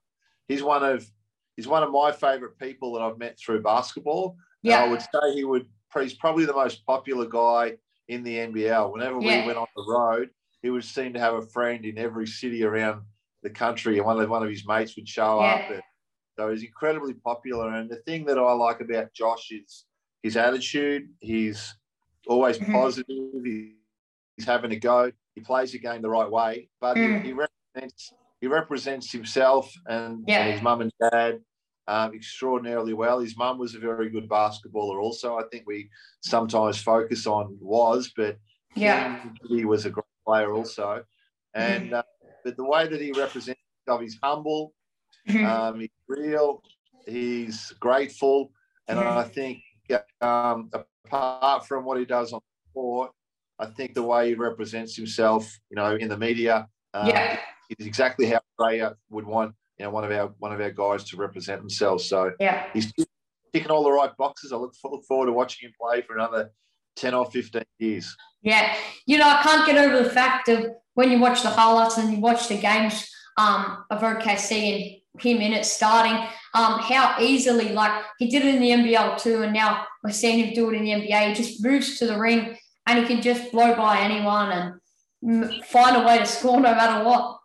he's 0.47 0.61
one 0.61 0.83
of, 0.83 1.09
he's 1.55 1.67
one 1.67 1.83
of 1.83 1.91
my 1.91 2.11
favorite 2.11 2.57
people 2.59 2.93
that 2.93 3.01
I've 3.01 3.17
met 3.17 3.39
through 3.39 3.63
basketball. 3.63 4.35
Yeah. 4.61 4.83
And 4.83 4.89
I 4.89 4.91
would 4.91 5.01
say 5.01 5.33
he 5.33 5.43
would, 5.43 5.65
he's 6.01 6.13
probably 6.13 6.45
the 6.45 6.53
most 6.53 6.85
popular 6.85 7.25
guy 7.25 7.77
in 8.07 8.23
the 8.23 8.35
NBL. 8.35 8.91
Whenever 8.91 9.19
yeah. 9.21 9.41
we 9.41 9.47
went 9.47 9.57
on 9.57 9.67
the 9.75 9.85
road, 9.87 10.29
he 10.61 10.69
would 10.69 10.83
seem 10.83 11.13
to 11.13 11.19
have 11.19 11.35
a 11.35 11.41
friend 11.41 11.85
in 11.85 11.97
every 11.97 12.27
city 12.27 12.63
around 12.63 13.01
the 13.43 13.49
country, 13.49 13.97
and 13.97 14.05
one 14.05 14.19
of 14.19 14.29
one 14.29 14.43
of 14.43 14.49
his 14.49 14.67
mates 14.67 14.95
would 14.95 15.07
show 15.07 15.39
yeah. 15.39 15.47
up. 15.47 15.71
And 15.71 15.81
so 16.37 16.51
he's 16.51 16.63
incredibly 16.63 17.13
popular. 17.13 17.73
And 17.73 17.89
the 17.89 17.97
thing 17.97 18.25
that 18.25 18.37
I 18.37 18.51
like 18.53 18.81
about 18.81 19.13
Josh 19.13 19.51
is 19.51 19.85
his 20.23 20.37
attitude. 20.37 21.09
He's 21.19 21.73
always 22.27 22.57
mm-hmm. 22.57 22.73
positive. 22.73 23.15
He's 23.43 24.45
having 24.45 24.71
a 24.71 24.79
go. 24.79 25.11
He 25.35 25.41
plays 25.41 25.71
the 25.71 25.79
game 25.79 26.01
the 26.01 26.09
right 26.09 26.29
way, 26.29 26.69
but 26.81 26.97
mm. 26.97 27.21
he, 27.21 27.27
he, 27.27 27.33
represents 27.33 28.13
he 28.41 28.47
represents 28.47 29.11
himself 29.11 29.71
and, 29.85 30.23
yeah. 30.27 30.41
and 30.41 30.53
his 30.53 30.61
mum 30.61 30.81
and 30.81 30.91
dad 30.99 31.39
um, 31.89 32.13
extraordinarily 32.13 32.93
well. 32.93 33.19
His 33.19 33.35
mum 33.35 33.57
was 33.57 33.73
a 33.73 33.79
very 33.79 34.09
good 34.09 34.29
basketballer, 34.29 35.01
also. 35.01 35.37
I 35.37 35.43
think 35.51 35.63
we 35.65 35.89
sometimes 36.21 36.79
focus 36.81 37.25
on 37.25 37.57
was, 37.59 38.13
but 38.15 38.37
yeah, 38.75 39.19
he 39.47 39.65
was 39.65 39.85
a 39.85 39.89
great 39.89 40.05
player 40.25 40.53
also. 40.53 41.03
And 41.55 41.89
mm. 41.91 41.97
uh, 41.97 42.03
but 42.45 42.55
the 42.55 42.63
way 42.63 42.87
that 42.87 43.01
he 43.01 43.11
represents 43.11 43.59
himself, 43.85 44.01
he's 44.01 44.19
humble, 44.21 44.73
mm-hmm. 45.27 45.45
um, 45.45 45.79
he's 45.79 45.89
real, 46.07 46.61
he's 47.07 47.73
grateful, 47.79 48.51
and 48.87 48.99
I 48.99 49.23
think 49.23 49.63
um, 50.21 50.69
apart 51.05 51.67
from 51.67 51.85
what 51.85 51.97
he 51.97 52.05
does 52.05 52.33
on 52.33 52.39
the 52.39 52.73
court, 52.79 53.11
I 53.57 53.65
think 53.65 53.95
the 53.95 54.03
way 54.03 54.29
he 54.29 54.35
represents 54.35 54.95
himself, 54.95 55.59
you 55.71 55.75
know, 55.75 55.95
in 55.95 56.07
the 56.07 56.17
media, 56.17 56.67
um, 56.93 57.09
yeah. 57.09 57.39
is 57.77 57.87
exactly 57.87 58.27
how 58.27 58.39
Australia 58.51 58.95
would 59.09 59.25
want, 59.25 59.55
you 59.79 59.85
know, 59.85 59.91
one 59.91 60.03
of 60.03 60.11
our 60.11 60.27
one 60.39 60.51
of 60.51 60.59
our 60.59 60.71
guys 60.71 61.03
to 61.05 61.17
represent 61.17 61.61
themselves. 61.61 62.05
So 62.05 62.33
yeah, 62.39 62.65
he's 62.73 62.91
ticking 63.53 63.71
all 63.71 63.83
the 63.83 63.91
right 63.91 64.15
boxes. 64.17 64.51
I 64.51 64.57
look, 64.57 64.73
look 64.83 65.05
forward 65.05 65.27
to 65.27 65.33
watching 65.33 65.67
him 65.67 65.73
play 65.79 66.01
for 66.01 66.15
another 66.15 66.51
ten 66.95 67.13
or 67.13 67.25
fifteen 67.31 67.63
years. 67.79 68.15
Yeah, 68.41 68.75
you 69.05 69.17
know, 69.17 69.27
I 69.27 69.41
can't 69.41 69.65
get 69.65 69.77
over 69.77 70.03
the 70.03 70.09
fact 70.09 70.49
of 70.49 70.67
when 70.93 71.11
you 71.11 71.19
watch 71.19 71.43
the 71.43 71.49
highlights 71.49 71.97
and 71.97 72.11
you 72.11 72.19
watch 72.19 72.47
the 72.47 72.57
games 72.57 73.09
um, 73.37 73.85
of 73.89 74.01
OKC 74.01 74.51
and 74.51 75.21
him 75.21 75.41
in 75.41 75.53
it 75.53 75.65
starting. 75.65 76.27
Um, 76.53 76.79
how 76.79 77.15
easily, 77.19 77.69
like 77.69 78.03
he 78.17 78.27
did 78.27 78.43
it 78.43 78.55
in 78.55 78.61
the 78.61 78.71
NBL 78.71 79.21
too, 79.21 79.43
and 79.43 79.53
now 79.53 79.85
we're 80.03 80.11
seeing 80.11 80.45
him 80.45 80.53
do 80.53 80.69
it 80.69 80.75
in 80.75 80.83
the 80.83 80.91
NBA. 80.91 81.29
He 81.29 81.33
just 81.33 81.63
moves 81.63 81.97
to 81.99 82.07
the 82.07 82.19
ring 82.19 82.57
and 82.85 82.99
he 82.99 83.05
can 83.05 83.21
just 83.21 83.51
blow 83.51 83.75
by 83.75 83.99
anyone 83.99 84.79
and 85.21 85.63
find 85.65 85.95
a 85.95 86.05
way 86.05 86.17
to 86.17 86.25
score 86.25 86.59
no 86.59 86.73
matter 86.73 87.05
what. 87.05 87.38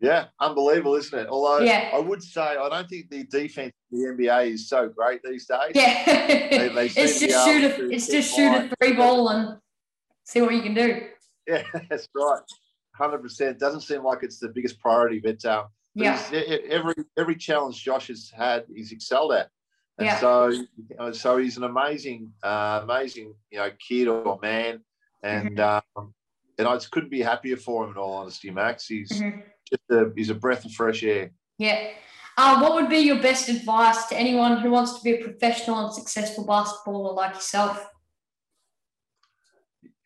Yeah, 0.00 0.26
unbelievable, 0.40 0.94
isn't 0.94 1.18
it? 1.18 1.26
Although 1.28 1.64
yeah. 1.64 1.90
I 1.92 1.98
would 1.98 2.22
say 2.22 2.40
I 2.40 2.68
don't 2.68 2.88
think 2.88 3.10
the 3.10 3.24
defense 3.24 3.72
in 3.90 4.16
the 4.16 4.24
NBA 4.24 4.52
is 4.52 4.68
so 4.68 4.88
great 4.88 5.20
these 5.24 5.46
days. 5.46 5.72
Yeah, 5.74 6.04
they, 6.26 6.68
they 6.68 6.86
it's 6.96 7.20
just 7.20 7.46
shoot 7.46 7.64
a 7.64 7.90
it's 7.90 8.06
just 8.06 8.34
shoot 8.34 8.52
a 8.52 8.70
three 8.80 8.92
ball 8.92 9.28
and 9.30 9.58
see 10.24 10.40
what 10.40 10.54
you 10.54 10.62
can 10.62 10.74
do. 10.74 11.08
Yeah, 11.46 11.64
that's 11.90 12.08
right 12.14 12.40
hundred 12.98 13.22
percent. 13.22 13.58
Doesn't 13.58 13.82
seem 13.82 14.04
like 14.04 14.22
it's 14.22 14.38
the 14.38 14.48
biggest 14.48 14.80
priority, 14.80 15.20
but, 15.20 15.42
um, 15.44 15.66
but 15.94 16.04
yeah, 16.04 16.22
every 16.68 16.94
every 17.16 17.36
challenge 17.36 17.82
Josh 17.82 18.08
has 18.08 18.30
had, 18.36 18.64
he's 18.74 18.92
excelled 18.92 19.32
at, 19.32 19.48
and 19.98 20.06
yeah. 20.06 20.18
so 20.18 20.52
so 21.12 21.38
he's 21.38 21.56
an 21.56 21.64
amazing, 21.64 22.32
uh, 22.42 22.80
amazing 22.82 23.34
you 23.50 23.58
know 23.58 23.70
kid 23.86 24.08
or 24.08 24.38
man, 24.42 24.80
and 25.22 25.56
mm-hmm. 25.56 25.98
um, 25.98 26.14
and 26.58 26.68
I 26.68 26.74
just 26.74 26.90
couldn't 26.90 27.10
be 27.10 27.22
happier 27.22 27.56
for 27.56 27.84
him. 27.84 27.92
In 27.92 27.96
all 27.96 28.14
honesty, 28.14 28.50
Max, 28.50 28.86
he's 28.86 29.10
mm-hmm. 29.12 29.40
Just 29.68 29.82
a 29.90 30.12
he's 30.16 30.30
a 30.30 30.34
breath 30.34 30.64
of 30.64 30.72
fresh 30.72 31.02
air. 31.02 31.30
Yeah. 31.58 31.90
Uh, 32.36 32.60
what 32.60 32.74
would 32.74 32.88
be 32.88 32.98
your 32.98 33.20
best 33.20 33.48
advice 33.48 34.06
to 34.06 34.16
anyone 34.16 34.58
who 34.58 34.70
wants 34.70 34.96
to 34.96 35.02
be 35.02 35.14
a 35.14 35.24
professional 35.24 35.84
and 35.84 35.92
successful 35.92 36.46
basketballer 36.46 37.14
like 37.16 37.34
yourself? 37.34 37.84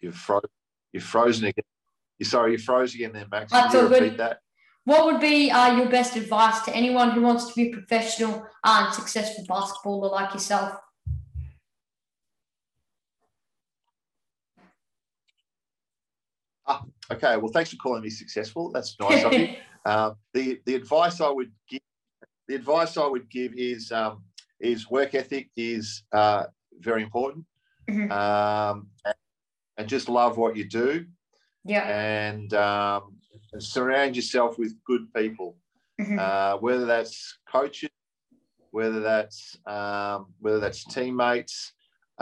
You're, 0.01 0.13
frozen. 0.13 0.49
You've 0.93 1.03
frozen 1.03 1.45
again. 1.45 1.65
You 2.19 2.25
sorry, 2.25 2.53
you 2.53 2.59
froze 2.59 2.95
again 2.95 3.13
there, 3.13 3.27
Max. 3.31 3.53
That's 3.53 3.75
all 3.75 3.89
good. 3.89 4.17
That? 4.17 4.39
What 4.85 5.05
would 5.05 5.21
be 5.21 5.51
uh, 5.51 5.77
your 5.77 5.91
best 5.91 6.17
advice 6.17 6.61
to 6.63 6.75
anyone 6.75 7.11
who 7.11 7.21
wants 7.21 7.49
to 7.49 7.55
be 7.55 7.71
a 7.71 7.73
professional 7.73 8.47
and 8.65 8.95
successful 8.95 9.45
basketballer 9.47 10.11
like 10.11 10.33
yourself? 10.33 10.75
Okay. 17.11 17.37
Well, 17.37 17.53
thanks 17.53 17.71
for 17.71 17.77
calling 17.77 18.03
me 18.03 18.11
successful. 18.11 18.71
That's 18.71 18.97
nice 19.01 19.25
of 19.25 19.33
you. 19.33 19.57
Um, 19.85 20.15
the 20.35 20.61
the 20.67 20.75
advice 20.75 21.21
I 21.21 21.31
would 21.31 21.53
give 21.69 21.81
the 22.49 22.55
advice 22.55 22.97
I 22.97 23.07
would 23.07 23.31
give 23.31 23.53
is 23.57 23.91
um, 23.93 24.25
is 24.61 24.91
work 24.91 25.15
ethic 25.15 25.51
is 25.57 26.05
uh, 26.13 26.45
very 26.81 27.03
important. 27.03 27.45
Mm-hmm. 27.91 28.13
Um, 28.13 28.89
and 29.77 29.89
just 29.89 30.09
love 30.09 30.37
what 30.37 30.57
you 30.57 30.69
do. 30.69 31.07
Yeah. 31.65 31.87
And, 31.87 32.53
um, 32.55 33.17
surround 33.59 34.17
yourself 34.17 34.59
with 34.59 34.75
good 34.85 35.13
people, 35.15 35.57
mm-hmm. 36.01 36.19
uh, 36.19 36.57
whether 36.59 36.87
that's 36.87 37.39
coaches, 37.51 37.91
whether 38.71 39.01
that's 39.01 39.59
um, 39.67 40.27
whether 40.41 40.59
that's 40.59 40.85
teammates. 40.85 41.73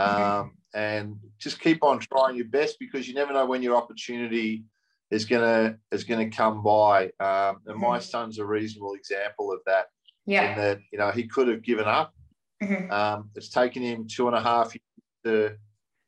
Um, 0.01 0.17
mm-hmm. 0.19 0.79
and 0.79 1.17
just 1.39 1.61
keep 1.61 1.83
on 1.83 1.99
trying 1.99 2.37
your 2.37 2.47
best 2.47 2.77
because 2.79 3.09
you 3.09 3.15
never 3.15 3.33
know 3.33 3.47
when 3.47 3.63
your 3.63 3.77
opportunity 3.77 4.65
is 5.11 5.25
gonna 5.25 5.77
is 5.91 6.05
gonna 6.05 6.31
come 6.31 6.63
by. 6.63 7.05
Um, 7.21 7.61
and 7.67 7.77
mm-hmm. 7.77 7.83
my 7.83 7.99
son's 7.99 8.39
a 8.39 8.45
reasonable 8.45 8.95
example 8.95 9.53
of 9.53 9.61
that. 9.67 9.87
Yeah. 10.27 10.53
In 10.53 10.59
that 10.59 10.79
you 10.93 10.99
know 10.99 11.11
he 11.11 11.27
could 11.27 11.49
have 11.49 11.63
given 11.63 11.87
up. 11.87 12.15
Mm-hmm. 12.63 12.91
Um, 12.93 13.31
it's 13.35 13.49
taken 13.49 13.83
him 13.83 14.07
two 14.07 14.27
and 14.27 14.37
a 14.37 14.41
half 14.41 14.75
years 14.75 14.83
to 15.25 15.57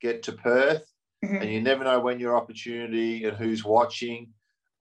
get 0.01 0.23
to 0.23 0.33
Perth, 0.33 0.85
mm-hmm. 1.23 1.37
and 1.37 1.51
you 1.51 1.61
never 1.61 1.83
know 1.83 1.99
when 1.99 2.19
your 2.19 2.35
opportunity 2.35 3.25
and 3.25 3.35
who's 3.35 3.63
watching. 3.63 4.29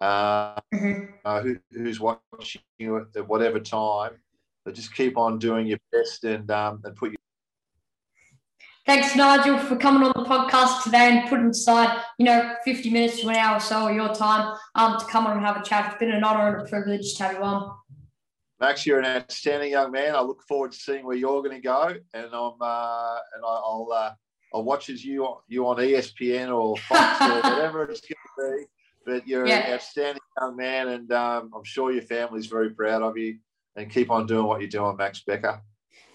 Uh, 0.01 0.59
mm-hmm. 0.75 1.05
uh, 1.25 1.41
who, 1.43 1.57
who's 1.71 2.01
watching 2.01 2.61
you 2.77 3.07
at 3.15 3.29
whatever 3.29 3.61
time, 3.61 4.11
but 4.65 4.75
just 4.75 4.93
keep 4.97 5.17
on 5.17 5.39
doing 5.39 5.65
your 5.65 5.79
best 5.93 6.25
and 6.25 6.51
um, 6.51 6.81
and 6.85 6.97
put 6.97 7.13
your 7.13 7.22
Thanks, 8.85 9.15
Nigel, 9.15 9.59
for 9.59 9.77
coming 9.77 10.03
on 10.03 10.13
the 10.17 10.29
podcast 10.29 10.83
today 10.83 11.17
and 11.17 11.29
putting 11.29 11.51
aside, 11.51 12.03
you 12.19 12.25
know, 12.25 12.57
50 12.65 12.91
minutes 12.91 13.21
to 13.21 13.29
an 13.29 13.37
hour 13.37 13.59
or 13.59 13.61
so 13.61 13.89
of 13.89 13.95
your 13.95 14.13
time 14.13 14.57
um, 14.75 14.99
to 14.99 15.07
come 15.07 15.25
on 15.25 15.37
and 15.37 15.47
have 15.47 15.57
a 15.57 15.63
chat. 15.63 15.87
It's 15.93 16.01
been 16.01 16.11
an 16.11 16.25
honour 16.25 16.57
and 16.57 16.67
a 16.67 16.69
privilege 16.69 17.15
to 17.15 17.23
have 17.23 17.33
you 17.35 17.43
on. 17.43 17.77
Max, 18.61 18.85
you're 18.85 18.99
an 18.99 19.05
outstanding 19.05 19.71
young 19.71 19.93
man. 19.93 20.17
I 20.17 20.21
look 20.21 20.43
forward 20.49 20.73
to 20.73 20.79
seeing 20.79 21.07
where 21.07 21.17
you're 21.17 21.43
going 21.43 21.55
to 21.55 21.61
go, 21.61 21.95
and 22.13 22.27
I'm 22.27 22.53
uh, 22.61 23.19
and 23.35 23.45
I'll 23.45 23.89
uh, 23.93 24.11
I'll 24.53 24.65
watch 24.65 24.91
as 24.91 25.05
you 25.05 25.37
you 25.49 25.67
on 25.67 25.77
ESPN 25.77 26.53
or 26.57 26.77
Fox 26.77 27.21
or 27.21 27.41
whatever 27.51 27.85
it's 27.85 28.01
going 28.01 28.53
to 28.55 28.57
be. 28.57 28.65
But 29.05 29.29
you're 29.29 29.47
yeah. 29.47 29.67
an 29.67 29.75
outstanding 29.75 30.23
young 30.41 30.57
man, 30.57 30.89
and 30.89 31.13
um, 31.13 31.51
I'm 31.57 31.65
sure 31.65 31.93
your 31.93 32.03
family's 32.03 32.47
very 32.47 32.71
proud 32.71 33.03
of 33.03 33.17
you. 33.17 33.39
And 33.75 33.91
keep 33.91 34.11
on 34.11 34.27
doing 34.27 34.47
what 34.47 34.61
you're 34.61 34.69
doing, 34.69 34.97
Max 34.97 35.23
Becker. 35.23 35.63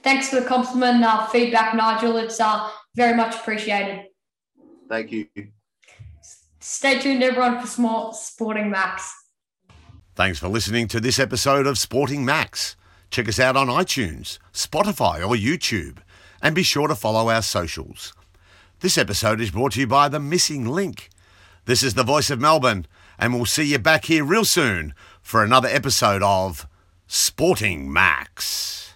Thanks 0.03 0.29
for 0.29 0.39
the 0.39 0.45
compliment, 0.45 1.03
uh, 1.03 1.25
feedback, 1.27 1.75
Nigel. 1.75 2.17
It's 2.17 2.39
uh, 2.39 2.69
very 2.95 3.15
much 3.15 3.35
appreciated. 3.35 4.05
Thank 4.87 5.11
you. 5.11 5.27
Stay 6.59 6.99
tuned, 6.99 7.23
everyone, 7.23 7.65
for 7.65 7.81
more 7.81 8.13
Sporting 8.13 8.69
Max. 8.69 9.13
Thanks 10.15 10.39
for 10.39 10.47
listening 10.47 10.87
to 10.89 10.99
this 10.99 11.19
episode 11.19 11.67
of 11.67 11.77
Sporting 11.77 12.25
Max. 12.25 12.75
Check 13.09 13.29
us 13.29 13.39
out 13.39 13.55
on 13.55 13.67
iTunes, 13.67 14.39
Spotify, 14.53 15.19
or 15.19 15.35
YouTube, 15.35 15.99
and 16.41 16.55
be 16.55 16.63
sure 16.63 16.87
to 16.87 16.95
follow 16.95 17.29
our 17.29 17.41
socials. 17.41 18.13
This 18.79 18.97
episode 18.97 19.39
is 19.41 19.51
brought 19.51 19.73
to 19.73 19.79
you 19.79 19.87
by 19.87 20.09
The 20.09 20.19
Missing 20.19 20.65
Link. 20.65 21.09
This 21.65 21.83
is 21.83 21.93
the 21.93 22.03
voice 22.03 22.29
of 22.29 22.39
Melbourne, 22.39 22.85
and 23.19 23.33
we'll 23.33 23.45
see 23.45 23.63
you 23.63 23.79
back 23.79 24.05
here 24.05 24.23
real 24.23 24.45
soon 24.45 24.93
for 25.21 25.43
another 25.43 25.67
episode 25.67 26.23
of 26.23 26.67
Sporting 27.07 27.91
Max. 27.91 28.86